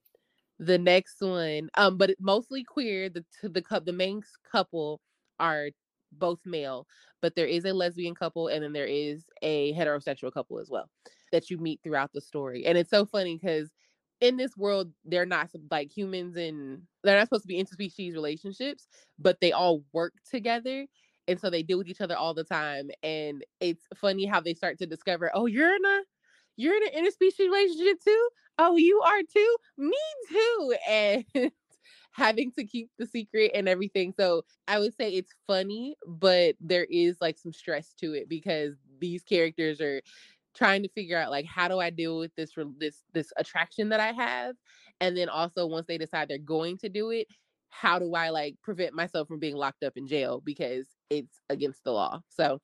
The 0.58 0.78
next 0.78 1.20
one, 1.20 1.70
um, 1.76 1.96
but 1.96 2.10
mostly 2.18 2.64
queer. 2.64 3.08
The 3.08 3.24
t- 3.40 3.48
the 3.48 3.62
cou- 3.62 3.80
the 3.80 3.92
main 3.92 4.22
couple 4.50 5.00
are 5.38 5.68
both 6.12 6.40
male, 6.44 6.86
but 7.22 7.36
there 7.36 7.46
is 7.46 7.64
a 7.64 7.72
lesbian 7.72 8.14
couple 8.14 8.48
and 8.48 8.64
then 8.64 8.72
there 8.72 8.86
is 8.86 9.24
a 9.42 9.72
heterosexual 9.74 10.32
couple 10.32 10.58
as 10.58 10.70
well 10.70 10.90
that 11.32 11.50
you 11.50 11.58
meet 11.58 11.80
throughout 11.82 12.12
the 12.12 12.20
story. 12.20 12.66
And 12.66 12.76
it's 12.78 12.90
so 12.90 13.04
funny 13.06 13.36
because 13.36 13.70
in 14.20 14.36
this 14.36 14.56
world, 14.56 14.90
they're 15.04 15.26
not 15.26 15.50
like 15.70 15.96
humans 15.96 16.36
and 16.36 16.82
they're 17.04 17.16
not 17.16 17.28
supposed 17.28 17.44
to 17.44 17.48
be 17.48 17.62
interspecies 17.62 18.14
relationships, 18.14 18.88
but 19.18 19.40
they 19.40 19.52
all 19.52 19.84
work 19.92 20.14
together. 20.28 20.86
And 21.28 21.38
so 21.38 21.50
they 21.50 21.62
deal 21.62 21.78
with 21.78 21.88
each 21.88 22.00
other 22.00 22.16
all 22.16 22.34
the 22.34 22.44
time. 22.44 22.90
And 23.02 23.44
it's 23.60 23.84
funny 23.94 24.24
how 24.24 24.40
they 24.40 24.54
start 24.54 24.78
to 24.78 24.86
discover, 24.86 25.30
oh, 25.34 25.46
you're 25.46 25.74
in 25.74 25.84
a 25.84 26.00
you're 26.58 26.76
in 26.76 26.82
an 26.92 27.04
interspecies 27.04 27.38
relationship 27.38 28.00
too? 28.04 28.28
Oh, 28.58 28.76
you 28.76 29.00
are 29.00 29.22
too? 29.22 29.56
Me 29.78 29.96
too. 30.28 30.74
And 30.88 31.24
having 32.12 32.50
to 32.52 32.64
keep 32.64 32.90
the 32.98 33.06
secret 33.06 33.52
and 33.54 33.68
everything. 33.68 34.12
So 34.18 34.44
I 34.66 34.80
would 34.80 34.94
say 34.94 35.10
it's 35.10 35.32
funny, 35.46 35.96
but 36.06 36.56
there 36.60 36.86
is 36.90 37.16
like 37.20 37.38
some 37.38 37.52
stress 37.52 37.94
to 38.00 38.12
it 38.12 38.28
because 38.28 38.74
these 39.00 39.22
characters 39.22 39.80
are 39.80 40.02
trying 40.54 40.82
to 40.82 40.88
figure 40.88 41.16
out 41.16 41.30
like 41.30 41.46
how 41.46 41.68
do 41.68 41.78
I 41.78 41.90
deal 41.90 42.18
with 42.18 42.34
this 42.34 42.50
this 42.78 43.04
this 43.12 43.32
attraction 43.36 43.90
that 43.90 44.00
I 44.00 44.12
have, 44.12 44.56
and 45.00 45.16
then 45.16 45.28
also 45.28 45.66
once 45.66 45.86
they 45.86 45.98
decide 45.98 46.28
they're 46.28 46.38
going 46.38 46.78
to 46.78 46.88
do 46.88 47.10
it, 47.10 47.28
how 47.70 48.00
do 48.00 48.14
I 48.14 48.30
like 48.30 48.56
prevent 48.62 48.94
myself 48.94 49.28
from 49.28 49.38
being 49.38 49.56
locked 49.56 49.84
up 49.84 49.92
in 49.96 50.08
jail 50.08 50.42
because 50.44 50.88
it's 51.10 51.40
against 51.48 51.84
the 51.84 51.92
law. 51.92 52.20
So 52.28 52.60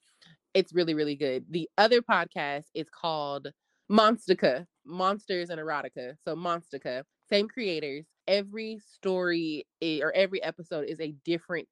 it's 0.54 0.74
really 0.74 0.94
really 0.94 1.16
good. 1.16 1.44
The 1.48 1.68
other 1.78 2.02
podcast 2.02 2.64
is 2.74 2.88
called 2.90 3.48
Monstica, 3.90 4.66
Monsters 4.86 5.50
and 5.50 5.60
Erotica. 5.60 6.14
So 6.24 6.34
Monstica, 6.34 7.04
same 7.28 7.48
creators. 7.48 8.06
Every 8.26 8.78
story 8.78 9.66
or 9.82 10.12
every 10.14 10.42
episode 10.42 10.86
is 10.88 11.00
a 11.00 11.14
different 11.24 11.68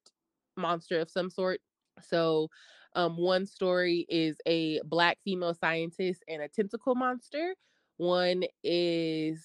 monster 0.55 0.99
of 0.99 1.09
some 1.09 1.29
sort. 1.29 1.59
So 2.01 2.49
um, 2.95 3.17
one 3.17 3.45
story 3.45 4.05
is 4.09 4.37
a 4.45 4.81
black 4.85 5.17
female 5.23 5.55
scientist 5.55 6.23
and 6.27 6.41
a 6.41 6.47
tentacle 6.47 6.95
monster. 6.95 7.55
One 7.97 8.43
is 8.63 9.43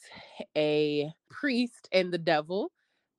a 0.57 1.11
priest 1.31 1.89
and 1.93 2.13
the 2.13 2.19
devil. 2.19 2.71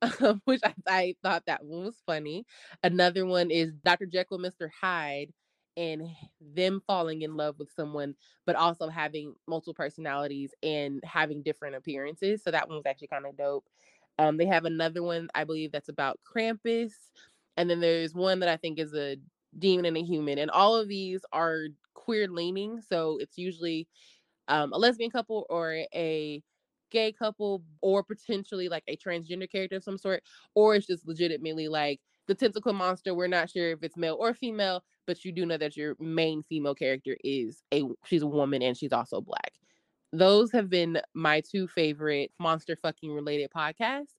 which 0.44 0.62
I, 0.64 0.74
I 0.88 1.14
thought 1.22 1.42
that 1.46 1.62
one 1.62 1.84
was 1.84 2.02
funny. 2.06 2.46
Another 2.82 3.26
one 3.26 3.50
is 3.50 3.74
Dr. 3.84 4.06
Jekyll, 4.06 4.38
Mr. 4.38 4.70
Hyde, 4.80 5.30
and 5.76 6.08
them 6.40 6.82
falling 6.86 7.22
in 7.22 7.36
love 7.36 7.58
with 7.58 7.70
someone, 7.74 8.14
but 8.46 8.56
also 8.56 8.88
having 8.88 9.34
multiple 9.46 9.74
personalities 9.74 10.52
and 10.62 11.02
having 11.04 11.42
different 11.42 11.76
appearances. 11.76 12.42
So 12.42 12.50
that 12.50 12.68
one 12.68 12.76
was 12.76 12.86
actually 12.86 13.08
kind 13.08 13.26
of 13.26 13.36
dope. 13.36 13.64
Um, 14.18 14.36
they 14.36 14.46
have 14.46 14.64
another 14.64 15.02
one, 15.02 15.28
I 15.34 15.44
believe, 15.44 15.72
that's 15.72 15.88
about 15.88 16.20
Krampus. 16.24 16.92
And 17.56 17.70
then 17.70 17.80
there's 17.80 18.14
one 18.14 18.40
that 18.40 18.48
I 18.48 18.56
think 18.56 18.78
is 18.78 18.94
a 18.94 19.16
demon 19.58 19.86
and 19.86 19.96
a 19.96 20.02
human. 20.02 20.38
And 20.38 20.50
all 20.50 20.76
of 20.76 20.88
these 20.88 21.22
are 21.32 21.66
queer 21.94 22.28
leaning. 22.28 22.80
So 22.82 23.18
it's 23.20 23.38
usually 23.38 23.88
um, 24.48 24.72
a 24.72 24.78
lesbian 24.78 25.10
couple 25.10 25.46
or 25.48 25.84
a 25.94 26.42
gay 26.90 27.12
couple 27.12 27.62
or 27.80 28.02
potentially 28.02 28.68
like 28.68 28.82
a 28.88 28.96
transgender 28.96 29.50
character 29.50 29.76
of 29.76 29.84
some 29.84 29.98
sort, 29.98 30.22
or 30.54 30.74
it's 30.74 30.86
just 30.86 31.06
legitimately 31.06 31.68
like 31.68 32.00
the 32.26 32.34
tentacle 32.34 32.72
monster. 32.72 33.14
We're 33.14 33.28
not 33.28 33.50
sure 33.50 33.70
if 33.70 33.82
it's 33.82 33.96
male 33.96 34.16
or 34.20 34.34
female, 34.34 34.82
but 35.10 35.24
you 35.24 35.32
do 35.32 35.44
know 35.44 35.56
that 35.56 35.76
your 35.76 35.96
main 35.98 36.44
female 36.44 36.72
character 36.72 37.16
is 37.24 37.64
a 37.74 37.82
she's 38.06 38.22
a 38.22 38.28
woman 38.28 38.62
and 38.62 38.76
she's 38.76 38.92
also 38.92 39.20
black. 39.20 39.54
Those 40.12 40.52
have 40.52 40.70
been 40.70 41.00
my 41.14 41.40
two 41.40 41.66
favorite 41.66 42.30
monster 42.38 42.76
fucking 42.76 43.12
related 43.12 43.50
podcasts. 43.50 44.14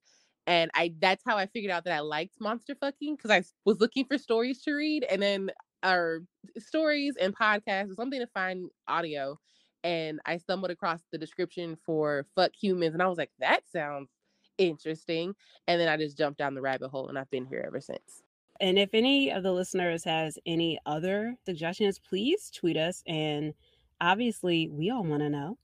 And 0.48 0.70
I 0.76 0.94
that's 1.00 1.24
how 1.26 1.38
I 1.38 1.46
figured 1.46 1.72
out 1.72 1.86
that 1.86 1.94
I 1.94 2.02
liked 2.02 2.42
monster 2.42 2.76
fucking 2.76 3.16
because 3.16 3.32
I 3.32 3.42
was 3.64 3.80
looking 3.80 4.04
for 4.04 4.18
stories 4.18 4.62
to 4.64 4.74
read 4.74 5.06
and 5.10 5.22
then 5.22 5.52
or 5.82 6.24
stories 6.58 7.16
and 7.16 7.34
podcasts 7.34 7.92
or 7.92 7.96
something 7.96 8.20
to 8.20 8.28
find 8.28 8.70
audio 8.90 9.40
and 9.86 10.20
I 10.26 10.36
stumbled 10.40 10.72
across 10.72 11.00
the 11.14 11.18
description 11.18 11.78
for 11.86 12.26
fuck 12.36 12.52
humans 12.62 12.94
and 12.96 13.02
I 13.02 13.08
was 13.08 13.18
like, 13.18 13.32
that 13.40 13.62
sounds 13.72 14.10
interesting. 14.58 15.36
And 15.70 15.80
then 15.80 15.88
I 15.88 15.96
just 15.96 16.18
jumped 16.18 16.38
down 16.38 16.54
the 16.54 16.62
rabbit 16.62 16.90
hole 16.90 17.08
and 17.08 17.18
I've 17.18 17.32
been 17.32 17.46
here 17.46 17.64
ever 17.66 17.80
since. 17.80 18.24
And 18.62 18.80
if 18.80 18.92
any 18.94 19.32
of 19.32 19.44
the 19.44 19.52
listeners 19.52 20.04
has 20.06 20.38
any 20.46 20.80
other 20.86 21.36
suggestions, 21.46 22.00
please 22.00 22.50
tweet 22.50 22.78
us. 22.78 23.04
And 23.08 23.54
obviously, 24.00 24.70
we 24.70 24.92
all 24.92 25.04
want 25.04 25.24
to 25.24 25.30
know. 25.30 25.58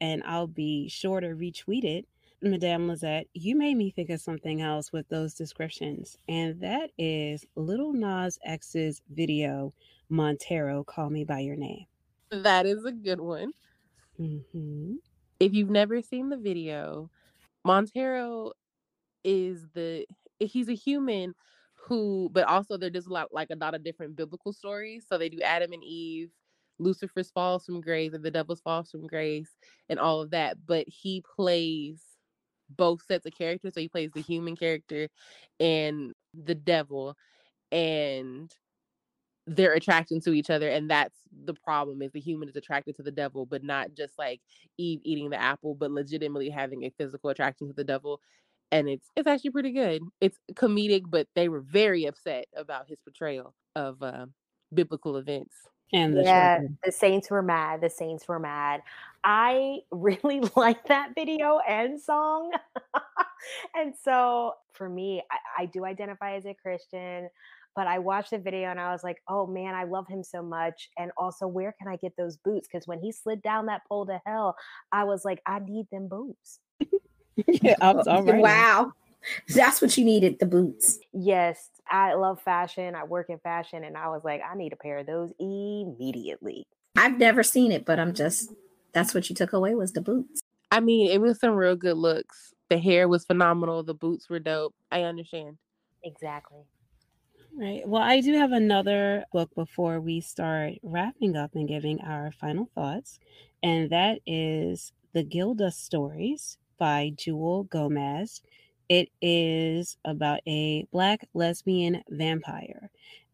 And 0.00 0.22
I'll 0.24 0.46
be 0.46 0.88
sure 0.88 1.20
to 1.20 1.28
retweet 1.28 1.84
it. 1.84 2.06
Madame 2.40 2.86
Lizette, 2.86 3.26
you 3.34 3.56
made 3.56 3.76
me 3.76 3.90
think 3.90 4.10
of 4.10 4.20
something 4.20 4.62
else 4.62 4.92
with 4.92 5.08
those 5.08 5.34
descriptions, 5.34 6.16
and 6.28 6.60
that 6.60 6.90
is 6.96 7.44
Lil 7.56 7.92
Nas 7.92 8.38
X's 8.44 9.02
video, 9.10 9.74
Montero, 10.08 10.84
Call 10.84 11.10
Me 11.10 11.24
By 11.24 11.40
Your 11.40 11.56
Name. 11.56 11.86
That 12.30 12.64
is 12.64 12.84
a 12.84 12.92
good 12.92 13.20
one. 13.20 13.52
Mm-hmm. 14.20 14.94
If 15.40 15.52
you've 15.52 15.70
never 15.70 16.00
seen 16.00 16.28
the 16.28 16.36
video, 16.36 17.10
Montero 17.64 18.52
is 19.24 19.66
the 19.74 20.06
he's 20.38 20.68
a 20.68 20.74
human 20.74 21.34
who, 21.86 22.28
but 22.32 22.44
also 22.44 22.76
there 22.76 22.90
does 22.90 23.06
a 23.06 23.12
lot 23.12 23.28
like 23.32 23.48
a 23.50 23.56
lot 23.56 23.74
of 23.74 23.84
different 23.84 24.16
biblical 24.16 24.52
stories. 24.52 25.06
So 25.08 25.18
they 25.18 25.28
do 25.28 25.40
Adam 25.42 25.72
and 25.72 25.84
Eve, 25.84 26.30
Lucifer's 26.78 27.30
falls 27.30 27.64
from 27.64 27.80
grace, 27.80 28.12
and 28.12 28.24
the 28.24 28.30
devil's 28.30 28.60
falls 28.60 28.90
from 28.90 29.06
grace, 29.06 29.50
and 29.88 29.98
all 29.98 30.20
of 30.20 30.30
that. 30.30 30.58
But 30.66 30.86
he 30.88 31.22
plays 31.36 32.02
both 32.70 33.02
sets 33.06 33.26
of 33.26 33.32
characters. 33.36 33.74
So 33.74 33.80
he 33.80 33.88
plays 33.88 34.10
the 34.14 34.22
human 34.22 34.56
character 34.56 35.08
and 35.60 36.12
the 36.34 36.54
devil, 36.54 37.16
and 37.72 38.52
they're 39.46 39.72
attracted 39.72 40.22
to 40.22 40.32
each 40.32 40.50
other 40.50 40.68
and 40.68 40.90
that's 40.90 41.16
the 41.44 41.54
problem 41.54 42.02
is 42.02 42.12
the 42.12 42.20
human 42.20 42.48
is 42.48 42.56
attracted 42.56 42.94
to 42.94 43.02
the 43.02 43.10
devil 43.10 43.46
but 43.46 43.64
not 43.64 43.94
just 43.94 44.18
like 44.18 44.40
eve 44.76 45.00
eating 45.04 45.30
the 45.30 45.40
apple 45.40 45.74
but 45.74 45.90
legitimately 45.90 46.50
having 46.50 46.84
a 46.84 46.90
physical 46.98 47.30
attraction 47.30 47.66
to 47.66 47.72
the 47.72 47.84
devil 47.84 48.20
and 48.70 48.88
it's 48.88 49.08
it's 49.16 49.26
actually 49.26 49.50
pretty 49.50 49.72
good 49.72 50.02
it's 50.20 50.38
comedic 50.52 51.02
but 51.08 51.26
they 51.34 51.48
were 51.48 51.60
very 51.60 52.04
upset 52.04 52.46
about 52.56 52.88
his 52.88 52.98
portrayal 53.00 53.54
of 53.76 54.02
uh, 54.02 54.26
biblical 54.74 55.16
events 55.16 55.54
and 55.92 56.16
the 56.16 56.22
yeah, 56.22 56.56
children. 56.56 56.78
the 56.84 56.92
Saints 56.92 57.30
were 57.30 57.42
mad. 57.42 57.80
The 57.80 57.90
Saints 57.90 58.28
were 58.28 58.38
mad. 58.38 58.82
I 59.24 59.78
really 59.90 60.40
like 60.56 60.86
that 60.88 61.14
video 61.14 61.60
and 61.66 62.00
song. 62.00 62.52
and 63.74 63.94
so 64.02 64.54
for 64.72 64.88
me, 64.88 65.22
I, 65.30 65.62
I 65.62 65.66
do 65.66 65.84
identify 65.84 66.36
as 66.36 66.44
a 66.44 66.54
Christian, 66.54 67.28
but 67.74 67.86
I 67.86 67.98
watched 67.98 68.30
the 68.30 68.38
video 68.38 68.70
and 68.70 68.80
I 68.80 68.92
was 68.92 69.02
like, 69.02 69.18
oh 69.28 69.46
man, 69.46 69.74
I 69.74 69.84
love 69.84 70.06
him 70.08 70.22
so 70.22 70.42
much. 70.42 70.90
And 70.98 71.10
also, 71.16 71.46
where 71.46 71.74
can 71.80 71.88
I 71.88 71.96
get 71.96 72.16
those 72.16 72.36
boots? 72.36 72.68
Because 72.70 72.86
when 72.86 73.00
he 73.00 73.10
slid 73.10 73.40
down 73.42 73.66
that 73.66 73.82
pole 73.88 74.06
to 74.06 74.20
hell, 74.26 74.56
I 74.92 75.04
was 75.04 75.24
like, 75.24 75.40
I 75.46 75.58
need 75.60 75.86
them 75.90 76.08
boots. 76.08 76.60
yeah, 77.62 77.76
I 77.80 77.92
was 77.92 78.06
all 78.06 78.22
right. 78.22 78.42
Wow. 78.42 78.92
That's 79.48 79.82
what 79.82 79.96
you 79.98 80.04
needed, 80.04 80.38
the 80.38 80.46
boots. 80.46 80.98
Yes, 81.12 81.70
I 81.90 82.14
love 82.14 82.40
fashion. 82.40 82.94
I 82.94 83.04
work 83.04 83.30
in 83.30 83.38
fashion, 83.38 83.84
and 83.84 83.96
I 83.96 84.08
was 84.08 84.22
like, 84.24 84.40
I 84.48 84.56
need 84.56 84.72
a 84.72 84.76
pair 84.76 84.98
of 84.98 85.06
those 85.06 85.32
immediately. 85.38 86.64
I've 86.96 87.18
never 87.18 87.42
seen 87.42 87.72
it, 87.72 87.84
but 87.84 87.98
I'm 87.98 88.14
just 88.14 88.52
that's 88.92 89.14
what 89.14 89.28
you 89.28 89.34
took 89.36 89.52
away 89.52 89.74
was 89.74 89.92
the 89.92 90.00
boots. 90.00 90.40
i 90.70 90.80
mean 90.80 91.10
it 91.10 91.20
was 91.20 91.38
some 91.38 91.52
real 91.52 91.76
good 91.76 91.96
looks 91.96 92.54
the 92.70 92.78
hair 92.78 93.06
was 93.06 93.24
phenomenal 93.24 93.82
the 93.82 93.94
boots 93.94 94.28
were 94.30 94.38
dope 94.40 94.74
i 94.90 95.02
understand 95.02 95.58
Exactly. 96.04 96.62
Right. 97.56 97.82
Well, 97.86 98.02
I 98.02 98.20
do 98.20 98.34
have 98.34 98.52
another 98.52 99.24
book 99.32 99.50
before 99.54 100.00
we 100.00 100.20
start 100.20 100.74
wrapping 100.82 101.36
up 101.36 101.54
and 101.54 101.66
giving 101.66 102.00
our 102.00 102.30
final 102.30 102.70
thoughts, 102.74 103.18
and 103.62 103.90
that 103.90 104.20
is 104.26 104.92
The 105.12 105.24
Gilda 105.24 105.72
Stories 105.72 106.56
by 106.78 107.12
Jewelle 107.16 107.68
Gomez. 107.68 108.42
It 108.88 109.10
is 109.20 109.98
about 110.04 110.40
a 110.46 110.86
black 110.92 111.28
lesbian 111.34 112.02
vampire 112.08 112.90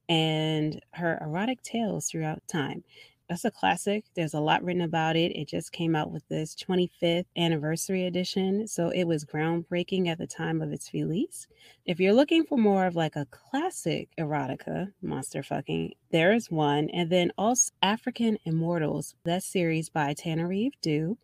and 0.08 0.80
her 0.92 1.18
erotic 1.20 1.62
tales 1.62 2.08
throughout 2.10 2.42
time. 2.48 2.82
That's 3.28 3.46
a 3.46 3.50
classic. 3.50 4.04
There's 4.14 4.34
a 4.34 4.40
lot 4.40 4.62
written 4.62 4.82
about 4.82 5.16
it. 5.16 5.34
It 5.34 5.48
just 5.48 5.72
came 5.72 5.96
out 5.96 6.10
with 6.10 6.28
this 6.28 6.54
25th 6.54 7.24
anniversary 7.38 8.04
edition. 8.04 8.68
So 8.68 8.90
it 8.90 9.04
was 9.04 9.24
groundbreaking 9.24 10.08
at 10.08 10.18
the 10.18 10.26
time 10.26 10.60
of 10.60 10.72
its 10.72 10.92
release. 10.92 11.46
If 11.86 12.00
you're 12.00 12.12
looking 12.12 12.44
for 12.44 12.58
more 12.58 12.86
of 12.86 12.96
like 12.96 13.16
a 13.16 13.26
classic 13.30 14.10
erotica, 14.18 14.92
monster 15.00 15.42
fucking, 15.42 15.94
there 16.10 16.34
is 16.34 16.50
one. 16.50 16.90
And 16.90 17.08
then 17.08 17.32
also 17.38 17.72
African 17.80 18.36
Immortals, 18.44 19.14
that 19.24 19.42
series 19.42 19.88
by 19.88 20.12
Tananarive 20.12 20.72
Due, 20.82 21.16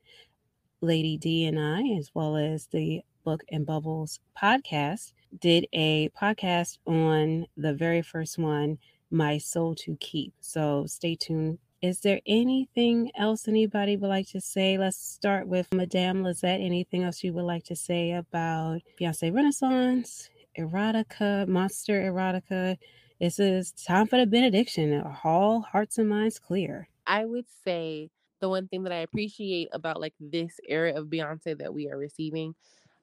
Lady 0.80 1.16
D 1.16 1.44
and 1.46 1.58
I, 1.58 1.82
as 1.98 2.10
well 2.14 2.36
as 2.36 2.66
the 2.66 3.02
Book 3.24 3.42
and 3.50 3.66
Bubbles 3.66 4.20
podcast, 4.40 5.12
did 5.40 5.66
a 5.72 6.08
podcast 6.10 6.78
on 6.86 7.46
the 7.56 7.74
very 7.74 8.02
first 8.02 8.38
one, 8.38 8.78
My 9.10 9.38
Soul 9.38 9.74
to 9.76 9.96
Keep. 10.00 10.32
So 10.40 10.86
stay 10.86 11.16
tuned. 11.16 11.58
Is 11.82 12.00
there 12.00 12.20
anything 12.26 13.10
else 13.16 13.48
anybody 13.48 13.96
would 13.96 14.08
like 14.08 14.28
to 14.28 14.40
say? 14.40 14.76
Let's 14.78 14.98
start 14.98 15.46
with 15.46 15.72
Madame 15.72 16.22
Lizette. 16.22 16.60
Anything 16.60 17.04
else 17.04 17.22
you 17.22 17.32
would 17.32 17.44
like 17.44 17.64
to 17.64 17.76
say 17.76 18.12
about 18.12 18.80
Beyonce 19.00 19.34
Renaissance, 19.34 20.30
erotica, 20.58 21.46
monster 21.48 22.02
erotica? 22.02 22.76
This 23.20 23.38
is 23.38 23.72
time 23.72 24.06
for 24.06 24.18
the 24.18 24.26
benediction. 24.26 25.02
All 25.24 25.60
hearts 25.60 25.98
and 25.98 26.08
minds 26.08 26.38
clear. 26.38 26.88
I 27.06 27.24
would 27.24 27.46
say 27.64 28.10
the 28.40 28.48
one 28.48 28.68
thing 28.68 28.82
that 28.84 28.92
I 28.92 28.98
appreciate 28.98 29.68
about 29.72 30.00
like 30.00 30.14
this 30.18 30.58
era 30.68 30.92
of 30.94 31.06
Beyonce 31.06 31.58
that 31.58 31.74
we 31.74 31.88
are 31.88 31.96
receiving, 31.96 32.54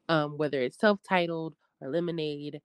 um, 0.09 0.37
whether 0.37 0.61
it's 0.61 0.79
self-titled 0.79 1.55
or 1.81 1.89
Lemonade 1.89 2.61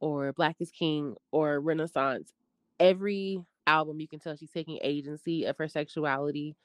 or 0.00 0.32
Black 0.32 0.56
is 0.60 0.70
King 0.70 1.16
or 1.32 1.60
Renaissance, 1.60 2.32
every 2.80 3.40
album 3.66 4.00
you 4.00 4.08
can 4.08 4.18
tell 4.18 4.36
she's 4.36 4.50
taking 4.50 4.78
agency 4.82 5.44
of 5.44 5.56
her 5.58 5.68
sexuality 5.68 6.56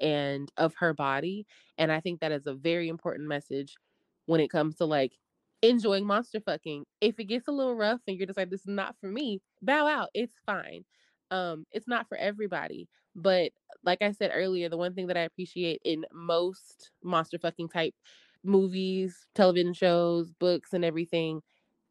and 0.00 0.50
of 0.56 0.74
her 0.76 0.94
body. 0.94 1.46
And 1.78 1.92
I 1.92 2.00
think 2.00 2.20
that 2.20 2.32
is 2.32 2.46
a 2.46 2.54
very 2.54 2.88
important 2.88 3.28
message 3.28 3.74
when 4.26 4.40
it 4.40 4.50
comes 4.50 4.76
to 4.76 4.84
like 4.84 5.12
enjoying 5.62 6.06
monster 6.06 6.40
fucking. 6.40 6.84
If 7.00 7.18
it 7.20 7.24
gets 7.24 7.48
a 7.48 7.52
little 7.52 7.74
rough 7.76 8.00
and 8.06 8.16
you're 8.16 8.26
just 8.26 8.36
like, 8.36 8.50
this 8.50 8.62
is 8.62 8.66
not 8.66 8.96
for 9.00 9.06
me, 9.08 9.40
bow 9.60 9.86
out. 9.86 10.08
It's 10.14 10.34
fine. 10.46 10.84
Um, 11.32 11.66
it's 11.72 11.88
not 11.88 12.08
for 12.08 12.18
everybody. 12.18 12.88
But 13.16 13.52
like 13.84 14.02
I 14.02 14.12
said 14.12 14.32
earlier, 14.34 14.70
the 14.70 14.78
one 14.78 14.94
thing 14.94 15.08
that 15.08 15.18
I 15.18 15.22
appreciate 15.22 15.82
in 15.84 16.04
most 16.12 16.92
monster 17.04 17.38
fucking 17.40 17.70
type 17.70 17.94
movies, 18.44 19.26
television 19.34 19.74
shows, 19.74 20.32
books, 20.32 20.74
and 20.74 20.84
everything 20.84 21.42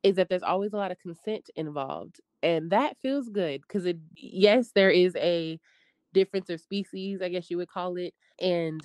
is 0.04 0.18
that 0.18 0.30
there's 0.30 0.44
always 0.44 0.74
a 0.74 0.78
lot 0.78 0.92
of 0.92 1.00
consent 1.00 1.50
involved. 1.56 2.22
And 2.44 2.72
that 2.72 2.98
feels 3.02 3.30
good 3.30 3.62
because 3.64 3.86
it 3.88 3.98
yes, 4.18 4.74
there 4.76 4.92
is 4.92 5.16
a 5.18 5.60
difference 6.14 6.50
of 6.50 6.62
species, 6.62 7.22
I 7.22 7.30
guess 7.30 7.52
you 7.52 7.58
would 7.58 7.70
call 7.70 7.98
it. 7.98 8.16
And 8.42 8.82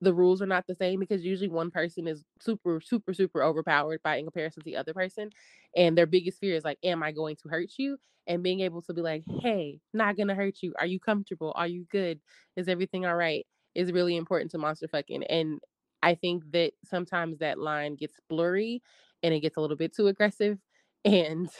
the 0.00 0.14
rules 0.14 0.42
are 0.42 0.46
not 0.46 0.66
the 0.66 0.74
same 0.74 1.00
because 1.00 1.24
usually 1.24 1.48
one 1.48 1.70
person 1.70 2.06
is 2.06 2.24
super, 2.40 2.80
super, 2.80 3.14
super 3.14 3.42
overpowered 3.42 4.00
by 4.02 4.16
in 4.16 4.26
comparison 4.26 4.62
to 4.62 4.64
the 4.64 4.76
other 4.76 4.92
person. 4.92 5.30
And 5.76 5.96
their 5.96 6.06
biggest 6.06 6.40
fear 6.40 6.54
is 6.54 6.64
like, 6.64 6.78
Am 6.82 7.02
I 7.02 7.12
going 7.12 7.36
to 7.36 7.48
hurt 7.48 7.70
you? 7.78 7.98
And 8.26 8.42
being 8.42 8.60
able 8.60 8.82
to 8.82 8.94
be 8.94 9.00
like, 9.02 9.24
Hey, 9.42 9.80
not 9.92 10.16
gonna 10.16 10.34
hurt 10.34 10.56
you. 10.62 10.74
Are 10.78 10.86
you 10.86 11.00
comfortable? 11.00 11.52
Are 11.56 11.66
you 11.66 11.86
good? 11.90 12.20
Is 12.56 12.68
everything 12.68 13.06
all 13.06 13.16
right? 13.16 13.46
Is 13.74 13.92
really 13.92 14.16
important 14.16 14.50
to 14.52 14.58
monster 14.58 14.88
fucking. 14.88 15.24
And 15.24 15.60
I 16.02 16.14
think 16.14 16.44
that 16.52 16.72
sometimes 16.84 17.38
that 17.38 17.58
line 17.58 17.96
gets 17.96 18.20
blurry 18.28 18.82
and 19.22 19.32
it 19.32 19.40
gets 19.40 19.56
a 19.56 19.60
little 19.60 19.76
bit 19.76 19.94
too 19.94 20.08
aggressive. 20.08 20.58
And 21.06 21.50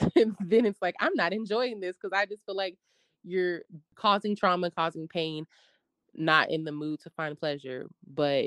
then 0.41 0.65
it's 0.65 0.81
like, 0.81 0.95
I'm 1.01 1.13
not 1.17 1.35
enjoying 1.35 1.81
this 1.81 1.97
because 2.01 2.17
I 2.17 2.25
just 2.25 2.47
feel 2.47 2.57
like 2.57 2.77
you're 3.25 3.61
causing 3.95 4.35
trauma, 4.35 4.71
causing 4.71 5.07
pain, 5.07 5.45
not 6.15 6.51
in 6.51 6.65
the 6.65 6.73
mood 6.73 7.01
to 7.01 7.11
find 7.11 7.39
pleasure, 7.39 7.87
but 8.07 8.47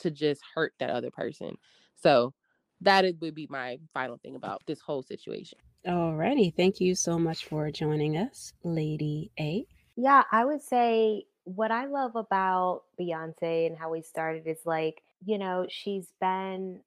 to 0.00 0.10
just 0.10 0.42
hurt 0.54 0.72
that 0.78 0.90
other 0.90 1.10
person. 1.10 1.56
So 1.96 2.34
that 2.80 3.04
is, 3.04 3.14
would 3.20 3.34
be 3.34 3.46
my 3.48 3.78
final 3.92 4.18
thing 4.18 4.36
about 4.36 4.62
this 4.66 4.80
whole 4.80 5.02
situation. 5.02 5.58
Alrighty. 5.86 6.54
Thank 6.54 6.80
you 6.80 6.94
so 6.94 7.18
much 7.18 7.44
for 7.44 7.70
joining 7.70 8.16
us, 8.16 8.52
Lady 8.62 9.30
A. 9.38 9.66
Yeah, 9.96 10.24
I 10.32 10.44
would 10.44 10.62
say 10.62 11.24
what 11.44 11.70
I 11.70 11.86
love 11.86 12.16
about 12.16 12.82
Beyonce 12.98 13.66
and 13.66 13.76
how 13.78 13.90
we 13.90 14.02
started 14.02 14.46
is 14.46 14.60
like, 14.64 15.02
you 15.24 15.38
know, 15.38 15.66
she's 15.68 16.08
been 16.20 16.80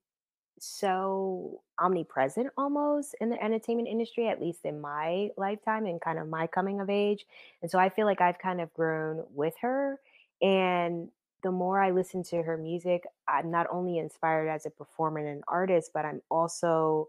so 0.60 1.60
omnipresent 1.78 2.48
almost 2.56 3.14
in 3.20 3.30
the 3.30 3.42
entertainment 3.42 3.88
industry, 3.88 4.28
at 4.28 4.40
least 4.40 4.64
in 4.64 4.80
my 4.80 5.30
lifetime 5.36 5.86
and 5.86 6.00
kind 6.00 6.18
of 6.18 6.28
my 6.28 6.46
coming 6.46 6.80
of 6.80 6.90
age. 6.90 7.26
And 7.62 7.70
so 7.70 7.78
I 7.78 7.88
feel 7.88 8.06
like 8.06 8.20
I've 8.20 8.38
kind 8.38 8.60
of 8.60 8.72
grown 8.74 9.24
with 9.34 9.54
her. 9.60 10.00
And 10.42 11.08
the 11.42 11.50
more 11.50 11.80
I 11.80 11.90
listen 11.90 12.22
to 12.24 12.42
her 12.42 12.56
music, 12.56 13.04
I'm 13.28 13.50
not 13.50 13.66
only 13.70 13.98
inspired 13.98 14.48
as 14.48 14.66
a 14.66 14.70
performer 14.70 15.20
and 15.20 15.28
an 15.28 15.42
artist, 15.48 15.92
but 15.94 16.04
I'm 16.04 16.22
also 16.30 17.08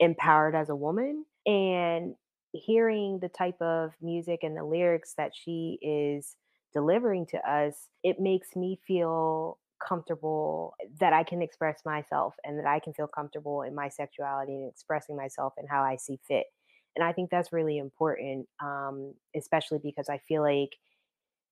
empowered 0.00 0.54
as 0.54 0.68
a 0.68 0.76
woman. 0.76 1.26
And 1.46 2.14
hearing 2.52 3.18
the 3.18 3.28
type 3.28 3.60
of 3.60 3.92
music 4.00 4.40
and 4.42 4.56
the 4.56 4.64
lyrics 4.64 5.14
that 5.14 5.32
she 5.34 5.78
is 5.82 6.36
delivering 6.72 7.26
to 7.26 7.50
us, 7.50 7.88
it 8.02 8.20
makes 8.20 8.56
me 8.56 8.78
feel 8.86 9.58
comfortable 9.78 10.74
that 11.00 11.12
I 11.12 11.22
can 11.22 11.42
express 11.42 11.80
myself 11.84 12.34
and 12.44 12.58
that 12.58 12.66
I 12.66 12.78
can 12.78 12.92
feel 12.92 13.06
comfortable 13.06 13.62
in 13.62 13.74
my 13.74 13.88
sexuality 13.88 14.52
and 14.52 14.70
expressing 14.70 15.16
myself 15.16 15.54
and 15.56 15.68
how 15.68 15.82
I 15.82 15.96
see 15.96 16.18
fit. 16.26 16.46
And 16.94 17.04
I 17.04 17.12
think 17.12 17.30
that's 17.30 17.52
really 17.52 17.78
important, 17.78 18.48
um, 18.62 19.14
especially 19.34 19.78
because 19.82 20.08
I 20.08 20.18
feel 20.18 20.42
like 20.42 20.76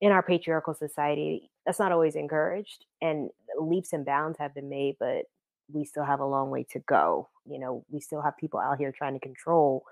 in 0.00 0.10
our 0.10 0.22
patriarchal 0.22 0.74
society, 0.74 1.50
that's 1.66 1.78
not 1.78 1.92
always 1.92 2.16
encouraged. 2.16 2.86
And 3.00 3.30
leaps 3.60 3.92
and 3.92 4.04
bounds 4.04 4.38
have 4.38 4.54
been 4.54 4.68
made, 4.68 4.96
but 4.98 5.24
we 5.72 5.84
still 5.84 6.04
have 6.04 6.20
a 6.20 6.26
long 6.26 6.50
way 6.50 6.64
to 6.72 6.78
go. 6.80 7.28
You 7.46 7.58
know, 7.58 7.84
we 7.90 8.00
still 8.00 8.22
have 8.22 8.36
people 8.36 8.60
out 8.60 8.78
here 8.78 8.92
trying 8.92 9.14
to 9.14 9.20
control 9.20 9.84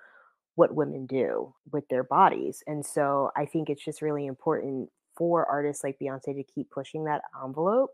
what 0.54 0.74
women 0.74 1.06
do 1.06 1.54
with 1.70 1.88
their 1.88 2.04
bodies. 2.04 2.62
And 2.66 2.84
so 2.84 3.30
I 3.36 3.46
think 3.46 3.70
it's 3.70 3.84
just 3.84 4.02
really 4.02 4.26
important 4.26 4.90
for 5.16 5.46
artists 5.46 5.84
like 5.84 5.98
Beyonce 6.00 6.34
to 6.34 6.44
keep 6.54 6.70
pushing 6.70 7.04
that 7.04 7.22
envelope. 7.44 7.90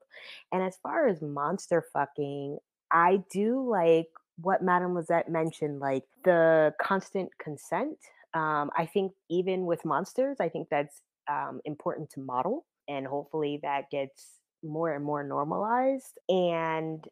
And 0.52 0.62
as 0.62 0.76
far 0.82 1.08
as 1.08 1.20
monster 1.22 1.84
fucking, 1.92 2.58
I 2.90 3.22
do 3.30 3.68
like 3.68 4.08
what 4.40 4.62
Madame 4.62 4.94
Lisette 4.94 5.30
mentioned, 5.30 5.80
like 5.80 6.04
the 6.24 6.74
constant 6.80 7.30
consent. 7.38 7.98
Um, 8.34 8.70
I 8.76 8.86
think 8.86 9.12
even 9.28 9.66
with 9.66 9.84
monsters, 9.84 10.38
I 10.40 10.48
think 10.48 10.68
that's 10.70 11.02
um, 11.28 11.60
important 11.64 12.10
to 12.10 12.20
model, 12.20 12.64
and 12.88 13.06
hopefully 13.06 13.60
that 13.62 13.90
gets 13.90 14.38
more 14.62 14.94
and 14.94 15.04
more 15.04 15.22
normalized. 15.24 16.18
And 16.28 17.04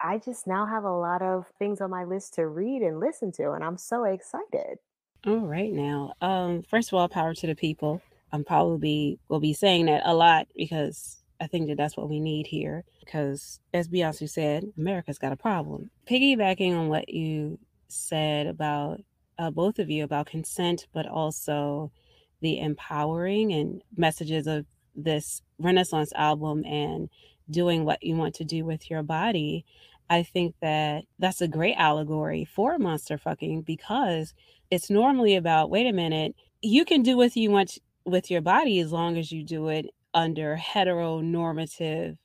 I 0.00 0.18
just 0.18 0.46
now 0.46 0.66
have 0.66 0.84
a 0.84 0.92
lot 0.92 1.22
of 1.22 1.46
things 1.58 1.80
on 1.80 1.90
my 1.90 2.04
list 2.04 2.34
to 2.34 2.46
read 2.46 2.82
and 2.82 3.00
listen 3.00 3.32
to, 3.32 3.52
and 3.52 3.62
I'm 3.62 3.78
so 3.78 4.04
excited. 4.04 4.78
All 5.26 5.38
right, 5.38 5.72
now, 5.72 6.14
um, 6.20 6.62
first 6.62 6.92
of 6.92 6.98
all, 6.98 7.08
power 7.08 7.34
to 7.34 7.46
the 7.46 7.54
people. 7.54 8.02
I'm 8.32 8.44
probably 8.44 9.18
will 9.28 9.40
be 9.40 9.52
saying 9.52 9.86
that 9.86 10.02
a 10.04 10.14
lot 10.14 10.48
because 10.56 11.22
I 11.40 11.46
think 11.46 11.68
that 11.68 11.76
that's 11.76 11.96
what 11.96 12.08
we 12.08 12.20
need 12.20 12.46
here. 12.46 12.84
Because 13.00 13.60
as 13.74 13.88
Beyonce 13.88 14.28
said, 14.28 14.64
America's 14.78 15.18
got 15.18 15.32
a 15.32 15.36
problem. 15.36 15.90
Piggybacking 16.08 16.76
on 16.76 16.88
what 16.88 17.08
you 17.08 17.58
said 17.88 18.46
about 18.46 19.00
uh, 19.38 19.50
both 19.50 19.78
of 19.78 19.90
you 19.90 20.04
about 20.04 20.26
consent, 20.26 20.86
but 20.92 21.06
also 21.06 21.90
the 22.40 22.58
empowering 22.58 23.52
and 23.52 23.82
messages 23.96 24.46
of 24.46 24.66
this 24.94 25.42
Renaissance 25.58 26.12
album 26.14 26.64
and 26.64 27.08
doing 27.50 27.84
what 27.84 28.02
you 28.02 28.16
want 28.16 28.34
to 28.36 28.44
do 28.44 28.64
with 28.64 28.90
your 28.90 29.02
body. 29.02 29.64
I 30.08 30.22
think 30.22 30.54
that 30.60 31.04
that's 31.18 31.40
a 31.40 31.48
great 31.48 31.74
allegory 31.76 32.44
for 32.44 32.78
monster 32.78 33.18
fucking 33.18 33.62
because 33.62 34.34
it's 34.70 34.90
normally 34.90 35.36
about 35.36 35.70
wait 35.70 35.86
a 35.86 35.92
minute, 35.92 36.34
you 36.60 36.84
can 36.84 37.02
do 37.02 37.16
what 37.16 37.34
you 37.34 37.50
want 37.50 37.78
with 38.04 38.30
your 38.30 38.40
body 38.40 38.80
as 38.80 38.92
long 38.92 39.16
as 39.16 39.32
you 39.32 39.44
do 39.44 39.68
it 39.68 39.86
under 40.14 40.56
heteronormative 40.56 42.18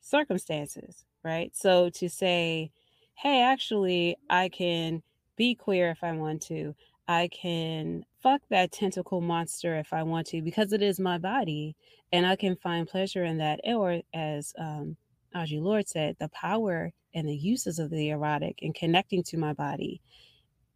circumstances, 0.00 1.04
right? 1.24 1.54
So 1.56 1.90
to 1.90 2.08
say, 2.08 2.70
hey, 3.14 3.42
actually, 3.42 4.16
I 4.30 4.48
can 4.48 5.02
be 5.36 5.54
queer 5.54 5.90
if 5.90 6.02
I 6.02 6.12
want 6.12 6.42
to, 6.42 6.74
I 7.06 7.28
can 7.28 8.04
fuck 8.22 8.42
that 8.50 8.72
tentacle 8.72 9.20
monster 9.20 9.76
if 9.78 9.92
I 9.92 10.02
want 10.02 10.26
to 10.28 10.42
because 10.42 10.72
it 10.72 10.82
is 10.82 11.00
my 11.00 11.18
body 11.18 11.76
and 12.12 12.26
I 12.26 12.36
can 12.36 12.56
find 12.56 12.88
pleasure 12.88 13.24
in 13.24 13.38
that. 13.38 13.60
Or, 13.64 14.00
as 14.14 14.52
um, 14.58 14.96
Audre 15.34 15.62
Lorde 15.62 15.88
said, 15.88 16.16
the 16.18 16.28
power 16.28 16.92
and 17.14 17.28
the 17.28 17.36
uses 17.36 17.78
of 17.78 17.90
the 17.90 18.10
erotic 18.10 18.58
and 18.62 18.74
connecting 18.74 19.22
to 19.24 19.38
my 19.38 19.52
body 19.52 20.00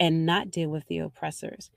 and 0.00 0.26
not 0.26 0.50
deal 0.50 0.70
with 0.70 0.86
the 0.86 0.98
oppressors. 0.98 1.70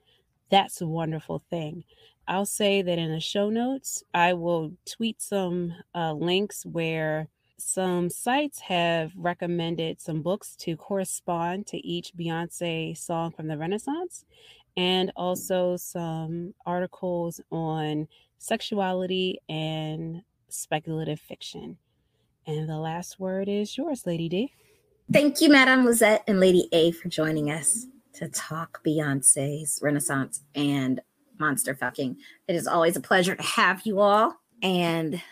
That's 0.50 0.80
a 0.80 0.86
wonderful 0.86 1.42
thing. 1.50 1.84
I'll 2.28 2.46
say 2.46 2.82
that 2.82 2.98
in 2.98 3.12
the 3.12 3.20
show 3.20 3.50
notes, 3.50 4.02
I 4.12 4.32
will 4.32 4.72
tweet 4.84 5.22
some 5.22 5.74
uh, 5.94 6.12
links 6.12 6.66
where 6.66 7.28
some 7.58 8.10
sites 8.10 8.60
have 8.60 9.12
recommended 9.16 10.00
some 10.00 10.22
books 10.22 10.56
to 10.56 10.76
correspond 10.76 11.66
to 11.68 11.78
each 11.78 12.12
Beyonce 12.18 12.96
song 12.96 13.30
from 13.30 13.46
the 13.46 13.56
Renaissance, 13.56 14.24
and 14.76 15.12
also 15.16 15.76
some 15.76 16.52
articles 16.66 17.40
on 17.50 18.08
sexuality 18.38 19.40
and 19.48 20.22
speculative 20.48 21.20
fiction. 21.20 21.78
And 22.46 22.68
the 22.68 22.78
last 22.78 23.18
word 23.18 23.48
is 23.48 23.76
yours, 23.76 24.04
Lady 24.04 24.28
D. 24.28 24.52
Thank 25.12 25.40
you, 25.40 25.48
Madame 25.48 25.84
Lisette 25.84 26.24
and 26.26 26.40
Lady 26.40 26.68
A, 26.72 26.90
for 26.90 27.08
joining 27.08 27.50
us 27.50 27.86
to 28.14 28.28
talk 28.28 28.82
Beyonce's 28.84 29.80
Renaissance 29.82 30.42
and 30.54 31.00
monster 31.38 31.74
fucking. 31.74 32.16
It 32.48 32.54
is 32.54 32.66
always 32.66 32.96
a 32.96 33.00
pleasure 33.00 33.34
to 33.34 33.42
have 33.42 33.82
you 33.84 34.00
all. 34.00 34.36
And 34.62 35.22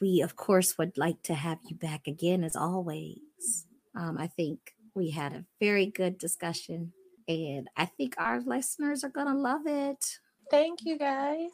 we, 0.00 0.22
of 0.22 0.36
course, 0.36 0.78
would 0.78 0.96
like 0.96 1.22
to 1.24 1.34
have 1.34 1.58
you 1.68 1.76
back 1.76 2.06
again 2.06 2.44
as 2.44 2.56
always. 2.56 3.66
Um, 3.94 4.18
I 4.18 4.26
think 4.26 4.74
we 4.94 5.10
had 5.10 5.32
a 5.32 5.44
very 5.60 5.86
good 5.86 6.18
discussion, 6.18 6.92
and 7.28 7.68
I 7.76 7.86
think 7.86 8.14
our 8.18 8.40
listeners 8.40 9.04
are 9.04 9.10
going 9.10 9.26
to 9.26 9.34
love 9.34 9.66
it. 9.66 10.18
Thank 10.50 10.80
you 10.84 10.98
guys. 10.98 11.50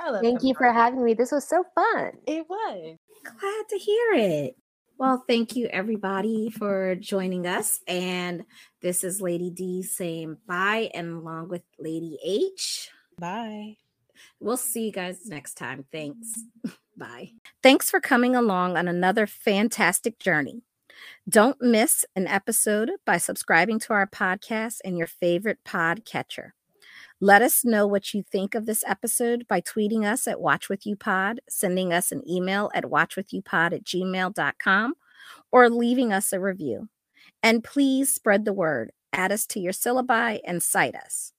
I 0.00 0.10
love 0.10 0.22
Thank 0.22 0.42
you 0.42 0.54
for 0.54 0.70
having 0.72 1.04
me. 1.04 1.14
This 1.14 1.32
was 1.32 1.48
so 1.48 1.64
fun. 1.74 2.12
It 2.26 2.46
was. 2.48 2.96
Glad 3.24 3.68
to 3.70 3.78
hear 3.78 4.12
it. 4.12 4.56
Well, 4.98 5.22
thank 5.26 5.56
you 5.56 5.68
everybody 5.68 6.48
for 6.50 6.94
joining 6.94 7.46
us. 7.46 7.80
And 7.86 8.44
this 8.80 9.04
is 9.04 9.20
Lady 9.20 9.50
D 9.50 9.82
saying 9.82 10.38
bye, 10.46 10.90
and 10.94 11.18
along 11.18 11.48
with 11.48 11.62
Lady 11.78 12.18
H. 12.24 12.90
Bye. 13.18 13.76
We'll 14.40 14.56
see 14.56 14.86
you 14.86 14.92
guys 14.92 15.26
next 15.26 15.54
time. 15.54 15.84
Thanks. 15.92 16.42
Bye. 16.96 17.32
Thanks 17.62 17.90
for 17.90 18.00
coming 18.00 18.34
along 18.34 18.76
on 18.76 18.88
another 18.88 19.26
fantastic 19.26 20.18
journey. 20.18 20.62
Don't 21.28 21.60
miss 21.60 22.04
an 22.14 22.26
episode 22.26 22.90
by 23.04 23.18
subscribing 23.18 23.78
to 23.80 23.92
our 23.92 24.06
podcast 24.06 24.80
in 24.84 24.96
your 24.96 25.06
favorite 25.06 25.58
pod 25.64 26.04
catcher. 26.04 26.54
Let 27.20 27.42
us 27.42 27.64
know 27.64 27.86
what 27.86 28.12
you 28.12 28.22
think 28.22 28.54
of 28.54 28.66
this 28.66 28.84
episode 28.86 29.46
by 29.48 29.60
tweeting 29.60 30.04
us 30.04 30.26
at 30.26 30.36
WatchWithYouPod, 30.36 31.38
sending 31.48 31.92
us 31.92 32.12
an 32.12 32.22
email 32.28 32.70
at 32.74 32.84
watchwithyoupod 32.84 33.72
at 33.72 33.84
gmail.com, 33.84 34.94
or 35.50 35.70
leaving 35.70 36.12
us 36.12 36.32
a 36.32 36.40
review. 36.40 36.88
And 37.42 37.64
please 37.64 38.12
spread 38.12 38.44
the 38.44 38.52
word. 38.52 38.92
Add 39.12 39.32
us 39.32 39.46
to 39.48 39.60
your 39.60 39.72
syllabi 39.72 40.40
and 40.44 40.62
cite 40.62 40.94
us. 40.94 41.32